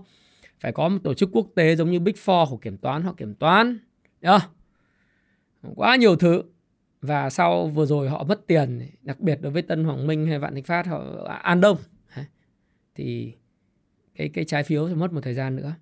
Phải 0.61 0.73
có 0.73 0.89
một 0.89 0.99
tổ 1.05 1.15
chức 1.15 1.29
quốc 1.33 1.47
tế 1.55 1.77
giống 1.77 1.91
như 1.91 2.01
Big 2.01 2.15
Four 2.25 2.51
của 2.51 2.57
kiểm 2.57 2.77
toán 2.77 3.03
hoặc 3.03 3.17
kiểm 3.17 3.35
toán. 3.35 3.79
Đúng 5.63 5.75
quá 5.77 5.97
nhiều 5.97 6.17
thứ 6.17 6.43
và 7.07 7.31
sau 7.31 7.67
vừa 7.67 7.87
rồi 7.87 8.09
họ 8.09 8.25
mất 8.25 8.47
tiền 8.47 8.91
đặc 9.03 9.21
biệt 9.21 9.39
đối 9.43 9.53
với 9.53 9.63
Tân 9.63 9.85
Hoàng 9.85 10.07
Minh 10.07 10.27
hay 10.27 10.39
Vạn 10.39 10.55
Thịnh 10.55 10.65
Phát 10.65 10.87
họ 10.87 11.05
à, 11.29 11.35
An 11.35 11.61
Đông. 11.61 11.77
Thì 12.95 13.33
cái 14.15 14.29
cái 14.29 14.45
trái 14.45 14.63
phiếu 14.63 14.89
sẽ 14.89 14.95
mất 14.95 15.13
một 15.13 15.21
thời 15.21 15.35
gian 15.35 15.57
nữa. 15.57 15.75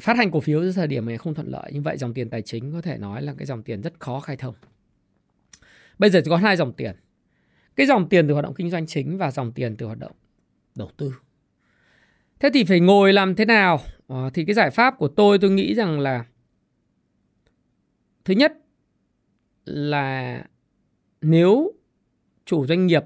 Phát 0.00 0.16
hành 0.16 0.30
cổ 0.30 0.40
phiếu 0.40 0.62
dưới 0.62 0.72
thời 0.72 0.86
điểm 0.86 1.06
này 1.06 1.18
không 1.18 1.34
thuận 1.34 1.48
lợi 1.48 1.72
như 1.72 1.80
vậy 1.80 1.96
dòng 1.96 2.14
tiền 2.14 2.30
tài 2.30 2.42
chính 2.42 2.72
có 2.72 2.80
thể 2.80 2.98
nói 2.98 3.22
là 3.22 3.34
cái 3.38 3.46
dòng 3.46 3.62
tiền 3.62 3.82
rất 3.82 4.00
khó 4.00 4.20
khai 4.20 4.36
thông. 4.36 4.54
Bây 5.98 6.10
giờ 6.10 6.20
chỉ 6.24 6.30
có 6.30 6.36
hai 6.36 6.56
dòng 6.56 6.72
tiền. 6.72 6.96
Cái 7.76 7.86
dòng 7.86 8.08
tiền 8.08 8.28
từ 8.28 8.32
hoạt 8.32 8.44
động 8.44 8.54
kinh 8.54 8.70
doanh 8.70 8.86
chính 8.86 9.18
và 9.18 9.30
dòng 9.30 9.52
tiền 9.52 9.76
từ 9.76 9.86
hoạt 9.86 9.98
động 9.98 10.12
đầu 10.74 10.90
tư. 10.96 11.14
Thế 12.40 12.50
thì 12.54 12.64
phải 12.64 12.80
ngồi 12.80 13.12
làm 13.12 13.34
thế 13.34 13.44
nào? 13.44 13.80
À, 14.08 14.30
thì 14.34 14.44
cái 14.44 14.54
giải 14.54 14.70
pháp 14.70 14.98
của 14.98 15.08
tôi 15.08 15.38
tôi 15.38 15.50
nghĩ 15.50 15.74
rằng 15.74 16.00
là 16.00 16.24
thứ 18.24 18.34
nhất 18.34 18.52
là 19.70 20.44
nếu 21.20 21.72
chủ 22.44 22.66
doanh 22.66 22.86
nghiệp 22.86 23.04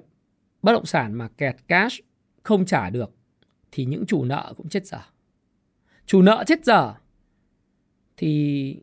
bất 0.62 0.72
động 0.72 0.87
sản 0.87 1.14
mà 1.14 1.29
kẹt 1.29 1.57
cash 1.68 2.00
không 2.42 2.64
trả 2.64 2.90
được 2.90 3.14
thì 3.72 3.85
những 3.85 4.07
chủ 4.07 4.24
nợ 4.24 4.55
cũng 4.57 4.68
chết 4.68 4.87
dở. 4.87 4.98
Chủ 6.07 6.22
nợ 6.22 6.44
chết 6.46 6.64
dở 6.64 6.94
thì 8.16 8.77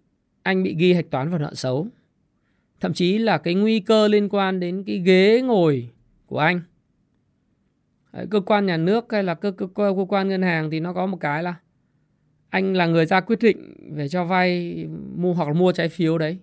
anh 0.44 0.64
bị 0.64 0.76
ghi 0.80 0.94
hạch 0.94 1.10
toán 1.10 1.30
vào 1.30 1.40
nợ 1.40 1.54
xấu. 1.54 1.88
Thậm 2.80 2.94
chí 2.94 3.18
là 3.18 3.38
cái 3.38 3.54
nguy 3.54 3.80
cơ 3.80 4.08
liên 4.08 4.30
quan 4.30 4.60
đến 4.60 4.84
cái 4.84 4.98
ghế 4.98 5.42
ngồi 5.42 5.90
của 6.26 6.40
anh. 6.40 6.62
Đấy, 8.14 8.28
cơ 8.32 8.40
quan 8.40 8.66
nhà 8.66 8.78
nước 8.78 9.06
hay 9.10 9.24
là 9.24 9.34
cơ, 9.34 9.52
cơ, 9.52 9.68
cơ, 9.68 9.94
cơ 9.98 10.06
quan 10.10 10.30
ngân 10.30 10.42
hàng 10.42 10.72
thì 10.72 10.80
nó 10.80 10.94
có 10.94 11.06
một 11.06 11.18
cái 11.18 11.44
là 11.44 11.56
anh 12.50 12.74
là 12.74 12.86
người 12.86 13.06
ra 13.06 13.22
quyết 13.22 13.40
định 13.42 13.74
về 13.96 14.10
cho 14.10 14.26
vay 14.26 14.76
mua 15.16 15.34
hoặc 15.34 15.48
là 15.48 15.54
mua 15.54 15.72
trái 15.72 15.90
phiếu 15.90 16.18
đấy 16.18 16.38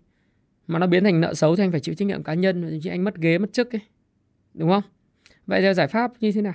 mà 0.68 0.78
nó 0.78 0.86
biến 0.86 1.04
thành 1.04 1.20
nợ 1.20 1.34
xấu 1.34 1.56
thì 1.56 1.64
anh 1.64 1.70
phải 1.70 1.80
chịu 1.80 1.94
trách 1.94 2.08
nhiệm 2.08 2.22
cá 2.22 2.34
nhân. 2.34 2.80
Chứ 2.82 2.90
anh 2.90 3.04
mất 3.04 3.16
ghế, 3.16 3.38
mất 3.38 3.52
chức 3.52 3.74
ấy. 3.74 3.80
Đúng 4.54 4.70
không? 4.70 4.82
Vậy 5.46 5.60
theo 5.60 5.74
giải 5.74 5.86
pháp 5.86 6.12
như 6.20 6.32
thế 6.32 6.42
nào? 6.42 6.54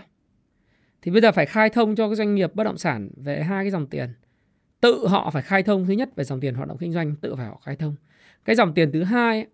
Thì 1.01 1.11
bây 1.11 1.21
giờ 1.21 1.31
phải 1.31 1.45
khai 1.45 1.69
thông 1.69 1.95
cho 1.95 2.07
cái 2.07 2.15
doanh 2.15 2.35
nghiệp 2.35 2.55
bất 2.55 2.63
động 2.63 2.77
sản 2.77 3.09
về 3.15 3.43
hai 3.43 3.63
cái 3.63 3.71
dòng 3.71 3.87
tiền. 3.87 4.09
Tự 4.81 5.07
họ 5.07 5.29
phải 5.29 5.43
khai 5.43 5.63
thông. 5.63 5.85
Thứ 5.85 5.93
nhất 5.93 6.09
về 6.15 6.23
dòng 6.23 6.39
tiền 6.39 6.55
hoạt 6.55 6.67
động 6.67 6.77
kinh 6.77 6.91
doanh, 6.91 7.15
tự 7.15 7.35
phải 7.35 7.45
họ 7.45 7.61
khai 7.63 7.75
thông. 7.75 7.95
Cái 8.45 8.55
dòng 8.55 8.73
tiền 8.73 8.91
thứ 8.91 9.03
hai 9.03 9.45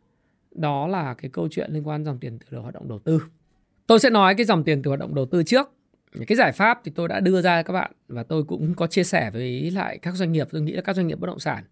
đó 0.52 0.88
là 0.88 1.14
cái 1.14 1.30
câu 1.34 1.48
chuyện 1.52 1.72
liên 1.72 1.88
quan 1.88 2.06
dòng 2.06 2.20
tiền 2.20 2.40
từ 2.50 2.58
hoạt 2.58 2.74
động 2.74 2.88
đầu 2.88 3.00
tư. 3.00 3.22
Tôi 3.88 4.00
sẽ 4.00 4.10
nói 4.10 4.36
cái 4.36 4.46
dòng 4.46 4.64
tiền 4.64 4.82
từ 4.82 4.90
hoạt 4.90 5.00
động 5.00 5.16
đầu 5.16 5.26
tư 5.26 5.44
trước. 5.44 5.72
Cái 6.28 6.36
giải 6.36 6.52
pháp 6.52 6.82
thì 6.84 6.92
tôi 6.96 7.08
đã 7.08 7.20
đưa 7.20 7.42
ra 7.42 7.64
các 7.64 7.74
bạn 7.74 7.92
và 8.08 8.24
tôi 8.24 8.44
cũng 8.44 8.74
có 8.74 8.88
chia 8.88 9.04
sẻ 9.04 9.32
với 9.32 9.72
lại 9.72 9.98
các 9.98 10.16
doanh 10.16 10.32
nghiệp. 10.32 10.48
Tôi 10.52 10.62
nghĩ 10.62 10.72
là 10.72 10.82
các 10.82 10.96
doanh 10.96 11.08
nghiệp 11.08 11.20
bất 11.20 11.28
động 11.28 11.40
sản 11.40 11.64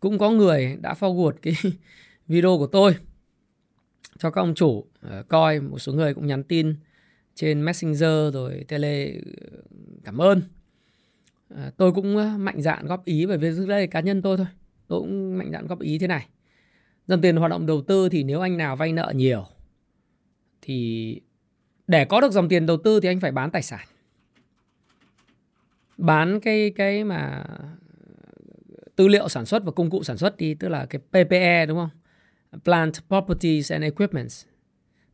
cũng 0.00 0.18
có 0.18 0.30
người 0.30 0.76
đã 0.80 0.94
forward 1.00 1.32
cái 1.42 1.54
video 2.28 2.58
của 2.58 2.66
tôi. 2.66 2.96
Cho 4.18 4.30
các 4.30 4.40
ông 4.40 4.54
chủ 4.54 4.68
uh, 4.68 5.28
coi 5.28 5.60
một 5.60 5.78
số 5.78 5.92
người 5.92 6.14
cũng 6.14 6.26
nhắn 6.26 6.44
tin 6.44 6.76
trên 7.34 7.64
messenger 7.64 8.34
rồi 8.34 8.64
tele 8.68 9.12
ờ, 9.52 9.58
cảm 10.04 10.18
ơn. 10.18 10.42
Ờ, 11.48 11.70
tôi 11.76 11.92
cũng 11.92 12.16
mạnh 12.44 12.62
dạn 12.62 12.86
góp 12.86 13.04
ý 13.04 13.26
bởi 13.26 13.38
vì 13.38 13.50
đây 13.68 13.80
là 13.80 13.86
cá 13.86 14.00
nhân 14.00 14.22
tôi 14.22 14.36
thôi. 14.36 14.46
Tôi 14.88 15.00
cũng 15.00 15.38
mạnh 15.38 15.50
dạn 15.52 15.66
góp 15.66 15.80
ý 15.80 15.98
thế 15.98 16.06
này. 16.06 16.26
Dòng 17.06 17.20
tiền 17.20 17.36
hoạt 17.36 17.50
động 17.50 17.66
đầu 17.66 17.82
tư 17.82 18.08
thì 18.08 18.22
nếu 18.22 18.40
anh 18.40 18.56
nào 18.56 18.76
vay 18.76 18.92
nợ 18.92 19.12
nhiều 19.16 19.46
thì 20.62 21.20
để 21.86 22.04
có 22.04 22.20
được 22.20 22.32
dòng 22.32 22.48
tiền 22.48 22.66
đầu 22.66 22.76
tư 22.76 23.00
thì 23.00 23.08
anh 23.08 23.20
phải 23.20 23.32
bán 23.32 23.50
tài 23.50 23.62
sản. 23.62 23.86
Bán 25.96 26.40
cái 26.40 26.72
cái 26.76 27.04
mà 27.04 27.44
tư 28.96 29.08
liệu 29.08 29.28
sản 29.28 29.46
xuất 29.46 29.64
và 29.64 29.72
công 29.72 29.90
cụ 29.90 30.02
sản 30.02 30.16
xuất 30.16 30.36
đi 30.36 30.54
tức 30.54 30.68
là 30.68 30.86
cái 30.86 31.00
PPE 31.10 31.66
đúng 31.66 31.78
không? 31.78 31.90
Plant 32.64 32.92
properties 33.08 33.72
and 33.72 33.84
equipments. 33.84 34.44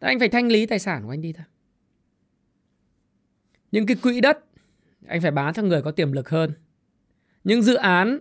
Anh 0.01 0.19
phải 0.19 0.29
thanh 0.29 0.49
lý 0.49 0.67
tài 0.67 0.79
sản 0.79 1.03
của 1.05 1.11
anh 1.11 1.23
đi 1.23 1.33
thôi. 1.33 1.45
Những 3.73 3.87
cái 3.87 3.97
quỹ 4.03 4.21
đất, 4.21 4.39
anh 5.07 5.21
phải 5.21 5.31
bán 5.31 5.55
cho 5.55 5.63
người 5.63 5.83
có 5.83 5.91
tiềm 5.91 6.13
lực 6.13 6.29
hơn. 6.29 6.53
Những 7.45 7.63
dự 7.63 7.75
án 7.75 8.19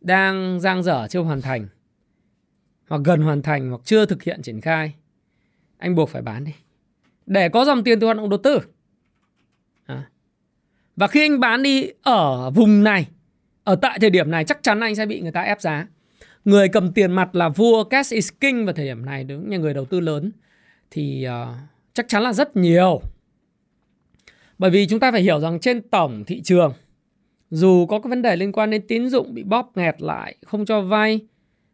đang 0.00 0.60
giang 0.60 0.82
dở 0.82 1.06
chưa 1.10 1.20
hoàn 1.20 1.42
thành, 1.42 1.68
hoặc 2.88 3.00
gần 3.04 3.20
hoàn 3.20 3.42
thành, 3.42 3.70
hoặc 3.70 3.80
chưa 3.84 4.06
thực 4.06 4.22
hiện 4.22 4.42
triển 4.42 4.60
khai, 4.60 4.94
anh 5.78 5.94
buộc 5.94 6.08
phải 6.08 6.22
bán 6.22 6.44
đi. 6.44 6.52
Để 7.26 7.48
có 7.48 7.64
dòng 7.64 7.84
tiền 7.84 8.00
từ 8.00 8.06
hoạt 8.06 8.16
động 8.16 8.30
đầu 8.30 8.40
tư. 8.42 8.58
À. 9.86 10.10
và 10.96 11.06
khi 11.06 11.24
anh 11.24 11.40
bán 11.40 11.62
đi 11.62 11.90
ở 12.02 12.50
vùng 12.50 12.84
này, 12.84 13.08
ở 13.64 13.76
tại 13.76 13.98
thời 14.00 14.10
điểm 14.10 14.30
này, 14.30 14.44
chắc 14.44 14.62
chắn 14.62 14.80
anh 14.80 14.94
sẽ 14.94 15.06
bị 15.06 15.20
người 15.20 15.32
ta 15.32 15.42
ép 15.42 15.60
giá 15.60 15.86
người 16.46 16.68
cầm 16.68 16.92
tiền 16.92 17.12
mặt 17.12 17.34
là 17.34 17.48
vua 17.48 17.84
cash 17.84 18.12
is 18.12 18.30
e. 18.32 18.36
king 18.40 18.64
vào 18.64 18.74
thời 18.74 18.86
điểm 18.86 19.04
này 19.04 19.24
đúng 19.24 19.50
như 19.50 19.58
người 19.58 19.74
đầu 19.74 19.84
tư 19.84 20.00
lớn. 20.00 20.32
Thì 20.90 21.26
uh, 21.28 21.56
chắc 21.94 22.08
chắn 22.08 22.22
là 22.22 22.32
rất 22.32 22.56
nhiều. 22.56 23.00
Bởi 24.58 24.70
vì 24.70 24.86
chúng 24.86 25.00
ta 25.00 25.12
phải 25.12 25.22
hiểu 25.22 25.40
rằng 25.40 25.60
trên 25.60 25.82
tổng 25.82 26.24
thị 26.26 26.40
trường 26.40 26.72
dù 27.50 27.86
có 27.86 28.00
cái 28.00 28.10
vấn 28.10 28.22
đề 28.22 28.36
liên 28.36 28.52
quan 28.52 28.70
đến 28.70 28.82
tín 28.88 29.08
dụng 29.08 29.34
bị 29.34 29.42
bóp 29.42 29.72
nghẹt 29.74 30.02
lại 30.02 30.36
không 30.46 30.64
cho 30.64 30.80
vay 30.80 31.20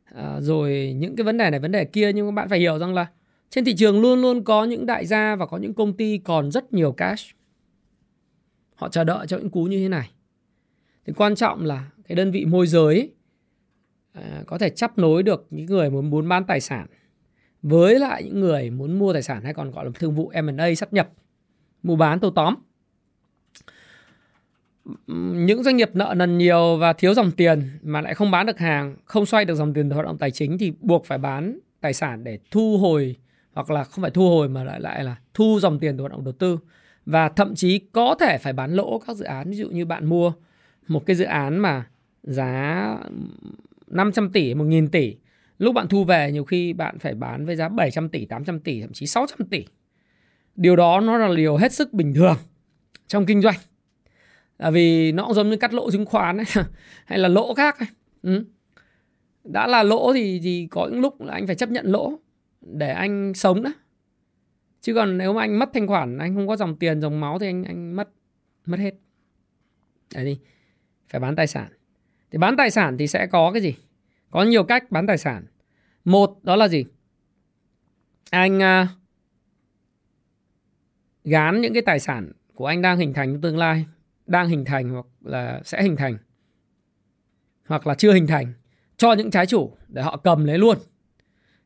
à, 0.04 0.40
rồi 0.40 0.94
những 0.96 1.16
cái 1.16 1.24
vấn 1.24 1.38
đề 1.38 1.50
này 1.50 1.61
vấn 1.61 1.72
đề 1.72 1.85
kia 1.85 2.12
nhưng 2.12 2.26
các 2.26 2.32
bạn 2.32 2.48
phải 2.48 2.58
hiểu 2.58 2.78
rằng 2.78 2.94
là 2.94 3.06
trên 3.50 3.64
thị 3.64 3.74
trường 3.74 4.00
luôn 4.00 4.22
luôn 4.22 4.44
có 4.44 4.64
những 4.64 4.87
đại 4.87 5.06
gia 5.06 5.37
và 5.37 5.46
có 5.46 5.56
những 5.56 5.74
công 5.74 5.92
ty 5.96 6.18
còn 6.18 6.50
rất 6.50 6.72
nhiều 6.72 6.92
cash. 6.92 7.37
Họ 8.74 8.88
chờ 8.88 9.04
đợi 9.04 9.26
cho 9.26 9.38
những 9.38 9.50
cú 9.50 9.64
như 9.64 9.78
thế 9.78 9.88
này. 9.88 10.11
Thì 11.06 11.12
quan 11.16 11.35
trọng 11.35 11.64
là 11.64 11.90
cái 12.08 12.16
đơn 12.16 12.30
vị 12.30 12.44
môi 12.44 12.66
giới 12.66 13.11
à, 14.12 14.42
có 14.46 14.59
thể 14.59 14.70
chấp 14.70 14.98
nối 14.98 15.22
được 15.22 15.46
những 15.51 15.66
người 15.66 15.90
muốn 15.90 16.11
muốn 16.11 16.29
bán 16.29 16.44
tài 16.44 16.61
sản 16.61 16.87
với 17.62 17.98
lại 17.98 18.22
những 18.22 18.40
người 18.40 18.70
muốn 18.70 18.98
mua 18.98 19.12
tài 19.12 19.22
sản 19.22 19.42
hay 19.44 19.55
còn 19.55 19.70
gọi 19.70 19.85
là 19.85 19.90
thương 19.94 20.14
vụ 20.14 20.33
M&A 20.42 20.75
sắp 20.75 20.92
nhập 20.92 21.09
mua 21.83 21.96
bán 21.96 22.20
tô 22.20 22.31
tóm. 22.31 22.55
Những 25.46 25.62
doanh 25.62 25.77
nghiệp 25.77 25.90
nợ 25.94 26.14
nần 26.16 26.38
nhiều 26.38 26.77
và 26.77 26.92
thiếu 26.92 27.14
dòng 27.14 27.31
tiền 27.31 27.62
mà 27.83 28.01
lại 28.01 28.14
không 28.14 28.31
bán 28.31 28.46
được 28.46 28.59
hàng, 28.59 28.96
không 29.05 29.27
xoay 29.27 29.44
được 29.44 29.55
dòng 29.55 29.75
tiền 29.75 29.88
từ 29.88 29.94
hoạt 29.94 30.07
động 30.07 30.18
tài 30.18 30.31
chính 30.31 30.59
thì 30.59 30.72
buộc 30.81 31.07
phải 31.07 31.18
bán 31.18 31.59
tài 31.81 31.92
sản 31.92 32.25
để 32.25 32.38
thu 32.51 32.79
hồi 32.79 33.16
hoặc 33.53 33.70
là 33.70 33.85
không 33.85 34.03
phải 34.03 34.11
thu 34.11 34.29
hồi 34.29 34.48
mà 34.48 34.64
lại 34.64 34.81
lại 34.81 35.05
là 35.05 35.16
thu 35.35 35.59
dòng 35.61 35.79
tiền 35.79 35.96
từ 35.96 36.01
hoạt 36.01 36.12
động 36.12 36.25
đầu 36.25 36.33
tư. 36.33 36.59
Và 37.07 37.29
thậm 37.29 37.55
chí 37.55 37.79
có 37.79 38.14
thể 38.20 38.38
phải 38.38 38.53
bán 38.53 38.72
lỗ 38.72 38.98
các 39.07 39.16
dự 39.16 39.25
án 39.25 39.51
ví 39.51 39.57
dụ 39.57 39.68
như 39.68 39.85
bạn 39.85 40.07
mua 40.07 40.33
một 40.88 41.07
cái 41.07 41.16
dự 41.16 41.25
án 41.25 41.59
mà 41.59 41.87
giá 42.22 42.96
500 43.92 44.33
tỷ, 44.33 44.55
1.000 44.55 44.88
tỷ 44.88 45.16
lúc 45.59 45.74
bạn 45.74 45.88
thu 45.88 46.05
về 46.05 46.33
nhiều 46.33 46.44
khi 46.44 46.72
bạn 46.72 46.98
phải 46.98 47.14
bán 47.14 47.46
với 47.46 47.57
giá 47.57 47.68
700 47.68 48.09
tỷ, 48.09 48.24
800 48.24 48.61
tỷ, 48.61 48.81
thậm 48.81 48.92
chí 48.92 49.07
600 49.07 49.48
tỷ. 49.48 49.64
Điều 50.57 50.76
đó 50.76 51.00
nó 51.00 51.18
là 51.18 51.35
điều 51.37 51.57
hết 51.57 51.72
sức 51.72 51.92
bình 51.92 52.14
thường 52.14 52.37
trong 53.07 53.26
kinh 53.26 53.42
doanh 53.42 53.55
là 54.59 54.70
vì 54.70 55.12
nó 55.12 55.24
cũng 55.24 55.35
giống 55.35 55.50
như 55.50 55.57
cắt 55.57 55.74
lỗ 55.74 55.90
chứng 55.90 56.07
khoán 56.07 56.37
ấy, 56.37 56.46
hay 57.05 57.18
là 57.18 57.28
lỗ 57.28 57.55
khác 57.55 57.78
ấy. 57.78 57.88
Ừ. 58.22 58.44
đã 59.44 59.66
là 59.66 59.83
lỗ 59.83 60.12
thì 60.12 60.40
thì 60.42 60.68
có 60.70 60.88
những 60.90 61.00
lúc 61.00 61.20
là 61.20 61.33
anh 61.33 61.46
phải 61.46 61.57
chấp 61.57 61.70
nhận 61.70 61.87
lỗ 61.87 62.18
để 62.61 62.92
anh 62.92 63.35
sống 63.35 63.62
đó 63.62 63.70
chứ 64.81 64.94
còn 64.94 65.18
nếu 65.18 65.33
mà 65.33 65.40
anh 65.40 65.59
mất 65.59 65.70
thanh 65.74 65.87
khoản 65.87 66.18
anh 66.18 66.35
không 66.35 66.48
có 66.48 66.57
dòng 66.57 66.76
tiền 66.76 67.00
dòng 67.00 67.20
máu 67.20 67.38
thì 67.38 67.46
anh 67.46 67.64
anh 67.64 67.96
mất 67.96 68.09
mất 68.66 68.81
hết 68.81 68.94
đấy 70.14 70.24
đi 70.24 70.38
phải 71.09 71.20
bán 71.20 71.37
tài 71.37 71.46
sản 71.46 71.68
thì 72.32 72.38
bán 72.38 72.56
tài 72.56 72.70
sản 72.70 72.98
thì 72.98 73.06
sẽ 73.06 73.26
có 73.26 73.52
cái 73.52 73.62
gì 73.62 73.74
có 74.30 74.42
nhiều 74.42 74.64
cách 74.64 74.90
bán 74.90 75.06
tài 75.06 75.18
sản 75.18 75.44
một 76.04 76.38
đó 76.42 76.56
là 76.56 76.68
gì 76.68 76.84
anh 78.30 78.58
uh, 78.58 78.88
gán 81.24 81.60
những 81.60 81.72
cái 81.72 81.82
tài 81.82 82.00
sản 82.00 82.32
của 82.54 82.66
anh 82.66 82.82
đang 82.82 82.98
hình 82.98 83.12
thành 83.12 83.32
trong 83.32 83.40
tương 83.40 83.58
lai 83.58 83.86
đang 84.26 84.48
hình 84.48 84.64
thành 84.64 84.90
hoặc 84.90 85.06
là 85.20 85.60
sẽ 85.64 85.82
hình 85.82 85.96
thành 85.96 86.18
hoặc 87.66 87.86
là 87.86 87.94
chưa 87.94 88.12
hình 88.12 88.26
thành 88.26 88.52
cho 88.96 89.12
những 89.12 89.30
trái 89.30 89.46
chủ 89.46 89.76
để 89.88 90.02
họ 90.02 90.16
cầm 90.16 90.44
lấy 90.44 90.58
luôn. 90.58 90.78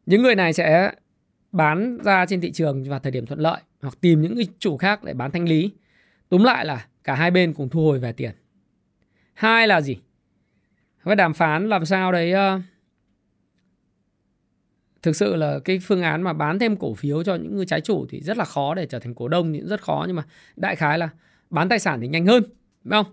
Những 0.06 0.22
người 0.22 0.34
này 0.34 0.52
sẽ 0.52 0.92
bán 1.52 1.98
ra 2.04 2.26
trên 2.26 2.40
thị 2.40 2.52
trường 2.52 2.84
vào 2.84 2.98
thời 2.98 3.12
điểm 3.12 3.26
thuận 3.26 3.40
lợi 3.40 3.60
hoặc 3.82 3.94
tìm 4.00 4.22
những 4.22 4.36
cái 4.36 4.46
chủ 4.58 4.76
khác 4.76 5.04
để 5.04 5.14
bán 5.14 5.30
thanh 5.30 5.48
lý. 5.48 5.72
Túm 6.28 6.42
lại 6.42 6.66
là 6.66 6.86
cả 7.04 7.14
hai 7.14 7.30
bên 7.30 7.52
cùng 7.52 7.68
thu 7.68 7.80
hồi 7.84 7.98
về 7.98 8.12
tiền. 8.12 8.32
Hai 9.34 9.68
là 9.68 9.80
gì? 9.80 9.98
Phải 11.06 11.16
đàm 11.16 11.34
phán 11.34 11.68
làm 11.68 11.84
sao 11.84 12.12
đấy 12.12 12.32
uh, 12.34 12.62
thực 15.02 15.16
sự 15.16 15.36
là 15.36 15.58
cái 15.64 15.78
phương 15.78 16.02
án 16.02 16.22
mà 16.22 16.32
bán 16.32 16.58
thêm 16.58 16.76
cổ 16.76 16.94
phiếu 16.94 17.22
cho 17.22 17.34
những 17.34 17.56
người 17.56 17.66
trái 17.66 17.80
chủ 17.80 18.06
thì 18.08 18.20
rất 18.20 18.36
là 18.36 18.44
khó 18.44 18.74
để 18.74 18.86
trở 18.86 18.98
thành 18.98 19.14
cổ 19.14 19.28
đông 19.28 19.52
thì 19.52 19.60
rất 19.60 19.82
khó. 19.82 20.04
Nhưng 20.06 20.16
mà 20.16 20.24
đại 20.56 20.76
khái 20.76 20.98
là 20.98 21.08
bán 21.50 21.68
tài 21.68 21.78
sản 21.78 22.00
thì 22.00 22.08
nhanh 22.08 22.26
hơn 22.26 22.42
đúng 22.84 22.90
không? 22.90 23.06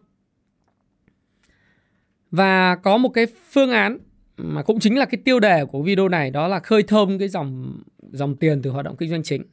Và 2.32 2.76
có 2.76 2.98
một 2.98 3.10
cái 3.10 3.28
phương 3.52 3.72
án 3.72 3.98
mà 4.38 4.64
cũng 4.64 4.80
chính 4.80 4.98
là 4.98 5.06
cái 5.06 5.22
tiêu 5.26 5.40
đề 5.40 5.66
của 5.66 5.82
video 5.82 6.10
này 6.10 6.32
đó 6.32 6.48
là 6.48 6.60
khơi 6.60 6.84
thông 6.84 7.20
cái 7.20 7.28
dòng 7.28 7.82
dòng 8.12 8.36
tiền 8.36 8.62
từ 8.62 8.70
hoạt 8.70 8.86
động 8.86 8.96
kinh 8.98 9.10
doanh 9.10 9.24
chính. 9.24 9.44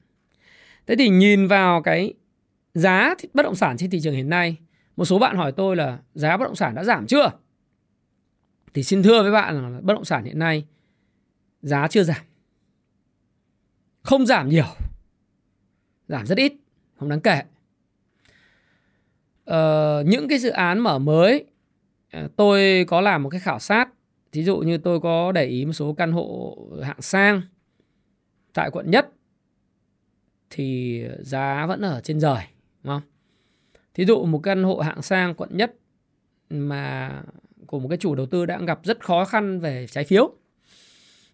Thế 0.87 0.97
thì 0.99 1.09
nhìn 1.09 1.47
vào 1.47 1.83
cái 1.83 2.15
giá 2.75 3.15
bất 3.35 3.43
động 3.43 3.55
sản 3.55 3.77
trên 3.77 3.91
thị 3.91 4.01
trường 4.01 4.15
hiện 4.15 4.29
nay 4.29 4.57
một 4.97 5.05
số 5.05 5.19
bạn 5.19 5.37
hỏi 5.37 5.53
tôi 5.53 5.77
là 5.77 5.99
giá 6.15 6.37
bất 6.37 6.45
động 6.45 6.57
sản 6.57 6.75
đã 6.75 6.85
giảm 6.85 7.07
chưa? 7.07 7.31
Thì 8.75 8.83
xin 8.83 9.03
thưa 9.03 9.23
với 9.23 9.33
bạn 9.33 9.73
là 9.73 9.81
bất 9.81 9.95
động 9.95 10.05
sản 10.05 10.25
hiện 10.25 10.39
nay 10.39 10.65
giá 11.63 11.89
chưa 11.89 12.03
giảm. 12.03 12.25
Không 14.03 14.27
giảm 14.27 14.49
nhiều. 14.49 14.67
Giảm 16.09 16.27
rất 16.27 16.39
ít 16.39 16.53
không 16.97 17.09
đáng 17.09 17.21
kể. 17.21 17.43
Ờ, 19.45 20.03
những 20.07 20.29
cái 20.29 20.39
dự 20.39 20.51
án 20.51 20.79
mở 20.79 20.99
mới 20.99 21.45
ờ, 22.13 22.29
tôi 22.37 22.85
có 22.89 23.01
làm 23.01 23.23
một 23.23 23.29
cái 23.29 23.41
khảo 23.41 23.59
sát. 23.59 23.89
Thí 24.33 24.45
dụ 24.45 24.59
như 24.59 24.79
tôi 24.79 25.01
có 25.01 25.33
để 25.33 25.45
ý 25.45 25.65
một 25.65 25.73
số 25.73 25.93
căn 25.93 26.13
hộ 26.13 26.59
hạng 26.83 27.03
sang 27.03 27.43
tại 28.53 28.71
quận 28.71 28.91
nhất 28.91 29.09
thì 30.51 31.03
giá 31.19 31.67
vẫn 31.67 31.81
ở 31.81 32.01
trên 32.01 32.21
rời 32.21 32.45
đúng 32.83 32.95
không? 32.95 33.03
Thí 33.95 34.05
dụ 34.05 34.25
một 34.25 34.41
căn 34.43 34.63
hộ 34.63 34.79
hạng 34.79 35.03
sang 35.03 35.35
quận 35.35 35.57
nhất 35.57 35.75
mà 36.51 37.13
của 37.71 37.79
một 37.79 37.89
cái 37.89 37.99
chủ 37.99 38.15
đầu 38.15 38.27
tư 38.27 38.47
đã 38.47 38.59
gặp 38.67 38.81
rất 38.85 39.05
khó 39.05 39.25
khăn 39.25 39.61
về 39.61 39.87
trái 39.91 40.05
phiếu 40.05 40.33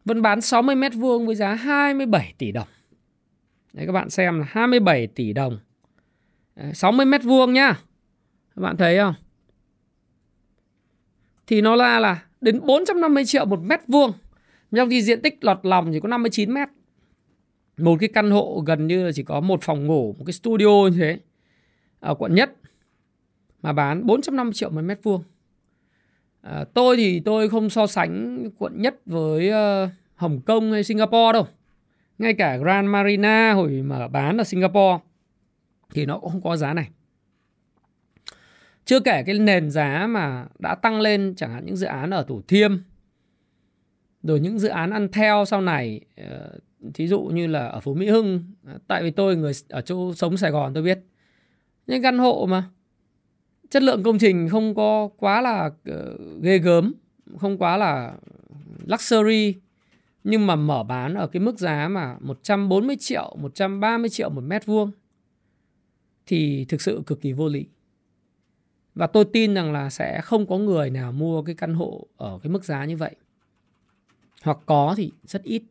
vẫn 0.05 0.23
bán 0.23 0.41
60 0.41 0.75
mét 0.75 0.95
vuông 0.95 1.27
với 1.27 1.35
giá 1.37 1.55
27 1.55 2.35
tỷ 2.39 2.53
đồng. 2.53 2.69
Đấy 3.73 3.87
các 3.87 3.93
bạn 3.93 4.11
xem 4.11 4.39
là 4.39 4.47
27 4.49 5.07
tỷ 5.07 5.33
đồng. 5.33 5.59
60 6.75 7.07
mét 7.07 7.23
vuông 7.23 7.53
nhá. 7.53 7.69
Các 8.57 8.63
bạn 8.63 8.77
thấy 8.77 8.99
không? 8.99 9.15
Thì 11.47 11.61
nó 11.61 11.77
là 11.77 12.01
là 12.01 12.23
đến 12.41 12.61
450 12.67 13.25
triệu 13.25 13.45
một 13.45 13.61
mét 13.63 13.81
vuông. 13.89 14.13
Trong 14.77 14.91
khi 14.91 15.03
diện 15.03 15.23
tích 15.23 15.45
lọt 15.45 15.59
lòng 15.63 15.91
chỉ 15.93 16.01
có 16.01 16.09
59 16.09 16.55
mét. 16.55 16.69
Một 17.77 17.97
cái 18.01 18.09
căn 18.09 18.31
hộ 18.31 18.63
gần 18.67 18.87
như 18.87 19.07
là 19.07 19.13
chỉ 19.15 19.23
có 19.23 19.41
một 19.41 19.63
phòng 19.63 19.87
ngủ, 19.87 20.15
một 20.19 20.25
cái 20.27 20.33
studio 20.33 20.89
như 20.91 20.99
thế. 20.99 21.19
Ở 22.01 22.15
quận 22.15 22.35
nhất. 22.35 22.57
Mà 23.63 23.73
bán 23.73 24.07
450 24.07 24.53
triệu 24.55 24.71
một 24.71 24.81
mét 24.81 25.03
vuông. 25.03 25.23
À, 26.51 26.65
tôi 26.75 26.97
thì 26.97 27.21
tôi 27.21 27.49
không 27.49 27.71
so 27.71 27.87
sánh 27.87 28.45
quận 28.59 28.83
nhất 28.83 28.97
với 29.07 29.51
uh, 29.51 29.91
Hồng 30.15 30.41
Kông 30.41 30.73
hay 30.73 30.85
Singapore 30.85 31.33
đâu. 31.33 31.47
Ngay 32.19 32.35
cả 32.35 32.57
Grand 32.57 32.89
Marina 32.89 33.53
hồi 33.53 33.71
mà 33.71 34.09
bán 34.09 34.37
ở 34.37 34.45
Singapore 34.45 34.99
thì 35.95 36.07
nó 36.07 36.19
cũng 36.19 36.31
không 36.31 36.43
có 36.43 36.57
giá 36.57 36.75
này. 36.75 36.89
Chưa 38.85 39.01
kể 39.01 39.23
cái 39.27 39.39
nền 39.39 39.71
giá 39.71 40.07
mà 40.07 40.47
đã 40.59 40.75
tăng 40.75 41.01
lên 41.01 41.35
chẳng 41.37 41.53
hạn 41.53 41.67
những 41.67 41.77
dự 41.77 41.87
án 41.87 42.11
ở 42.11 42.25
Thủ 42.29 42.43
Thiêm 42.49 42.79
rồi 44.23 44.41
những 44.41 44.59
dự 44.59 44.69
án 44.69 44.91
ăn 44.91 45.09
theo 45.13 45.45
sau 45.45 45.61
này 45.61 46.01
ờ, 46.17 46.59
thí 46.95 47.09
dụ 47.09 47.21
như 47.21 47.47
là 47.47 47.67
ở 47.67 47.81
Phú 47.81 47.95
Mỹ 47.95 48.09
Hưng 48.09 48.45
tại 48.87 49.03
vì 49.03 49.11
tôi 49.11 49.37
người 49.37 49.53
ở 49.69 49.81
chỗ 49.81 50.15
sống 50.15 50.37
Sài 50.37 50.51
Gòn 50.51 50.75
tôi 50.75 50.83
biết 50.83 50.99
những 51.87 52.03
căn 52.03 52.19
hộ 52.19 52.47
mà 52.51 52.71
chất 53.77 53.83
lượng 53.83 54.03
công 54.03 54.19
trình 54.19 54.49
không 54.49 54.75
có 54.75 55.09
quá 55.17 55.41
là 55.41 55.67
uh, 55.67 56.43
ghê 56.43 56.59
gớm 56.59 56.95
không 57.39 57.59
quá 57.59 57.77
là 57.77 58.15
luxury 58.87 59.55
nhưng 60.25 60.47
mà 60.47 60.57
mở 60.57 60.83
bán 60.83 61.15
ở 61.15 61.27
cái 61.27 61.41
mức 61.41 61.59
giá 61.59 61.89
mà 61.89 62.17
140 62.21 62.97
triệu, 63.01 63.37
130 63.41 64.11
triệu 64.11 64.31
một 64.31 64.41
mét 64.41 64.67
vuông 64.67 64.91
thì 66.27 66.65
thực 66.65 66.81
sự 66.83 67.03
cực 67.07 67.21
kỳ 67.21 67.33
vô 67.33 67.49
lý. 67.49 67.67
Và 68.95 69.07
tôi 69.07 69.25
tin 69.33 69.55
rằng 69.55 69.73
là 69.73 69.91
sẽ 69.91 70.21
không 70.21 70.47
có 70.47 70.59
người 70.59 70.91
nào 70.91 71.13
mua 71.13 71.43
cái 71.43 71.55
căn 71.55 71.75
hộ 71.75 72.07
ở 72.17 72.39
cái 72.43 72.51
mức 72.53 72.65
giá 72.65 72.85
như 72.85 72.97
vậy. 72.97 73.17
Hoặc 74.43 74.59
có 74.67 74.95
thì 74.97 75.13
rất 75.25 75.43
ít. 75.43 75.63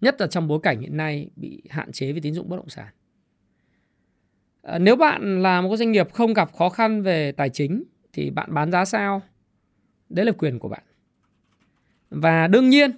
Nhất 0.00 0.16
là 0.20 0.26
trong 0.26 0.48
bối 0.48 0.60
cảnh 0.62 0.80
hiện 0.80 0.96
nay 0.96 1.30
bị 1.36 1.62
hạn 1.70 1.92
chế 1.92 2.12
về 2.12 2.20
tín 2.20 2.34
dụng 2.34 2.48
bất 2.48 2.56
động 2.56 2.68
sản. 2.68 2.88
Ờ, 4.62 4.78
nếu 4.78 4.96
bạn 4.96 5.42
là 5.42 5.60
một 5.60 5.68
cái 5.68 5.76
doanh 5.76 5.92
nghiệp 5.92 6.12
không 6.12 6.34
gặp 6.34 6.52
khó 6.52 6.68
khăn 6.68 7.02
về 7.02 7.32
tài 7.32 7.50
chính 7.50 7.84
thì 8.12 8.30
bạn 8.30 8.54
bán 8.54 8.72
giá 8.72 8.84
sao? 8.84 9.22
Đấy 10.08 10.24
là 10.24 10.32
quyền 10.32 10.58
của 10.58 10.68
bạn. 10.68 10.82
Và 12.10 12.46
đương 12.46 12.68
nhiên, 12.68 12.90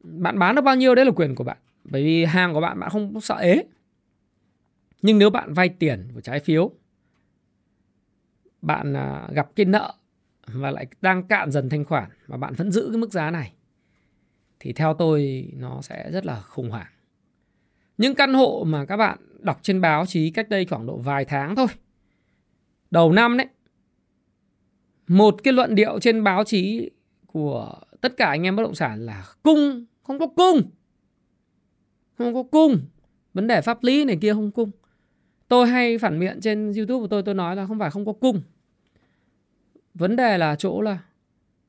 bạn 0.00 0.38
bán 0.38 0.54
được 0.54 0.62
bao 0.62 0.76
nhiêu 0.76 0.94
đấy 0.94 1.04
là 1.04 1.10
quyền 1.16 1.34
của 1.34 1.44
bạn. 1.44 1.56
Bởi 1.84 2.04
vì 2.04 2.24
hàng 2.24 2.54
của 2.54 2.60
bạn 2.60 2.80
bạn 2.80 2.90
không 2.90 3.20
sợ 3.20 3.34
ế. 3.34 3.64
Nhưng 5.02 5.18
nếu 5.18 5.30
bạn 5.30 5.52
vay 5.52 5.68
tiền 5.68 6.08
của 6.14 6.20
trái 6.20 6.40
phiếu, 6.40 6.70
bạn 8.62 8.96
à, 8.96 9.28
gặp 9.32 9.50
cái 9.56 9.66
nợ 9.66 9.94
và 10.46 10.70
lại 10.70 10.86
đang 11.00 11.22
cạn 11.22 11.50
dần 11.50 11.68
thanh 11.68 11.84
khoản 11.84 12.10
mà 12.28 12.36
bạn 12.36 12.54
vẫn 12.54 12.70
giữ 12.70 12.88
cái 12.88 12.98
mức 12.98 13.12
giá 13.12 13.30
này, 13.30 13.52
thì 14.60 14.72
theo 14.72 14.94
tôi 14.94 15.48
nó 15.56 15.80
sẽ 15.82 16.10
rất 16.12 16.26
là 16.26 16.40
khủng 16.40 16.70
hoảng 16.70 16.92
những 17.98 18.14
căn 18.14 18.34
hộ 18.34 18.64
mà 18.66 18.84
các 18.84 18.96
bạn 18.96 19.18
đọc 19.42 19.58
trên 19.62 19.80
báo 19.80 20.06
chí 20.06 20.30
cách 20.30 20.48
đây 20.48 20.64
khoảng 20.64 20.86
độ 20.86 20.96
vài 20.96 21.24
tháng 21.24 21.56
thôi. 21.56 21.66
Đầu 22.90 23.12
năm 23.12 23.36
đấy. 23.36 23.46
Một 25.08 25.34
cái 25.42 25.52
luận 25.52 25.74
điệu 25.74 26.00
trên 26.00 26.24
báo 26.24 26.44
chí 26.44 26.90
của 27.26 27.74
tất 28.00 28.16
cả 28.16 28.26
anh 28.26 28.42
em 28.42 28.56
bất 28.56 28.62
động 28.62 28.74
sản 28.74 29.06
là 29.06 29.24
cung, 29.42 29.84
không 30.02 30.18
có 30.18 30.26
cung. 30.26 30.62
Không 32.18 32.34
có 32.34 32.42
cung. 32.42 32.80
Vấn 33.34 33.46
đề 33.46 33.60
pháp 33.60 33.84
lý 33.84 34.04
này 34.04 34.18
kia 34.20 34.32
không 34.32 34.50
cung. 34.50 34.70
Tôi 35.48 35.68
hay 35.68 35.98
phản 35.98 36.20
biện 36.20 36.40
trên 36.40 36.72
YouTube 36.72 37.00
của 37.00 37.06
tôi 37.06 37.22
tôi 37.22 37.34
nói 37.34 37.56
là 37.56 37.66
không 37.66 37.78
phải 37.78 37.90
không 37.90 38.06
có 38.06 38.12
cung. 38.12 38.42
Vấn 39.94 40.16
đề 40.16 40.38
là 40.38 40.56
chỗ 40.56 40.80
là 40.80 40.98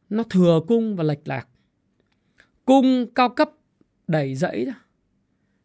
nó 0.10 0.24
thừa 0.24 0.60
cung 0.68 0.96
và 0.96 1.04
lệch 1.04 1.28
lạc. 1.28 1.48
Cung 2.66 3.06
cao 3.16 3.30
cấp 3.30 3.52
đầy 4.08 4.36
dẫy 4.36 4.66
ra. 4.66 4.83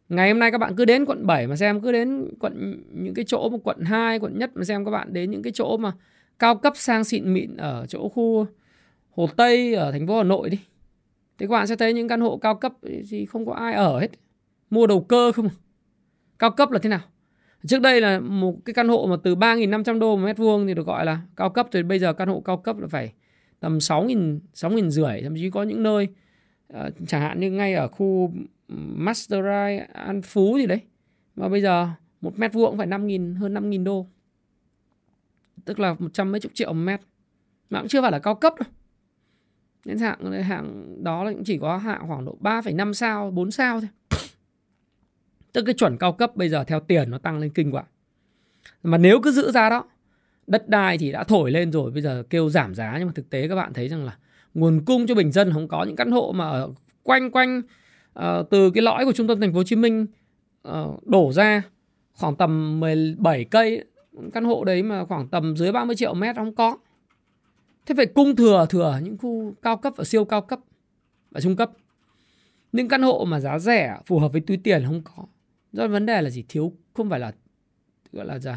Ngày 0.09 0.29
hôm 0.29 0.39
nay 0.39 0.51
các 0.51 0.57
bạn 0.57 0.75
cứ 0.75 0.85
đến 0.85 1.05
quận 1.05 1.25
7 1.25 1.47
mà 1.47 1.55
xem 1.55 1.81
cứ 1.81 1.91
đến 1.91 2.27
quận 2.39 2.83
những 2.93 3.13
cái 3.13 3.25
chỗ 3.27 3.49
mà 3.49 3.57
quận 3.63 3.79
2, 3.81 4.19
quận 4.19 4.39
nhất 4.39 4.51
mà 4.55 4.63
xem 4.63 4.85
các 4.85 4.91
bạn 4.91 5.13
đến 5.13 5.31
những 5.31 5.43
cái 5.43 5.53
chỗ 5.55 5.77
mà 5.77 5.91
cao 6.39 6.55
cấp 6.55 6.73
sang 6.75 7.03
xịn 7.03 7.33
mịn 7.33 7.57
ở 7.57 7.85
chỗ 7.89 8.09
khu 8.09 8.47
Hồ 9.09 9.27
Tây 9.37 9.73
ở 9.73 9.91
thành 9.91 10.07
phố 10.07 10.17
Hà 10.17 10.23
Nội 10.23 10.49
đi. 10.49 10.59
Thì 11.37 11.45
các 11.45 11.51
bạn 11.51 11.67
sẽ 11.67 11.75
thấy 11.75 11.93
những 11.93 12.07
căn 12.07 12.21
hộ 12.21 12.37
cao 12.37 12.55
cấp 12.55 12.73
thì 13.09 13.25
không 13.25 13.45
có 13.45 13.53
ai 13.53 13.73
ở 13.73 13.99
hết. 13.99 14.11
Mua 14.69 14.87
đầu 14.87 15.01
cơ 15.01 15.31
không. 15.31 15.49
Cao 16.39 16.51
cấp 16.51 16.71
là 16.71 16.79
thế 16.79 16.89
nào? 16.89 17.01
Trước 17.67 17.81
đây 17.81 18.01
là 18.01 18.19
một 18.19 18.55
cái 18.65 18.73
căn 18.73 18.87
hộ 18.87 19.07
mà 19.09 19.15
từ 19.23 19.35
3.500 19.35 19.99
đô 19.99 20.15
một 20.15 20.25
mét 20.25 20.37
vuông 20.37 20.67
thì 20.67 20.73
được 20.73 20.87
gọi 20.87 21.05
là 21.05 21.21
cao 21.35 21.49
cấp 21.49 21.67
thì 21.71 21.83
bây 21.83 21.99
giờ 21.99 22.13
căn 22.13 22.29
hộ 22.29 22.41
cao 22.45 22.57
cấp 22.57 22.77
là 22.79 22.87
phải 22.87 23.13
tầm 23.59 23.77
6.000 23.77 24.39
6.000 24.53 24.89
rưỡi 24.89 25.21
thậm 25.21 25.35
chí 25.35 25.49
có 25.49 25.63
những 25.63 25.83
nơi 25.83 26.07
ờ, 26.67 26.89
chẳng 27.07 27.21
hạn 27.21 27.39
như 27.39 27.51
ngay 27.51 27.73
ở 27.73 27.87
khu 27.87 28.31
Masterai 28.77 29.77
An 29.79 30.21
Phú 30.21 30.57
gì 30.57 30.65
đấy. 30.65 30.81
Mà 31.35 31.49
bây 31.49 31.61
giờ 31.61 31.89
một 32.21 32.39
mét 32.39 32.53
vuông 32.53 32.77
phải 32.77 32.87
5.000 32.87 33.37
hơn 33.37 33.53
5.000 33.53 33.83
đô. 33.83 34.07
Tức 35.65 35.79
là 35.79 35.95
một 35.99 36.13
trăm 36.13 36.31
mấy 36.31 36.39
chục 36.39 36.51
triệu 36.55 36.73
một 36.73 36.83
mét. 36.83 37.01
Mà 37.69 37.79
cũng 37.79 37.87
chưa 37.87 38.01
phải 38.01 38.11
là 38.11 38.19
cao 38.19 38.35
cấp 38.35 38.53
đâu. 38.59 38.69
Nên 39.85 39.97
hạng 39.97 40.31
hạng 40.31 40.97
đó 41.03 41.23
là 41.23 41.31
cũng 41.31 41.43
chỉ 41.43 41.57
có 41.57 41.77
hạng 41.77 42.07
khoảng 42.07 42.25
độ 42.25 42.37
3,5 42.41 42.93
sao 42.93 43.31
4 43.31 43.51
sao 43.51 43.79
thôi. 43.79 43.89
Tức 45.53 45.63
cái 45.65 45.73
chuẩn 45.73 45.97
cao 45.97 46.13
cấp 46.13 46.35
bây 46.35 46.49
giờ 46.49 46.63
theo 46.63 46.79
tiền 46.79 47.11
nó 47.11 47.17
tăng 47.17 47.39
lên 47.39 47.49
kinh 47.49 47.71
quá. 47.71 47.83
Mà 48.83 48.97
nếu 48.97 49.21
cứ 49.21 49.31
giữ 49.31 49.51
giá 49.51 49.69
đó 49.69 49.83
đất 50.47 50.69
đai 50.69 50.97
thì 50.97 51.11
đã 51.11 51.23
thổi 51.23 51.51
lên 51.51 51.71
rồi 51.71 51.91
bây 51.91 52.01
giờ 52.01 52.23
kêu 52.29 52.49
giảm 52.49 52.75
giá. 52.75 52.95
Nhưng 52.97 53.07
mà 53.07 53.13
thực 53.15 53.29
tế 53.29 53.47
các 53.47 53.55
bạn 53.55 53.73
thấy 53.73 53.87
rằng 53.89 54.05
là 54.05 54.17
nguồn 54.53 54.85
cung 54.85 55.07
cho 55.07 55.15
bình 55.15 55.31
dân 55.31 55.53
không 55.53 55.67
có. 55.67 55.83
Những 55.83 55.95
căn 55.95 56.11
hộ 56.11 56.31
mà 56.35 56.49
ở 56.49 56.73
quanh 57.03 57.31
quanh 57.31 57.61
uh, 58.19 58.49
từ 58.49 58.71
cái 58.71 58.83
lõi 58.83 59.05
của 59.05 59.13
trung 59.13 59.27
tâm 59.27 59.39
thành 59.39 59.53
phố 59.53 59.57
Hồ 59.57 59.63
Chí 59.63 59.75
Minh 59.75 60.05
uh, 60.67 61.07
đổ 61.07 61.31
ra 61.31 61.63
khoảng 62.13 62.35
tầm 62.35 62.79
17 62.79 63.45
cây 63.45 63.85
căn 64.33 64.43
hộ 64.43 64.63
đấy 64.63 64.83
mà 64.83 65.05
khoảng 65.05 65.27
tầm 65.27 65.55
dưới 65.57 65.71
30 65.71 65.95
triệu 65.95 66.13
mét 66.13 66.35
không 66.35 66.55
có. 66.55 66.77
Thế 67.85 67.95
phải 67.95 68.05
cung 68.05 68.35
thừa 68.35 68.65
thừa 68.69 68.99
những 69.03 69.17
khu 69.17 69.53
cao 69.61 69.77
cấp 69.77 69.93
và 69.97 70.03
siêu 70.03 70.25
cao 70.25 70.41
cấp 70.41 70.59
và 71.31 71.41
trung 71.41 71.55
cấp. 71.55 71.71
Những 72.71 72.87
căn 72.87 73.01
hộ 73.01 73.25
mà 73.25 73.39
giá 73.39 73.59
rẻ 73.59 73.97
phù 74.05 74.19
hợp 74.19 74.31
với 74.31 74.41
túi 74.41 74.57
tiền 74.57 74.83
không 74.85 75.01
có. 75.03 75.23
Do 75.71 75.87
vấn 75.87 76.05
đề 76.05 76.21
là 76.21 76.29
gì? 76.29 76.45
Thiếu 76.49 76.73
không 76.93 77.09
phải 77.09 77.19
là 77.19 77.31
gọi 78.13 78.25
là 78.25 78.39
gì? 78.39 78.51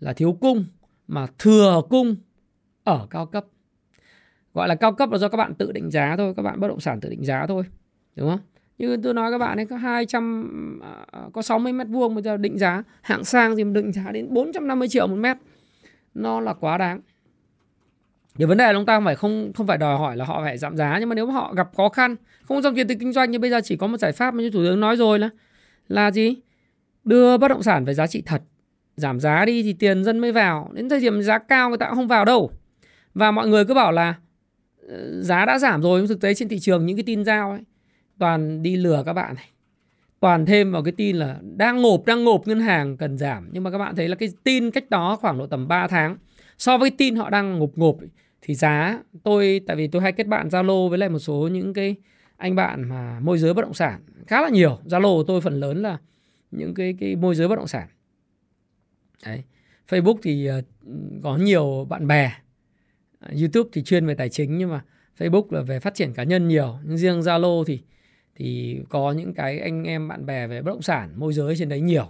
Là 0.00 0.12
thiếu 0.12 0.38
cung 0.40 0.64
mà 1.08 1.26
thừa 1.38 1.82
cung 1.90 2.16
ở 2.84 3.06
cao 3.10 3.26
cấp. 3.26 3.46
Gọi 4.54 4.68
là 4.68 4.74
cao 4.74 4.92
cấp 4.92 5.10
là 5.10 5.18
do 5.18 5.28
các 5.28 5.36
bạn 5.36 5.54
tự 5.54 5.72
định 5.72 5.90
giá 5.90 6.16
thôi 6.16 6.34
các 6.36 6.42
bạn 6.42 6.60
bất 6.60 6.68
động 6.68 6.80
sản 6.80 7.00
tự 7.00 7.08
định 7.08 7.24
giá 7.24 7.46
thôi 7.46 7.64
đúng 8.16 8.30
không? 8.30 8.40
Như 8.78 8.96
tôi 9.02 9.14
nói 9.14 9.30
các 9.30 9.38
bạn 9.38 9.58
ấy, 9.58 9.66
có 9.66 9.76
200 9.76 10.80
à, 10.82 11.06
à, 11.12 11.20
có 11.32 11.42
60 11.42 11.72
mét 11.72 11.86
vuông 11.88 12.14
bây 12.14 12.22
giờ 12.22 12.36
định 12.36 12.58
giá. 12.58 12.82
Hạng 13.02 13.24
sang 13.24 13.56
thì 13.56 13.64
định 13.64 13.92
giá 13.92 14.12
đến 14.12 14.26
450 14.30 14.88
triệu 14.88 15.06
một 15.06 15.16
mét. 15.16 15.36
Nó 16.14 16.40
là 16.40 16.54
quá 16.54 16.78
đáng. 16.78 17.00
Thì 18.38 18.44
vấn 18.44 18.58
đề 18.58 18.66
là 18.66 18.72
chúng 18.72 18.86
ta 18.86 19.00
phải 19.00 19.16
không 19.16 19.52
không 19.54 19.66
phải 19.66 19.78
đòi 19.78 19.98
hỏi 19.98 20.16
là 20.16 20.24
họ 20.24 20.42
phải 20.42 20.58
giảm 20.58 20.76
giá, 20.76 20.98
nhưng 20.98 21.08
mà 21.08 21.14
nếu 21.14 21.26
mà 21.26 21.32
họ 21.32 21.54
gặp 21.54 21.68
khó 21.76 21.88
khăn, 21.88 22.16
không 22.42 22.62
dòng 22.62 22.74
tiền 22.74 22.88
từ 22.88 22.94
kinh 22.94 23.12
doanh 23.12 23.30
như 23.30 23.38
bây 23.38 23.50
giờ 23.50 23.60
chỉ 23.64 23.76
có 23.76 23.86
một 23.86 23.96
giải 23.96 24.12
pháp 24.12 24.34
như 24.34 24.50
thủ 24.50 24.64
tướng 24.64 24.80
nói 24.80 24.96
rồi 24.96 25.18
là 25.18 25.30
là 25.88 26.10
gì? 26.10 26.36
Đưa 27.04 27.36
bất 27.36 27.48
động 27.48 27.62
sản 27.62 27.84
về 27.84 27.94
giá 27.94 28.06
trị 28.06 28.22
thật. 28.26 28.42
Giảm 28.96 29.20
giá 29.20 29.44
đi 29.44 29.62
thì 29.62 29.72
tiền 29.72 30.04
dân 30.04 30.18
mới 30.18 30.32
vào. 30.32 30.70
Đến 30.72 30.88
thời 30.88 31.00
điểm 31.00 31.22
giá 31.22 31.38
cao 31.38 31.68
người 31.68 31.78
ta 31.78 31.86
cũng 31.88 31.96
không 31.96 32.08
vào 32.08 32.24
đâu. 32.24 32.50
Và 33.14 33.30
mọi 33.30 33.48
người 33.48 33.64
cứ 33.64 33.74
bảo 33.74 33.92
là 33.92 34.14
ờ, 34.88 35.22
giá 35.22 35.46
đã 35.46 35.58
giảm 35.58 35.82
rồi, 35.82 36.00
nhưng 36.00 36.08
thực 36.08 36.20
tế 36.20 36.34
trên 36.34 36.48
thị 36.48 36.58
trường 36.58 36.86
những 36.86 36.96
cái 36.96 37.04
tin 37.06 37.24
giao 37.24 37.50
ấy 37.50 37.60
toàn 38.18 38.62
đi 38.62 38.76
lừa 38.76 39.02
các 39.06 39.12
bạn 39.12 39.34
này. 39.34 39.48
Toàn 40.20 40.46
thêm 40.46 40.72
vào 40.72 40.82
cái 40.82 40.92
tin 40.92 41.16
là 41.16 41.38
đang 41.56 41.82
ngộp 41.82 42.06
đang 42.06 42.24
ngộp 42.24 42.46
ngân 42.46 42.60
hàng 42.60 42.96
cần 42.96 43.18
giảm. 43.18 43.48
Nhưng 43.52 43.62
mà 43.62 43.70
các 43.70 43.78
bạn 43.78 43.96
thấy 43.96 44.08
là 44.08 44.16
cái 44.16 44.28
tin 44.44 44.70
cách 44.70 44.90
đó 44.90 45.16
khoảng 45.16 45.38
độ 45.38 45.46
tầm 45.46 45.68
3 45.68 45.86
tháng. 45.86 46.16
So 46.58 46.78
với 46.78 46.90
tin 46.90 47.16
họ 47.16 47.30
đang 47.30 47.58
ngộp 47.58 47.70
ngộp 47.74 47.96
thì 48.42 48.54
giá 48.54 48.98
tôi, 49.22 49.60
tại 49.66 49.76
vì 49.76 49.88
tôi 49.88 50.02
hay 50.02 50.12
kết 50.12 50.26
bạn 50.26 50.48
Zalo 50.48 50.88
với 50.88 50.98
lại 50.98 51.08
một 51.08 51.18
số 51.18 51.48
những 51.52 51.74
cái 51.74 51.96
anh 52.36 52.54
bạn 52.54 52.88
mà 52.88 53.20
môi 53.20 53.38
giới 53.38 53.54
bất 53.54 53.62
động 53.62 53.74
sản 53.74 54.00
khá 54.26 54.42
là 54.42 54.48
nhiều. 54.48 54.78
Zalo 54.84 55.16
của 55.16 55.22
tôi 55.22 55.40
phần 55.40 55.60
lớn 55.60 55.82
là 55.82 55.98
những 56.50 56.74
cái 56.74 56.94
cái 57.00 57.16
môi 57.16 57.34
giới 57.34 57.48
bất 57.48 57.56
động 57.56 57.66
sản. 57.66 57.88
Đấy. 59.26 59.42
Facebook 59.88 60.16
thì 60.22 60.46
ờ, 60.46 60.62
có 61.22 61.36
nhiều 61.36 61.86
bạn 61.90 62.06
bè. 62.06 62.32
Ờ, 63.18 63.30
YouTube 63.40 63.70
thì 63.72 63.82
chuyên 63.82 64.06
về 64.06 64.14
tài 64.14 64.28
chính 64.28 64.58
nhưng 64.58 64.70
mà 64.70 64.84
Facebook 65.18 65.46
là 65.50 65.62
về 65.62 65.80
phát 65.80 65.94
triển 65.94 66.12
cá 66.14 66.22
nhân 66.22 66.48
nhiều. 66.48 66.78
Nhưng 66.84 66.98
riêng 66.98 67.20
Zalo 67.20 67.64
thì 67.64 67.80
thì 68.36 68.78
có 68.88 69.12
những 69.12 69.34
cái 69.34 69.60
anh 69.60 69.84
em 69.84 70.08
bạn 70.08 70.26
bè 70.26 70.46
về 70.46 70.62
bất 70.62 70.70
động 70.70 70.82
sản, 70.82 71.12
môi 71.16 71.32
giới 71.32 71.56
trên 71.56 71.68
đấy 71.68 71.80
nhiều. 71.80 72.06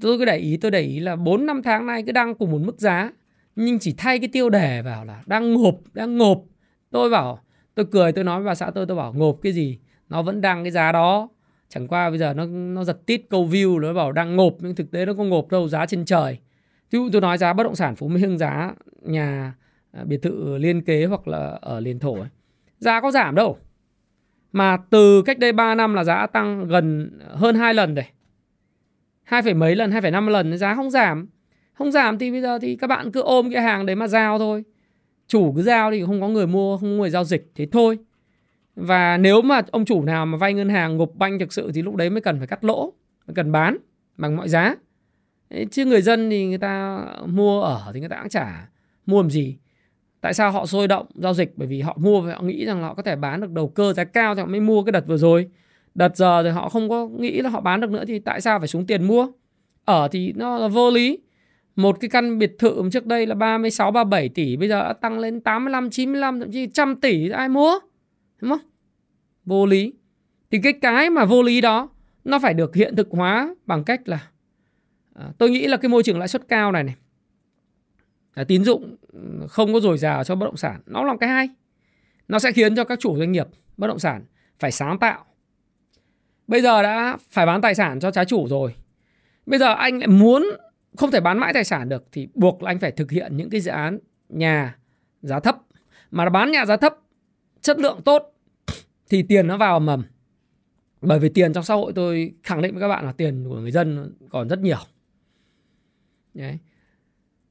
Tôi 0.00 0.18
cứ 0.18 0.24
để 0.24 0.36
ý, 0.36 0.56
tôi 0.56 0.70
để 0.70 0.80
ý 0.80 1.00
là 1.00 1.16
4 1.16 1.46
năm 1.46 1.62
tháng 1.62 1.86
nay 1.86 2.02
cứ 2.06 2.12
đăng 2.12 2.34
cùng 2.34 2.50
một 2.50 2.60
mức 2.64 2.78
giá, 2.78 3.10
nhưng 3.56 3.78
chỉ 3.78 3.94
thay 3.98 4.18
cái 4.18 4.28
tiêu 4.32 4.50
đề 4.50 4.82
vào 4.82 5.04
là 5.04 5.22
đang 5.26 5.52
ngộp 5.52 5.74
đang 5.92 6.18
ngộp. 6.18 6.42
Tôi 6.90 7.10
bảo, 7.10 7.38
tôi 7.74 7.86
cười, 7.90 8.12
tôi 8.12 8.24
nói 8.24 8.40
với 8.40 8.46
bà 8.46 8.54
xã 8.54 8.70
tôi 8.70 8.86
tôi 8.86 8.96
bảo, 8.96 9.12
ngộp 9.12 9.38
cái 9.42 9.52
gì? 9.52 9.78
Nó 10.08 10.22
vẫn 10.22 10.40
đăng 10.40 10.64
cái 10.64 10.70
giá 10.70 10.92
đó. 10.92 11.28
Chẳng 11.68 11.88
qua 11.88 12.10
bây 12.10 12.18
giờ 12.18 12.34
nó 12.34 12.46
nó 12.46 12.84
giật 12.84 13.06
tít 13.06 13.22
câu 13.30 13.48
view, 13.48 13.78
nó 13.78 13.92
bảo 13.92 14.12
đang 14.12 14.36
ngộp, 14.36 14.56
nhưng 14.60 14.74
thực 14.74 14.90
tế 14.90 15.06
nó 15.06 15.14
không 15.14 15.28
ngộp 15.28 15.48
đâu, 15.50 15.68
giá 15.68 15.86
trên 15.86 16.04
trời. 16.04 16.38
Ví 16.90 16.98
dụ 16.98 17.08
tôi 17.12 17.20
nói 17.20 17.38
giá 17.38 17.52
bất 17.52 17.62
động 17.62 17.74
sản 17.74 17.96
phú 17.96 18.08
mỹ 18.08 18.20
hưng 18.20 18.38
giá 18.38 18.74
nhà 19.02 19.54
à, 19.92 20.04
biệt 20.04 20.22
thự 20.22 20.58
liên 20.58 20.82
kế 20.82 21.04
hoặc 21.04 21.28
là 21.28 21.58
ở 21.60 21.80
liền 21.80 21.98
thổ 21.98 22.14
ấy. 22.14 22.28
giá 22.78 23.00
có 23.00 23.10
giảm 23.10 23.34
đâu 23.34 23.58
mà 24.54 24.76
từ 24.90 25.22
cách 25.22 25.38
đây 25.38 25.52
3 25.52 25.74
năm 25.74 25.94
là 25.94 26.04
giá 26.04 26.26
tăng 26.26 26.68
gần 26.68 27.18
ờ, 27.28 27.36
hơn 27.36 27.54
hai 27.54 27.74
lần 27.74 27.94
rồi. 27.94 28.04
Hai 29.22 29.42
phẩy 29.42 29.54
mấy 29.54 29.76
lần, 29.76 29.90
hai 29.90 30.00
phẩy 30.00 30.10
năm 30.10 30.26
lần, 30.26 30.58
giá 30.58 30.74
không 30.74 30.90
giảm. 30.90 31.28
Không 31.72 31.92
giảm 31.92 32.18
thì 32.18 32.30
bây 32.30 32.40
giờ 32.40 32.58
thì 32.58 32.76
các 32.76 32.86
bạn 32.86 33.12
cứ 33.12 33.20
ôm 33.20 33.50
cái 33.52 33.62
hàng 33.62 33.86
đấy 33.86 33.96
mà 33.96 34.08
giao 34.08 34.38
thôi. 34.38 34.64
Chủ 35.26 35.52
cứ 35.56 35.62
giao 35.62 35.90
thì 35.90 36.04
không 36.06 36.20
có 36.20 36.28
người 36.28 36.46
mua, 36.46 36.76
không 36.76 36.88
có 36.88 37.00
người 37.00 37.10
giao 37.10 37.24
dịch 37.24 37.52
thế 37.54 37.66
thôi. 37.72 37.98
Và 38.76 39.16
nếu 39.16 39.42
mà 39.42 39.62
ông 39.70 39.84
chủ 39.84 40.04
nào 40.04 40.26
mà 40.26 40.38
vay 40.38 40.54
ngân 40.54 40.68
hàng 40.68 40.96
ngục 40.96 41.16
banh 41.16 41.38
thực 41.38 41.52
sự 41.52 41.70
thì 41.74 41.82
lúc 41.82 41.94
đấy 41.96 42.10
mới 42.10 42.20
cần 42.20 42.38
phải 42.38 42.46
cắt 42.46 42.64
lỗ, 42.64 42.92
mới 43.26 43.34
cần 43.34 43.52
bán 43.52 43.76
bằng 44.16 44.36
mọi 44.36 44.48
giá. 44.48 44.74
Chứ 45.70 45.84
người 45.84 46.02
dân 46.02 46.30
thì 46.30 46.46
người 46.46 46.58
ta 46.58 47.04
mua 47.26 47.62
ở 47.62 47.90
thì 47.94 48.00
người 48.00 48.08
ta 48.08 48.18
cũng 48.20 48.28
chả 48.28 48.68
mua 49.06 49.22
làm 49.22 49.30
gì 49.30 49.58
tại 50.24 50.34
sao 50.34 50.52
họ 50.52 50.66
sôi 50.66 50.88
động 50.88 51.06
giao 51.14 51.34
dịch? 51.34 51.52
Bởi 51.56 51.68
vì 51.68 51.80
họ 51.80 51.96
mua 52.00 52.20
và 52.20 52.34
họ 52.34 52.42
nghĩ 52.42 52.64
rằng 52.64 52.82
họ 52.82 52.94
có 52.94 53.02
thể 53.02 53.16
bán 53.16 53.40
được 53.40 53.50
đầu 53.50 53.68
cơ 53.68 53.92
giá 53.92 54.04
cao 54.04 54.34
thì 54.34 54.40
họ 54.40 54.46
mới 54.46 54.60
mua 54.60 54.82
cái 54.82 54.92
đợt 54.92 55.06
vừa 55.06 55.16
rồi. 55.16 55.50
Đợt 55.94 56.16
giờ 56.16 56.42
thì 56.42 56.48
họ 56.48 56.68
không 56.68 56.88
có 56.88 57.08
nghĩ 57.08 57.40
là 57.40 57.50
họ 57.50 57.60
bán 57.60 57.80
được 57.80 57.90
nữa 57.90 58.04
thì 58.08 58.18
tại 58.18 58.40
sao 58.40 58.58
phải 58.58 58.68
xuống 58.68 58.86
tiền 58.86 59.02
mua? 59.02 59.28
Ở 59.84 60.08
thì 60.08 60.32
nó 60.32 60.58
là 60.58 60.68
vô 60.68 60.90
lý. 60.90 61.18
Một 61.76 62.00
cái 62.00 62.10
căn 62.10 62.38
biệt 62.38 62.58
thự 62.58 62.82
trước 62.92 63.06
đây 63.06 63.26
là 63.26 63.34
36 63.34 63.90
37 63.90 64.28
tỷ 64.28 64.56
bây 64.56 64.68
giờ 64.68 64.80
đã 64.80 64.92
tăng 64.92 65.18
lên 65.18 65.40
85 65.40 65.90
95 65.90 66.40
thậm 66.40 66.52
chí 66.52 66.66
trăm 66.66 67.00
tỷ 67.00 67.30
ai 67.30 67.48
mua? 67.48 67.78
Đúng 68.40 68.50
không? 68.50 68.68
Vô 69.44 69.66
lý. 69.66 69.92
Thì 70.50 70.60
cái 70.62 70.72
cái 70.72 71.10
mà 71.10 71.24
vô 71.24 71.42
lý 71.42 71.60
đó 71.60 71.88
nó 72.24 72.38
phải 72.38 72.54
được 72.54 72.74
hiện 72.74 72.96
thực 72.96 73.08
hóa 73.10 73.54
bằng 73.66 73.84
cách 73.84 74.08
là 74.08 74.28
à, 75.14 75.24
tôi 75.38 75.50
nghĩ 75.50 75.66
là 75.66 75.76
cái 75.76 75.88
môi 75.88 76.02
trường 76.02 76.18
lãi 76.18 76.28
suất 76.28 76.48
cao 76.48 76.72
này 76.72 76.84
này 76.84 76.94
là 78.34 78.44
tín 78.44 78.64
dụng 78.64 78.96
không 79.48 79.72
có 79.72 79.80
dồi 79.80 79.98
dào 79.98 80.24
cho 80.24 80.34
bất 80.34 80.46
động 80.46 80.56
sản. 80.56 80.80
Nó 80.86 81.04
làm 81.04 81.18
cái 81.18 81.28
hay. 81.28 81.48
Nó 82.28 82.38
sẽ 82.38 82.52
khiến 82.52 82.76
cho 82.76 82.84
các 82.84 83.00
chủ 83.00 83.18
doanh 83.18 83.32
nghiệp, 83.32 83.46
bất 83.76 83.86
động 83.86 83.98
sản 83.98 84.24
phải 84.58 84.72
sáng 84.72 84.98
tạo. 84.98 85.24
Bây 86.46 86.62
giờ 86.62 86.82
đã 86.82 87.16
phải 87.30 87.46
bán 87.46 87.60
tài 87.60 87.74
sản 87.74 88.00
cho 88.00 88.10
trái 88.10 88.24
chủ 88.24 88.48
rồi. 88.48 88.74
Bây 89.46 89.58
giờ 89.58 89.74
anh 89.74 89.98
lại 89.98 90.08
muốn 90.08 90.46
không 90.96 91.10
thể 91.10 91.20
bán 91.20 91.38
mãi 91.38 91.52
tài 91.52 91.64
sản 91.64 91.88
được 91.88 92.04
thì 92.12 92.28
buộc 92.34 92.62
là 92.62 92.70
anh 92.70 92.78
phải 92.78 92.90
thực 92.90 93.10
hiện 93.10 93.36
những 93.36 93.50
cái 93.50 93.60
dự 93.60 93.70
án 93.70 93.98
nhà 94.28 94.78
giá 95.22 95.40
thấp. 95.40 95.58
Mà 96.10 96.30
bán 96.30 96.50
nhà 96.50 96.66
giá 96.66 96.76
thấp, 96.76 96.96
chất 97.60 97.78
lượng 97.78 98.00
tốt 98.04 98.34
thì 99.08 99.22
tiền 99.22 99.46
nó 99.46 99.56
vào 99.56 99.80
mầm. 99.80 100.02
Bởi 101.00 101.18
vì 101.18 101.28
tiền 101.28 101.52
trong 101.52 101.64
xã 101.64 101.74
hội 101.74 101.92
tôi 101.94 102.34
khẳng 102.42 102.62
định 102.62 102.72
với 102.74 102.80
các 102.80 102.88
bạn 102.88 103.04
là 103.04 103.12
tiền 103.12 103.44
của 103.48 103.60
người 103.60 103.70
dân 103.70 104.14
còn 104.30 104.48
rất 104.48 104.58
nhiều. 104.58 104.78
Đấy 106.34 106.58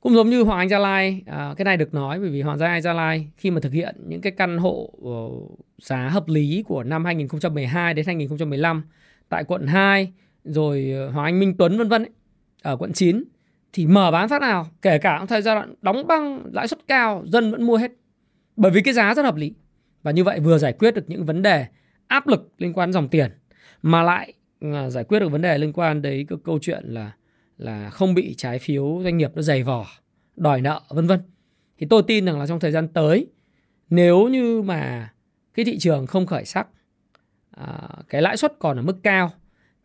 cũng 0.04 0.16
giống 0.16 0.30
như 0.30 0.44
Hoàng 0.44 0.60
Anh 0.60 0.70
Gia 0.70 0.80
Lai 0.80 1.24
à, 1.26 1.54
cái 1.58 1.66
này 1.66 1.78
được 1.78 1.94
nói 1.94 2.20
bởi 2.20 2.30
vì 2.30 2.42
Hoàng 2.42 2.58
Gia 2.58 2.68
Anh 2.68 2.82
Gia 2.82 2.94
Lai 2.94 3.28
khi 3.38 3.52
mà 3.52 3.60
thực 3.62 3.74
hiện 3.74 3.96
những 4.08 4.22
cái 4.22 4.32
căn 4.32 4.58
hộ 4.58 4.92
uh, 5.02 5.60
giá 5.82 6.10
hợp 6.10 6.28
lý 6.28 6.64
của 6.68 6.84
năm 6.84 7.06
2012 7.06 7.94
đến 7.94 8.06
2015 8.06 8.84
tại 9.30 9.44
quận 9.44 9.68
2 9.68 10.14
rồi 10.44 10.92
ờ, 10.96 11.10
Hoàng 11.10 11.26
Anh 11.26 11.40
Minh 11.40 11.58
Tuấn 11.58 11.78
vân 11.78 11.90
vân 11.90 12.06
ở 12.62 12.78
quận 12.78 12.94
9 12.94 13.24
thì 13.74 13.88
mở 13.88 14.12
bán 14.12 14.30
phát 14.30 14.42
nào 14.42 14.68
kể 14.82 14.98
cả 14.98 15.18
trong 15.18 15.28
thời 15.28 15.42
gian 15.42 15.56
đoạn 15.56 15.76
đóng 15.82 16.08
băng 16.08 16.44
lãi 16.52 16.68
suất 16.68 16.80
cao 16.88 17.24
dân 17.26 17.52
vẫn 17.52 17.64
mua 17.64 17.78
hết. 17.78 17.92
Bởi 18.56 18.72
vì 18.72 18.82
cái 18.82 18.94
giá 18.94 19.14
rất 19.14 19.26
hợp 19.26 19.36
lý. 19.36 19.54
Và 20.04 20.12
như 20.12 20.24
vậy 20.24 20.40
vừa 20.40 20.58
giải 20.58 20.74
quyết 20.74 20.94
được 20.94 21.04
những 21.08 21.26
vấn 21.26 21.42
đề 21.42 21.66
áp 22.08 22.28
lực 22.28 22.52
liên 22.58 22.74
quan 22.74 22.94
dòng 22.94 23.08
tiền 23.08 23.32
mà 23.82 24.04
lại 24.04 24.34
ờ, 24.62 24.90
giải 24.90 25.04
quyết 25.04 25.20
được 25.20 25.30
vấn 25.30 25.42
đề 25.42 25.58
liên 25.58 25.74
quan 25.74 26.02
đến 26.02 26.28
cái 26.28 26.38
câu 26.44 26.60
chuyện 26.62 26.84
là 26.86 27.12
là 27.64 27.90
không 27.90 28.14
bị 28.14 28.34
trái 28.38 28.60
phiếu 28.60 29.02
doanh 29.04 29.18
nghiệp 29.18 29.32
nó 29.36 29.42
dày 29.42 29.64
vò 29.64 29.88
đòi 30.36 30.62
nợ 30.62 30.82
vân 30.90 31.08
vân. 31.08 31.20
Thì 31.78 31.88
tôi 31.90 32.04
tin 32.08 32.26
rằng 32.26 32.40
là 32.40 32.48
trong 32.48 32.60
thời 32.60 32.72
gian 32.72 32.88
tới 32.88 33.28
nếu 33.90 34.28
như 34.28 34.62
mà 34.62 35.14
cái 35.54 35.66
thị 35.66 35.80
trường 35.80 36.08
không 36.08 36.26
khởi 36.26 36.46
sắc 36.46 36.68
à, 37.52 37.90
cái 38.10 38.22
lãi 38.22 38.38
suất 38.38 38.54
còn 38.60 38.78
ở 38.78 38.82
mức 38.82 38.98
cao 39.04 39.32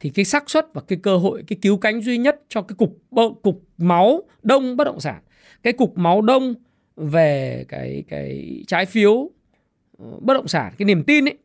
thì 0.01 0.11
cái 0.11 0.24
xác 0.24 0.51
suất 0.51 0.66
và 0.74 0.81
cái 0.89 0.99
cơ 1.03 1.16
hội 1.16 1.45
cái 1.47 1.59
cứu 1.62 1.76
cánh 1.76 2.01
duy 2.01 2.18
nhất 2.18 2.41
cho 2.49 2.62
cái 2.62 2.76
cục 2.79 2.99
cục 3.43 3.62
máu 3.79 4.22
đông 4.43 4.76
bất 4.76 4.85
động 4.85 5.01
sản 5.01 5.22
cái 5.62 5.72
cục 5.72 5.99
máu 5.99 6.22
đông 6.22 6.55
về 6.97 7.64
cái 7.68 8.05
cái 8.09 8.62
trái 8.66 8.87
phiếu 8.87 9.31
ờ, 9.99 10.07
bất 10.20 10.35
động 10.35 10.49
sản 10.49 10.72
cái 10.79 10.87
niềm 10.87 11.05
tin 11.05 11.24
ấy 11.24 11.39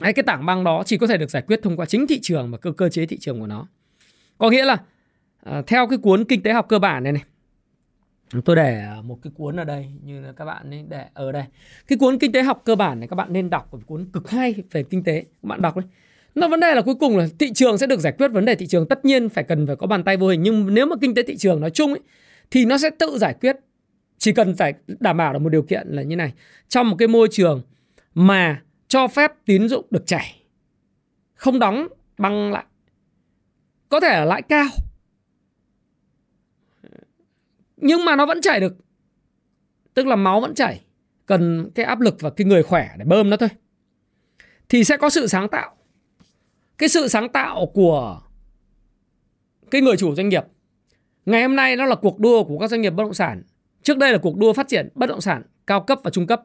hay 0.00 0.12
cái 0.12 0.22
tảng 0.22 0.46
băng 0.46 0.64
đó 0.64 0.82
chỉ 0.86 0.98
có 0.98 1.06
thể 1.06 1.16
được 1.16 1.30
giải 1.30 1.42
quyết 1.46 1.60
thông 1.62 1.76
qua 1.76 1.86
chính 1.86 2.06
thị 2.06 2.18
trường 2.22 2.50
và 2.50 2.58
cơ 2.58 2.72
cơ 2.72 2.88
chế 2.88 3.06
thị 3.06 3.18
trường 3.18 3.40
của 3.40 3.46
nó. 3.46 3.66
Có 4.38 4.50
nghĩa 4.50 4.64
là 4.64 4.78
à, 5.44 5.62
theo 5.66 5.86
cái 5.86 5.98
cuốn 5.98 6.24
kinh 6.24 6.42
tế 6.42 6.52
học 6.52 6.66
cơ 6.68 6.78
bản 6.78 7.02
này 7.02 7.12
này. 7.12 7.22
Tôi 8.44 8.56
để 8.56 8.84
một 9.04 9.18
cái 9.22 9.32
cuốn 9.36 9.56
ở 9.56 9.64
đây 9.64 9.86
như 10.04 10.20
là 10.20 10.32
các 10.32 10.44
bạn 10.44 10.70
nên 10.70 10.88
để 10.88 11.06
ở 11.14 11.32
đây. 11.32 11.44
Cái 11.86 11.98
cuốn 11.98 12.18
kinh 12.18 12.32
tế 12.32 12.42
học 12.42 12.62
cơ 12.64 12.74
bản 12.74 13.00
này 13.00 13.08
các 13.08 13.16
bạn 13.16 13.32
nên 13.32 13.50
đọc 13.50 13.68
một 13.72 13.78
cuốn 13.86 14.04
cực 14.12 14.30
hay 14.30 14.54
về 14.70 14.82
kinh 14.82 15.04
tế. 15.04 15.20
Các 15.20 15.48
bạn 15.48 15.62
đọc 15.62 15.76
đấy 15.76 15.86
nó 16.34 16.48
vấn 16.48 16.60
đề 16.60 16.74
là 16.74 16.82
cuối 16.82 16.94
cùng 16.94 17.16
là 17.16 17.26
thị 17.38 17.52
trường 17.52 17.78
sẽ 17.78 17.86
được 17.86 18.00
giải 18.00 18.12
quyết 18.18 18.28
vấn 18.28 18.44
đề 18.44 18.54
thị 18.54 18.66
trường. 18.66 18.88
Tất 18.88 19.04
nhiên 19.04 19.28
phải 19.28 19.44
cần 19.44 19.66
phải 19.66 19.76
có 19.76 19.86
bàn 19.86 20.04
tay 20.04 20.16
vô 20.16 20.28
hình. 20.28 20.42
Nhưng 20.42 20.74
nếu 20.74 20.86
mà 20.86 20.96
kinh 21.00 21.14
tế 21.14 21.22
thị 21.22 21.36
trường 21.36 21.60
nói 21.60 21.70
chung 21.70 21.90
ấy, 21.90 22.00
thì 22.50 22.64
nó 22.64 22.78
sẽ 22.78 22.90
tự 22.90 23.18
giải 23.18 23.34
quyết. 23.40 23.56
Chỉ 24.18 24.32
cần 24.32 24.54
phải 24.56 24.74
đảm 25.00 25.16
bảo 25.16 25.32
được 25.32 25.38
một 25.38 25.48
điều 25.48 25.62
kiện 25.62 25.88
là 25.88 26.02
như 26.02 26.16
này. 26.16 26.32
Trong 26.68 26.90
một 26.90 26.96
cái 26.98 27.08
môi 27.08 27.28
trường 27.30 27.62
mà 28.14 28.62
cho 28.88 29.08
phép 29.08 29.32
tín 29.44 29.68
dụng 29.68 29.86
được 29.90 30.06
chảy 30.06 30.42
không 31.34 31.58
đóng 31.58 31.88
băng 32.18 32.52
lại 32.52 32.64
có 33.88 34.00
thể 34.00 34.08
là 34.08 34.24
lãi 34.24 34.42
cao 34.42 34.66
nhưng 37.82 38.04
mà 38.04 38.16
nó 38.16 38.26
vẫn 38.26 38.40
chảy 38.40 38.60
được. 38.60 38.76
Tức 39.94 40.06
là 40.06 40.16
máu 40.16 40.40
vẫn 40.40 40.54
chảy. 40.54 40.80
Cần 41.26 41.70
cái 41.74 41.86
áp 41.86 42.00
lực 42.00 42.16
và 42.20 42.30
cái 42.30 42.44
người 42.44 42.62
khỏe 42.62 42.88
để 42.96 43.04
bơm 43.04 43.30
nó 43.30 43.36
thôi. 43.36 43.48
Thì 44.68 44.84
sẽ 44.84 44.96
có 44.96 45.10
sự 45.10 45.26
sáng 45.26 45.48
tạo. 45.48 45.76
Cái 46.78 46.88
sự 46.88 47.08
sáng 47.08 47.28
tạo 47.28 47.66
của 47.66 48.20
cái 49.70 49.80
người 49.80 49.96
chủ 49.96 50.14
doanh 50.14 50.28
nghiệp. 50.28 50.44
Ngày 51.26 51.42
hôm 51.42 51.56
nay 51.56 51.76
nó 51.76 51.84
là 51.84 51.94
cuộc 51.94 52.18
đua 52.18 52.44
của 52.44 52.58
các 52.58 52.70
doanh 52.70 52.80
nghiệp 52.80 52.90
bất 52.90 53.02
động 53.04 53.14
sản. 53.14 53.42
Trước 53.82 53.98
đây 53.98 54.12
là 54.12 54.18
cuộc 54.18 54.36
đua 54.36 54.52
phát 54.52 54.68
triển 54.68 54.88
bất 54.94 55.06
động 55.06 55.20
sản 55.20 55.42
cao 55.66 55.80
cấp 55.80 55.98
và 56.02 56.10
trung 56.10 56.26
cấp. 56.26 56.42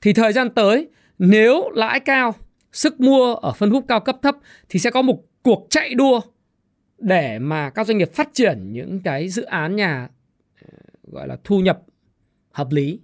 Thì 0.00 0.12
thời 0.12 0.32
gian 0.32 0.50
tới, 0.50 0.88
nếu 1.18 1.70
lãi 1.74 2.00
cao, 2.00 2.34
sức 2.72 3.00
mua 3.00 3.34
ở 3.34 3.52
phân 3.52 3.72
khúc 3.72 3.84
cao 3.88 4.00
cấp 4.00 4.16
thấp 4.22 4.36
thì 4.68 4.80
sẽ 4.80 4.90
có 4.90 5.02
một 5.02 5.22
cuộc 5.42 5.66
chạy 5.70 5.94
đua 5.94 6.20
để 6.98 7.38
mà 7.38 7.70
các 7.70 7.86
doanh 7.86 7.98
nghiệp 7.98 8.12
phát 8.14 8.28
triển 8.32 8.72
những 8.72 9.00
cái 9.04 9.28
dự 9.28 9.42
án 9.42 9.76
nhà 9.76 10.08
gọi 11.12 11.28
là 11.28 11.36
thu 11.44 11.60
nhập 11.60 11.80
hợp 12.52 12.68
lý. 12.70 13.00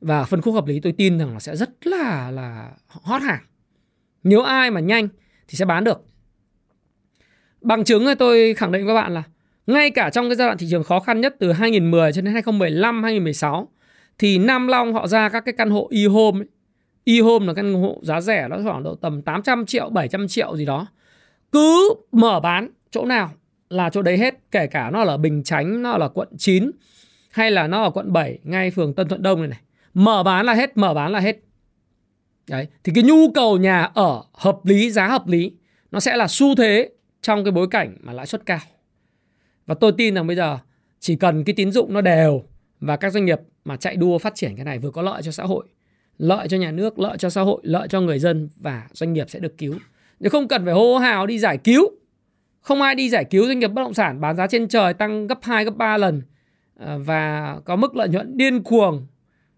Và 0.00 0.24
phân 0.24 0.40
khúc 0.40 0.54
hợp 0.54 0.66
lý 0.66 0.80
tôi 0.80 0.92
tin 0.92 1.18
rằng 1.18 1.32
là 1.32 1.40
sẽ 1.40 1.56
rất 1.56 1.86
là 1.86 2.30
là 2.30 2.72
hot 2.88 3.22
hàng 3.22 3.42
nếu 4.22 4.42
ai 4.42 4.70
mà 4.70 4.80
nhanh 4.80 5.08
thì 5.48 5.56
sẽ 5.56 5.64
bán 5.64 5.84
được. 5.84 6.00
Bằng 7.60 7.84
chứng 7.84 8.04
thì 8.04 8.14
tôi 8.18 8.54
khẳng 8.54 8.72
định 8.72 8.86
với 8.86 8.94
các 8.94 9.02
bạn 9.02 9.14
là 9.14 9.22
ngay 9.66 9.90
cả 9.90 10.10
trong 10.10 10.28
cái 10.28 10.36
giai 10.36 10.48
đoạn 10.48 10.58
thị 10.58 10.66
trường 10.70 10.84
khó 10.84 11.00
khăn 11.00 11.20
nhất 11.20 11.36
từ 11.38 11.52
2010 11.52 12.12
cho 12.12 12.22
đến 12.22 12.32
2015 12.32 13.02
2016 13.02 13.68
thì 14.18 14.38
Nam 14.38 14.68
Long 14.68 14.94
họ 14.94 15.06
ra 15.06 15.28
các 15.28 15.40
cái 15.44 15.54
căn 15.58 15.70
hộ 15.70 15.88
e-home 15.90 16.44
e-home 17.04 17.46
là 17.46 17.54
căn 17.54 17.74
hộ 17.74 18.00
giá 18.02 18.20
rẻ, 18.20 18.48
nó 18.48 18.56
khoảng 18.64 18.82
độ 18.82 18.94
tầm 18.94 19.22
800 19.22 19.66
triệu 19.66 19.90
700 19.90 20.28
triệu 20.28 20.56
gì 20.56 20.64
đó. 20.64 20.86
Cứ 21.52 21.94
mở 22.12 22.40
bán 22.40 22.70
chỗ 22.90 23.04
nào 23.04 23.32
là 23.68 23.90
chỗ 23.90 24.02
đấy 24.02 24.18
hết, 24.18 24.34
kể 24.50 24.66
cả 24.66 24.90
nó 24.90 25.04
là 25.04 25.16
Bình 25.16 25.42
Chánh, 25.42 25.82
nó 25.82 25.98
là 25.98 26.08
quận 26.08 26.28
9 26.38 26.70
hay 27.32 27.50
là 27.50 27.66
nó 27.66 27.82
ở 27.82 27.90
quận 27.90 28.12
7 28.12 28.38
ngay 28.42 28.70
phường 28.70 28.94
Tân 28.94 29.08
Thuận 29.08 29.22
Đông 29.22 29.40
này 29.40 29.48
này. 29.48 29.60
Mở 29.94 30.22
bán 30.22 30.46
là 30.46 30.54
hết, 30.54 30.76
mở 30.76 30.94
bán 30.94 31.12
là 31.12 31.20
hết. 31.20 31.38
Đấy, 32.48 32.66
thì 32.84 32.92
cái 32.94 33.04
nhu 33.04 33.30
cầu 33.34 33.56
nhà 33.56 33.82
ở 33.82 34.22
hợp 34.32 34.58
lý, 34.64 34.90
giá 34.90 35.08
hợp 35.08 35.26
lý, 35.26 35.52
nó 35.90 36.00
sẽ 36.00 36.16
là 36.16 36.26
xu 36.28 36.54
thế 36.54 36.90
trong 37.22 37.44
cái 37.44 37.52
bối 37.52 37.66
cảnh 37.70 37.96
mà 38.00 38.12
lãi 38.12 38.26
suất 38.26 38.46
cao. 38.46 38.58
Và 39.66 39.74
tôi 39.74 39.92
tin 39.92 40.14
rằng 40.14 40.26
bây 40.26 40.36
giờ 40.36 40.58
chỉ 41.00 41.16
cần 41.16 41.44
cái 41.44 41.54
tín 41.54 41.72
dụng 41.72 41.92
nó 41.92 42.00
đều 42.00 42.42
và 42.80 42.96
các 42.96 43.12
doanh 43.12 43.24
nghiệp 43.24 43.40
mà 43.64 43.76
chạy 43.76 43.96
đua 43.96 44.18
phát 44.18 44.34
triển 44.34 44.56
cái 44.56 44.64
này 44.64 44.78
vừa 44.78 44.90
có 44.90 45.02
lợi 45.02 45.22
cho 45.22 45.32
xã 45.32 45.44
hội, 45.44 45.66
lợi 46.18 46.48
cho 46.48 46.56
nhà 46.56 46.70
nước, 46.70 46.98
lợi 46.98 47.18
cho 47.18 47.30
xã 47.30 47.40
hội, 47.40 47.60
lợi 47.62 47.88
cho 47.88 48.00
người 48.00 48.18
dân 48.18 48.48
và 48.56 48.88
doanh 48.92 49.12
nghiệp 49.12 49.30
sẽ 49.30 49.38
được 49.38 49.58
cứu. 49.58 49.74
Nếu 50.20 50.30
không 50.30 50.48
cần 50.48 50.64
phải 50.64 50.74
hô 50.74 50.98
hào 50.98 51.26
đi 51.26 51.38
giải 51.38 51.58
cứu, 51.58 51.90
không 52.60 52.82
ai 52.82 52.94
đi 52.94 53.10
giải 53.10 53.24
cứu 53.24 53.46
doanh 53.46 53.58
nghiệp 53.58 53.68
bất 53.68 53.82
động 53.82 53.94
sản, 53.94 54.20
bán 54.20 54.36
giá 54.36 54.46
trên 54.46 54.68
trời 54.68 54.94
tăng 54.94 55.26
gấp 55.26 55.38
2 55.42 55.64
gấp 55.64 55.76
3 55.76 55.96
lần 55.96 56.22
và 56.98 57.56
có 57.64 57.76
mức 57.76 57.96
lợi 57.96 58.08
nhuận 58.08 58.36
điên 58.36 58.62
cuồng. 58.62 59.06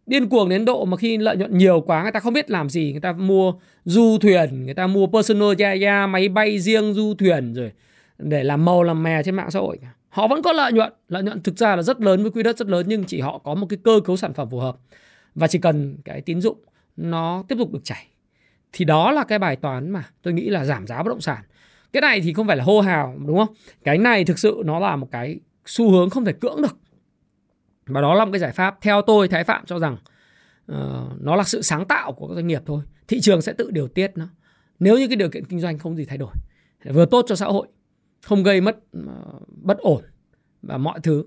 Điên 0.07 0.29
cuồng 0.29 0.49
đến 0.49 0.65
độ 0.65 0.85
mà 0.85 0.97
khi 0.97 1.19
lợi 1.19 1.37
nhuận 1.37 1.59
nhiều 1.59 1.81
quá, 1.81 2.03
người 2.03 2.13
ta 2.13 2.21
không 2.21 2.33
biết 2.33 2.51
làm 2.51 2.69
gì. 2.69 2.93
Người 2.93 3.01
ta 3.01 3.13
mua 3.13 3.53
du 3.85 4.19
thuyền, 4.21 4.65
người 4.65 4.75
ta 4.75 4.87
mua 4.87 5.07
personal 5.07 5.49
jet 5.49 6.09
máy 6.09 6.29
bay 6.29 6.59
riêng, 6.59 6.95
du 6.95 7.15
thuyền 7.15 7.55
rồi 7.55 7.73
để 8.19 8.45
làm 8.45 8.65
màu, 8.65 8.83
làm 8.83 9.03
mè 9.03 9.23
trên 9.23 9.35
mạng 9.35 9.51
xã 9.51 9.61
hội. 9.61 9.79
Họ 10.09 10.29
vẫn 10.29 10.43
có 10.43 10.53
lợi 10.53 10.73
nhuận. 10.73 10.93
Lợi 11.09 11.23
nhuận 11.23 11.43
thực 11.43 11.57
ra 11.57 11.77
là 11.77 11.83
rất 11.83 12.01
lớn 12.01 12.23
với 12.23 12.31
quỹ 12.31 12.43
đất, 12.43 12.59
rất 12.59 12.69
lớn, 12.69 12.87
nhưng 12.89 13.05
chỉ 13.05 13.21
họ 13.21 13.39
có 13.39 13.55
một 13.55 13.67
cái 13.71 13.79
cơ 13.85 14.01
cấu 14.05 14.17
sản 14.17 14.35
phẩm 14.35 14.51
phù 14.51 14.59
hợp. 14.59 14.77
Và 15.35 15.47
chỉ 15.47 15.59
cần 15.59 15.97
cái 16.05 16.21
tín 16.21 16.41
dụng 16.41 16.59
nó 16.97 17.45
tiếp 17.49 17.57
tục 17.59 17.73
được 17.73 17.85
chảy. 17.85 18.07
Thì 18.73 18.85
đó 18.85 19.13
là 19.13 19.25
cái 19.25 19.39
bài 19.39 19.57
toán 19.57 19.91
mà 19.91 20.05
tôi 20.23 20.35
nghĩ 20.35 20.49
là 20.49 20.65
giảm 20.65 20.87
giá 20.87 21.03
bất 21.03 21.09
động 21.09 21.21
sản. 21.21 21.43
Cái 21.93 22.01
này 22.01 22.21
thì 22.21 22.33
không 22.33 22.47
phải 22.47 22.57
là 22.57 22.65
hô 22.65 22.81
hào, 22.81 23.15
đúng 23.27 23.39
không? 23.39 23.55
Cái 23.85 23.99
này 23.99 24.25
thực 24.25 24.39
sự 24.39 24.63
nó 24.65 24.79
là 24.79 24.97
một 24.97 25.09
cái 25.11 25.39
xu 25.67 25.91
hướng 25.91 26.11
không 26.11 26.25
thể 26.25 26.33
cưỡng 26.33 26.63
được 26.63 26.79
và 27.87 28.01
đó 28.01 28.15
là 28.15 28.25
một 28.25 28.31
cái 28.33 28.41
giải 28.41 28.53
pháp. 28.53 28.79
Theo 28.81 29.03
tôi 29.03 29.29
thái 29.29 29.45
phạm 29.45 29.67
cho 29.67 29.79
rằng 29.79 29.97
uh, 30.73 30.77
nó 31.21 31.37
là 31.37 31.45
sự 31.45 31.63
sáng 31.63 31.85
tạo 31.85 32.13
của 32.13 32.29
các 32.29 32.35
doanh 32.35 32.47
nghiệp 32.47 32.63
thôi. 32.67 32.83
Thị 33.09 33.21
trường 33.21 33.43
sẽ 33.43 33.53
tự 33.53 33.71
điều 33.71 33.89
tiết 33.89 34.13
nó. 34.15 34.27
Nếu 34.79 34.99
như 34.99 35.09
cái 35.09 35.17
điều 35.17 35.29
kiện 35.29 35.45
kinh 35.45 35.61
doanh 35.61 35.79
không 35.79 35.97
gì 35.97 36.05
thay 36.05 36.19
đổi 36.19 36.33
vừa 36.85 37.07
tốt 37.07 37.25
cho 37.29 37.35
xã 37.35 37.47
hội 37.47 37.67
không 38.23 38.43
gây 38.43 38.61
mất 38.61 38.77
uh, 38.99 39.49
bất 39.49 39.79
ổn 39.79 40.03
và 40.63 40.79
mọi 40.79 41.01
thứ. 41.03 41.25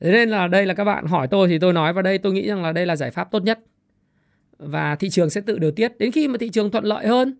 Thế 0.00 0.12
nên 0.12 0.28
là 0.28 0.48
đây 0.48 0.66
là 0.66 0.74
các 0.74 0.84
bạn 0.84 1.06
hỏi 1.06 1.28
tôi 1.28 1.48
thì 1.48 1.58
tôi 1.58 1.72
nói 1.72 1.92
vào 1.92 2.02
đây 2.02 2.18
tôi 2.18 2.32
nghĩ 2.32 2.48
rằng 2.48 2.62
là 2.62 2.72
đây 2.72 2.86
là 2.86 2.96
giải 2.96 3.10
pháp 3.10 3.30
tốt 3.30 3.42
nhất. 3.42 3.60
Và 4.58 4.96
thị 4.96 5.10
trường 5.10 5.30
sẽ 5.30 5.40
tự 5.40 5.58
điều 5.58 5.70
tiết. 5.70 5.98
Đến 5.98 6.12
khi 6.12 6.28
mà 6.28 6.38
thị 6.38 6.48
trường 6.48 6.70
thuận 6.70 6.84
lợi 6.84 7.06
hơn 7.06 7.38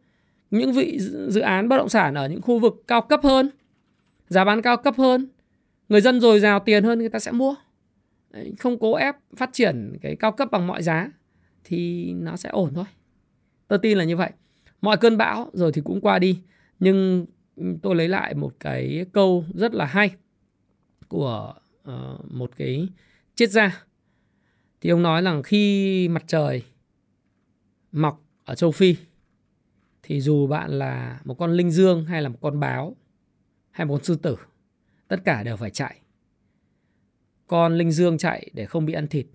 những 0.50 0.72
vị 0.72 0.98
dự 1.28 1.40
án 1.40 1.68
bất 1.68 1.76
động 1.76 1.88
sản 1.88 2.14
ở 2.14 2.28
những 2.28 2.42
khu 2.42 2.58
vực 2.58 2.74
cao 2.86 3.02
cấp 3.02 3.20
hơn 3.22 3.50
giá 4.28 4.44
bán 4.44 4.62
cao 4.62 4.76
cấp 4.76 4.94
hơn 4.98 5.28
người 5.88 6.00
dân 6.00 6.20
dồi 6.20 6.40
dào 6.40 6.60
tiền 6.60 6.84
hơn 6.84 6.98
người 6.98 7.08
ta 7.08 7.18
sẽ 7.18 7.32
mua 7.32 7.54
không 8.58 8.78
cố 8.78 8.94
ép 8.94 9.16
phát 9.36 9.50
triển 9.52 9.98
cái 10.02 10.16
cao 10.16 10.32
cấp 10.32 10.48
bằng 10.50 10.66
mọi 10.66 10.82
giá 10.82 11.10
thì 11.64 12.12
nó 12.12 12.36
sẽ 12.36 12.48
ổn 12.48 12.74
thôi. 12.74 12.84
Tôi 13.68 13.78
tin 13.82 13.98
là 13.98 14.04
như 14.04 14.16
vậy. 14.16 14.30
Mọi 14.80 14.96
cơn 14.96 15.16
bão 15.16 15.50
rồi 15.52 15.72
thì 15.72 15.82
cũng 15.84 16.00
qua 16.00 16.18
đi 16.18 16.40
nhưng 16.78 17.26
tôi 17.82 17.94
lấy 17.94 18.08
lại 18.08 18.34
một 18.34 18.52
cái 18.60 19.06
câu 19.12 19.44
rất 19.54 19.74
là 19.74 19.84
hay 19.84 20.10
của 21.08 21.54
uh, 21.90 22.32
một 22.32 22.50
cái 22.56 22.88
triết 23.34 23.50
gia. 23.50 23.84
Thì 24.80 24.90
ông 24.90 25.02
nói 25.02 25.22
rằng 25.22 25.42
khi 25.42 26.08
mặt 26.08 26.24
trời 26.26 26.62
mọc 27.92 28.24
ở 28.44 28.54
châu 28.54 28.70
Phi 28.70 28.96
thì 30.02 30.20
dù 30.20 30.46
bạn 30.46 30.70
là 30.70 31.20
một 31.24 31.34
con 31.34 31.52
linh 31.52 31.70
dương 31.70 32.04
hay 32.04 32.22
là 32.22 32.28
một 32.28 32.38
con 32.40 32.60
báo 32.60 32.96
hay 33.70 33.86
một 33.86 33.94
con 33.94 34.04
sư 34.04 34.16
tử 34.16 34.36
tất 35.08 35.16
cả 35.24 35.42
đều 35.42 35.56
phải 35.56 35.70
chạy 35.70 36.00
con 37.48 37.74
linh 37.74 37.90
dương 37.90 38.18
chạy 38.18 38.50
để 38.52 38.66
không 38.66 38.86
bị 38.86 38.92
ăn 38.92 39.08
thịt. 39.08 39.26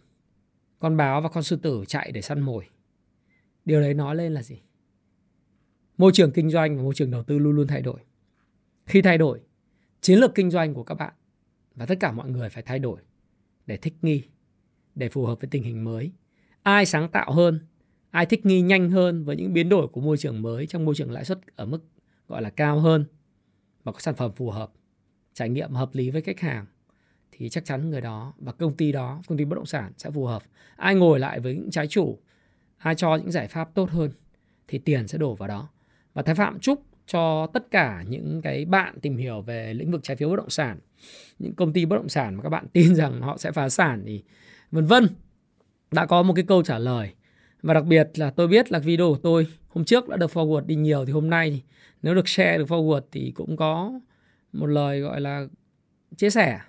Con 0.79 0.97
báo 0.97 1.21
và 1.21 1.29
con 1.29 1.43
sư 1.43 1.55
tử 1.55 1.83
chạy 1.87 2.11
để 2.11 2.21
săn 2.21 2.39
mồi. 2.39 2.65
Điều 3.65 3.81
đấy 3.81 3.93
nói 3.93 4.15
lên 4.15 4.33
là 4.33 4.41
gì? 4.41 4.61
Môi 5.97 6.11
trường 6.13 6.31
kinh 6.31 6.49
doanh 6.49 6.77
và 6.77 6.83
môi 6.83 6.93
trường 6.93 7.11
đầu 7.11 7.23
tư 7.23 7.37
luôn 7.37 7.55
luôn 7.55 7.67
thay 7.67 7.81
đổi. 7.81 7.99
Khi 8.85 9.01
thay 9.01 9.17
đổi, 9.17 9.41
chiến 10.01 10.19
lược 10.19 10.35
kinh 10.35 10.51
doanh 10.51 10.73
của 10.73 10.83
các 10.83 10.95
bạn 10.95 11.13
và 11.75 11.85
tất 11.85 11.95
cả 11.99 12.11
mọi 12.11 12.29
người 12.29 12.49
phải 12.49 12.63
thay 12.63 12.79
đổi 12.79 13.01
để 13.65 13.77
thích 13.77 13.93
nghi, 14.01 14.23
để 14.95 15.09
phù 15.09 15.25
hợp 15.25 15.41
với 15.41 15.47
tình 15.51 15.63
hình 15.63 15.83
mới. 15.83 16.11
Ai 16.63 16.85
sáng 16.85 17.09
tạo 17.09 17.31
hơn, 17.31 17.59
ai 18.09 18.25
thích 18.25 18.45
nghi 18.45 18.61
nhanh 18.61 18.89
hơn 18.89 19.25
với 19.25 19.35
những 19.35 19.53
biến 19.53 19.69
đổi 19.69 19.87
của 19.87 20.01
môi 20.01 20.17
trường 20.17 20.41
mới 20.41 20.67
trong 20.67 20.85
môi 20.85 20.95
trường 20.95 21.11
lãi 21.11 21.25
suất 21.25 21.39
ở 21.55 21.65
mức 21.65 21.79
gọi 22.27 22.41
là 22.41 22.49
cao 22.49 22.79
hơn 22.79 23.05
và 23.83 23.91
có 23.91 23.99
sản 23.99 24.15
phẩm 24.15 24.31
phù 24.35 24.49
hợp, 24.49 24.71
trải 25.33 25.49
nghiệm 25.49 25.71
hợp 25.71 25.89
lý 25.93 26.09
với 26.09 26.21
khách 26.21 26.39
hàng 26.39 26.65
thì 27.37 27.49
chắc 27.49 27.65
chắn 27.65 27.89
người 27.89 28.01
đó 28.01 28.33
và 28.37 28.51
công 28.51 28.73
ty 28.73 28.91
đó 28.91 29.21
công 29.27 29.37
ty 29.37 29.45
bất 29.45 29.55
động 29.55 29.65
sản 29.65 29.91
sẽ 29.97 30.11
phù 30.11 30.25
hợp 30.25 30.43
ai 30.75 30.95
ngồi 30.95 31.19
lại 31.19 31.39
với 31.39 31.55
những 31.55 31.71
trái 31.71 31.87
chủ 31.87 32.19
ai 32.77 32.95
cho 32.95 33.15
những 33.15 33.31
giải 33.31 33.47
pháp 33.47 33.69
tốt 33.73 33.89
hơn 33.89 34.11
thì 34.67 34.79
tiền 34.79 35.07
sẽ 35.07 35.17
đổ 35.17 35.35
vào 35.35 35.47
đó 35.47 35.69
và 36.13 36.21
thái 36.21 36.35
phạm 36.35 36.59
chúc 36.59 36.83
cho 37.07 37.47
tất 37.53 37.71
cả 37.71 38.03
những 38.07 38.41
cái 38.41 38.65
bạn 38.65 38.99
tìm 39.01 39.17
hiểu 39.17 39.41
về 39.41 39.73
lĩnh 39.73 39.91
vực 39.91 40.03
trái 40.03 40.17
phiếu 40.17 40.29
bất 40.29 40.35
động 40.35 40.49
sản, 40.49 40.79
những 41.39 41.53
công 41.53 41.73
ty 41.73 41.85
bất 41.85 41.95
động 41.95 42.09
sản 42.09 42.35
mà 42.35 42.43
các 42.43 42.49
bạn 42.49 42.67
tin 42.73 42.95
rằng 42.95 43.21
họ 43.21 43.37
sẽ 43.37 43.51
phá 43.51 43.69
sản 43.69 44.03
thì 44.05 44.23
vân 44.71 44.85
vân. 44.85 45.07
Đã 45.91 46.05
có 46.05 46.23
một 46.23 46.33
cái 46.33 46.45
câu 46.47 46.63
trả 46.63 46.77
lời. 46.77 47.13
Và 47.63 47.73
đặc 47.73 47.85
biệt 47.85 48.09
là 48.15 48.31
tôi 48.31 48.47
biết 48.47 48.71
là 48.71 48.79
video 48.79 49.09
của 49.13 49.19
tôi 49.23 49.47
hôm 49.67 49.85
trước 49.85 50.09
đã 50.09 50.17
được 50.17 50.31
forward 50.31 50.65
đi 50.65 50.75
nhiều 50.75 51.05
thì 51.05 51.11
hôm 51.11 51.29
nay 51.29 51.49
thì 51.49 51.61
nếu 52.01 52.15
được 52.15 52.27
share 52.29 52.57
được 52.57 52.69
forward 52.69 53.01
thì 53.11 53.31
cũng 53.35 53.57
có 53.57 53.99
một 54.53 54.65
lời 54.65 55.01
gọi 55.01 55.21
là 55.21 55.47
chia 56.17 56.29
sẻ 56.29 56.59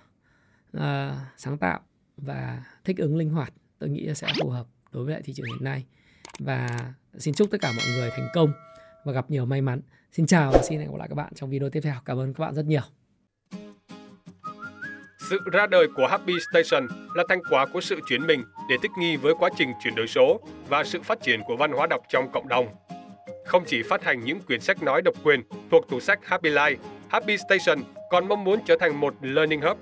uh, 0.77 1.17
sáng 1.37 1.57
tạo 1.57 1.79
và 2.17 2.63
thích 2.83 2.97
ứng 2.97 3.17
linh 3.17 3.29
hoạt 3.29 3.53
tôi 3.79 3.89
nghĩ 3.89 4.13
sẽ 4.15 4.27
phù 4.39 4.49
hợp 4.49 4.67
đối 4.91 5.05
với 5.05 5.13
lại 5.13 5.21
thị 5.25 5.33
trường 5.33 5.45
hiện 5.45 5.63
nay. 5.63 5.85
Và 6.39 6.93
xin 7.17 7.33
chúc 7.33 7.47
tất 7.51 7.57
cả 7.61 7.71
mọi 7.77 7.85
người 7.95 8.09
thành 8.09 8.27
công 8.33 8.53
và 9.05 9.13
gặp 9.13 9.31
nhiều 9.31 9.45
may 9.45 9.61
mắn. 9.61 9.81
Xin 10.11 10.25
chào 10.25 10.51
và 10.51 10.61
xin 10.63 10.79
hẹn 10.79 10.91
gặp 10.91 10.97
lại 10.97 11.07
các 11.07 11.15
bạn 11.15 11.33
trong 11.33 11.49
video 11.49 11.69
tiếp 11.69 11.81
theo. 11.83 11.95
Cảm 12.05 12.19
ơn 12.19 12.33
các 12.33 12.41
bạn 12.41 12.55
rất 12.55 12.65
nhiều. 12.65 12.81
Sự 15.29 15.39
ra 15.51 15.67
đời 15.67 15.87
của 15.95 16.07
Happy 16.07 16.33
Station 16.51 16.87
là 17.15 17.23
thành 17.29 17.41
quả 17.49 17.65
của 17.73 17.81
sự 17.81 17.99
chuyển 18.09 18.27
mình 18.27 18.43
để 18.69 18.75
thích 18.81 18.91
nghi 18.99 19.17
với 19.17 19.33
quá 19.39 19.49
trình 19.57 19.69
chuyển 19.83 19.95
đổi 19.95 20.07
số 20.07 20.39
và 20.69 20.83
sự 20.83 21.01
phát 21.01 21.21
triển 21.21 21.41
của 21.47 21.55
văn 21.55 21.71
hóa 21.71 21.87
đọc 21.89 22.01
trong 22.09 22.31
cộng 22.33 22.47
đồng. 22.47 22.67
Không 23.45 23.63
chỉ 23.67 23.83
phát 23.83 24.03
hành 24.03 24.23
những 24.23 24.41
quyển 24.41 24.61
sách 24.61 24.83
nói 24.83 25.01
độc 25.01 25.15
quyền 25.23 25.41
thuộc 25.71 25.89
tủ 25.89 25.99
sách 25.99 26.19
Happy 26.23 26.49
Life, 26.49 26.75
Happy 27.09 27.37
Station 27.37 27.83
còn 28.09 28.27
mong 28.27 28.43
muốn 28.43 28.59
trở 28.65 28.75
thành 28.79 28.99
một 28.99 29.15
learning 29.21 29.61
hub, 29.61 29.77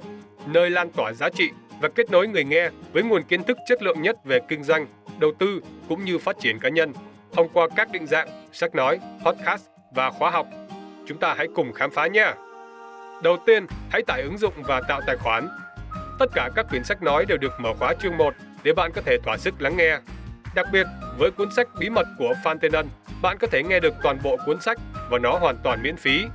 nơi 0.46 0.70
lan 0.70 0.90
tỏa 0.90 1.14
giá 1.14 1.30
trị 1.30 1.50
và 1.82 1.90
kết 1.90 2.12
nối 2.12 2.28
người 2.28 2.44
nghe 2.44 2.70
với 2.94 3.04
nguồn 3.04 3.24
kiến 3.24 3.44
thức 3.44 3.58
chất 3.68 3.84
lượng 3.84 4.02
nhất 4.02 4.26
về 4.26 4.40
kinh 4.48 4.64
doanh, 4.64 4.88
đầu 5.20 5.32
tư 5.40 5.62
cũng 5.90 6.06
như 6.06 6.18
phát 6.18 6.40
triển 6.40 6.60
cá 6.60 6.70
nhân 6.70 6.94
thông 7.34 7.50
qua 7.54 7.68
các 7.76 7.92
định 7.92 8.08
dạng 8.08 8.28
sách 8.52 8.76
nói, 8.76 9.00
podcast 9.26 9.66
và 9.96 10.10
khóa 10.10 10.30
học. 10.30 10.48
Chúng 11.08 11.18
ta 11.18 11.34
hãy 11.38 11.48
cùng 11.56 11.74
khám 11.74 11.92
phá 11.92 12.08
nhé! 12.08 12.34
Đầu 13.24 13.38
tiên, 13.46 13.66
hãy 13.90 14.02
tải 14.08 14.22
ứng 14.22 14.38
dụng 14.38 14.54
và 14.64 14.82
tạo 14.88 15.02
tài 15.08 15.18
khoản. 15.18 15.48
Tất 16.20 16.26
cả 16.34 16.50
các 16.56 16.66
quyển 16.70 16.84
sách 16.84 17.04
nói 17.04 17.26
đều 17.26 17.38
được 17.38 17.54
mở 17.60 17.74
khóa 17.80 17.94
chương 17.94 18.18
1 18.18 18.34
để 18.64 18.74
bạn 18.74 18.92
có 18.96 19.02
thể 19.02 19.18
thỏa 19.24 19.38
sức 19.38 19.62
lắng 19.62 19.78
nghe. 19.78 19.98
Đặc 20.56 20.68
biệt, 20.72 20.88
với 21.18 21.32
cuốn 21.32 21.52
sách 21.56 21.68
Bí 21.80 21.90
mật 21.90 22.08
của 22.18 22.34
Phan 22.44 22.60
Tên 22.60 22.72
Ân, 22.72 22.88
bạn 23.22 23.38
có 23.40 23.48
thể 23.48 23.64
nghe 23.64 23.80
được 23.80 23.94
toàn 24.04 24.20
bộ 24.24 24.38
cuốn 24.46 24.62
sách 24.62 24.78
và 25.10 25.20
nó 25.20 25.38
hoàn 25.38 25.58
toàn 25.64 25.84
miễn 25.84 25.96
phí. 25.96 26.26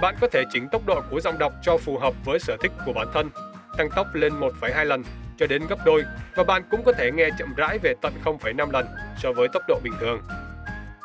Bạn 0.00 0.14
có 0.20 0.28
thể 0.28 0.44
chỉnh 0.50 0.68
tốc 0.68 0.86
độ 0.86 1.02
của 1.10 1.20
giọng 1.20 1.38
đọc 1.38 1.52
cho 1.62 1.76
phù 1.76 1.98
hợp 1.98 2.14
với 2.24 2.38
sở 2.38 2.56
thích 2.60 2.72
của 2.86 2.92
bản 2.92 3.06
thân, 3.14 3.30
tăng 3.78 3.90
tốc 3.96 4.06
lên 4.14 4.32
1,2 4.40 4.84
lần 4.84 5.02
cho 5.38 5.46
đến 5.46 5.62
gấp 5.68 5.78
đôi 5.84 6.04
và 6.34 6.44
bạn 6.44 6.62
cũng 6.70 6.82
có 6.84 6.92
thể 6.92 7.10
nghe 7.10 7.28
chậm 7.38 7.54
rãi 7.56 7.78
về 7.78 7.94
tận 8.02 8.12
0,5 8.24 8.70
lần 8.70 8.86
so 9.18 9.32
với 9.32 9.48
tốc 9.52 9.62
độ 9.68 9.80
bình 9.84 9.92
thường. 10.00 10.20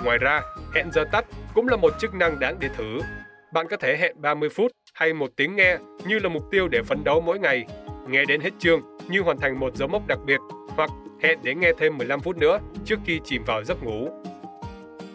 Ngoài 0.03 0.17
ra, 0.17 0.41
hẹn 0.75 0.91
giờ 0.91 1.03
tắt 1.11 1.25
cũng 1.53 1.67
là 1.67 1.77
một 1.77 1.93
chức 1.99 2.13
năng 2.13 2.39
đáng 2.39 2.55
để 2.59 2.69
thử. 2.77 2.99
Bạn 3.53 3.67
có 3.69 3.77
thể 3.77 3.97
hẹn 3.97 4.21
30 4.21 4.49
phút 4.49 4.71
hay 4.93 5.13
một 5.13 5.31
tiếng 5.35 5.55
nghe 5.55 5.77
như 6.07 6.19
là 6.19 6.29
mục 6.29 6.43
tiêu 6.51 6.67
để 6.67 6.81
phấn 6.83 7.03
đấu 7.03 7.21
mỗi 7.21 7.39
ngày, 7.39 7.65
nghe 8.07 8.25
đến 8.25 8.41
hết 8.41 8.51
chương 8.59 8.81
như 9.09 9.21
hoàn 9.21 9.39
thành 9.39 9.59
một 9.59 9.75
dấu 9.75 9.87
mốc 9.87 10.07
đặc 10.07 10.19
biệt 10.25 10.39
hoặc 10.67 10.89
hẹn 11.23 11.39
để 11.43 11.55
nghe 11.55 11.71
thêm 11.79 11.97
15 11.97 12.19
phút 12.19 12.37
nữa 12.37 12.59
trước 12.85 12.99
khi 13.05 13.19
chìm 13.23 13.43
vào 13.43 13.63
giấc 13.63 13.83
ngủ. 13.83 14.24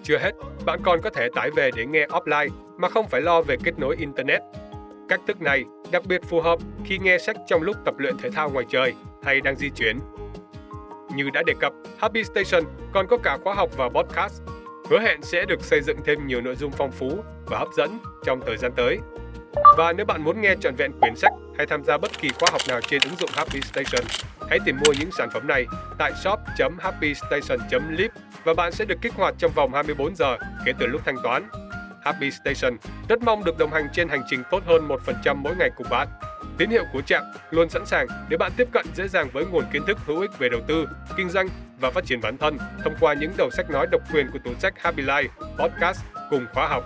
Chưa 0.02 0.18
hết, 0.18 0.32
bạn 0.64 0.80
còn 0.82 1.00
có 1.00 1.10
thể 1.10 1.28
tải 1.34 1.50
về 1.50 1.70
để 1.76 1.86
nghe 1.86 2.06
offline 2.06 2.48
mà 2.76 2.88
không 2.88 3.08
phải 3.08 3.20
lo 3.20 3.42
về 3.42 3.56
kết 3.64 3.78
nối 3.78 3.96
Internet. 3.96 4.40
Cách 5.08 5.20
thức 5.26 5.42
này 5.42 5.64
đặc 5.92 6.02
biệt 6.06 6.20
phù 6.28 6.40
hợp 6.40 6.58
khi 6.84 6.98
nghe 6.98 7.18
sách 7.18 7.36
trong 7.46 7.62
lúc 7.62 7.76
tập 7.84 7.94
luyện 7.98 8.16
thể 8.18 8.30
thao 8.30 8.50
ngoài 8.50 8.66
trời 8.70 8.92
hay 9.22 9.40
đang 9.40 9.56
di 9.56 9.70
chuyển. 9.70 9.98
Như 11.14 11.30
đã 11.30 11.42
đề 11.46 11.54
cập, 11.60 11.72
Happy 11.98 12.24
Station 12.24 12.64
còn 12.92 13.06
có 13.06 13.16
cả 13.16 13.38
khóa 13.44 13.54
học 13.54 13.70
và 13.76 13.88
podcast. 13.88 14.42
Hứa 14.90 15.00
hẹn 15.00 15.22
sẽ 15.22 15.44
được 15.44 15.60
xây 15.62 15.80
dựng 15.80 15.96
thêm 16.04 16.26
nhiều 16.26 16.40
nội 16.40 16.56
dung 16.56 16.70
phong 16.70 16.92
phú 16.92 17.24
và 17.46 17.58
hấp 17.58 17.68
dẫn 17.76 17.98
trong 18.24 18.40
thời 18.46 18.56
gian 18.56 18.72
tới. 18.76 18.98
Và 19.76 19.92
nếu 19.92 20.06
bạn 20.06 20.24
muốn 20.24 20.40
nghe 20.40 20.54
trọn 20.60 20.74
vẹn 20.74 20.92
quyển 21.00 21.16
sách 21.16 21.32
hay 21.58 21.66
tham 21.66 21.84
gia 21.84 21.98
bất 21.98 22.18
kỳ 22.18 22.28
khóa 22.28 22.48
học 22.52 22.60
nào 22.68 22.80
trên 22.80 23.02
ứng 23.04 23.16
dụng 23.18 23.30
Happy 23.32 23.60
Station, 23.60 24.04
hãy 24.48 24.58
tìm 24.64 24.76
mua 24.84 24.92
những 25.00 25.10
sản 25.18 25.28
phẩm 25.32 25.46
này 25.46 25.66
tại 25.98 26.12
shop.happystation.live 26.24 28.14
và 28.44 28.54
bạn 28.54 28.72
sẽ 28.72 28.84
được 28.84 28.98
kích 29.02 29.14
hoạt 29.14 29.34
trong 29.38 29.52
vòng 29.54 29.74
24 29.74 30.16
giờ 30.16 30.36
kể 30.64 30.72
từ 30.78 30.86
lúc 30.86 31.00
thanh 31.04 31.16
toán. 31.22 31.48
Happy 32.04 32.30
Station 32.30 32.76
rất 33.08 33.22
mong 33.22 33.44
được 33.44 33.58
đồng 33.58 33.70
hành 33.70 33.88
trên 33.92 34.08
hành 34.08 34.22
trình 34.26 34.42
tốt 34.50 34.62
hơn 34.66 34.88
1% 34.88 35.36
mỗi 35.36 35.56
ngày 35.56 35.70
cùng 35.76 35.86
bạn. 35.90 36.08
Tín 36.58 36.70
hiệu 36.70 36.84
của 36.92 37.00
trạm 37.00 37.22
luôn 37.50 37.68
sẵn 37.68 37.86
sàng 37.86 38.06
để 38.28 38.36
bạn 38.36 38.52
tiếp 38.56 38.68
cận 38.72 38.86
dễ 38.94 39.08
dàng 39.08 39.28
với 39.32 39.44
nguồn 39.44 39.64
kiến 39.72 39.82
thức 39.86 39.98
hữu 40.06 40.20
ích 40.20 40.38
về 40.38 40.48
đầu 40.48 40.60
tư, 40.66 40.88
kinh 41.16 41.30
doanh 41.30 41.48
và 41.80 41.90
phát 41.90 42.04
triển 42.06 42.20
bản 42.20 42.38
thân 42.38 42.58
thông 42.84 42.94
qua 43.00 43.14
những 43.14 43.32
đầu 43.36 43.50
sách 43.50 43.70
nói 43.70 43.86
độc 43.90 44.00
quyền 44.12 44.30
của 44.32 44.38
tủ 44.44 44.54
sách 44.58 44.74
Happy 44.76 45.02
Life, 45.02 45.28
podcast 45.58 46.00
cùng 46.30 46.46
khóa 46.52 46.68
học. 46.68 46.84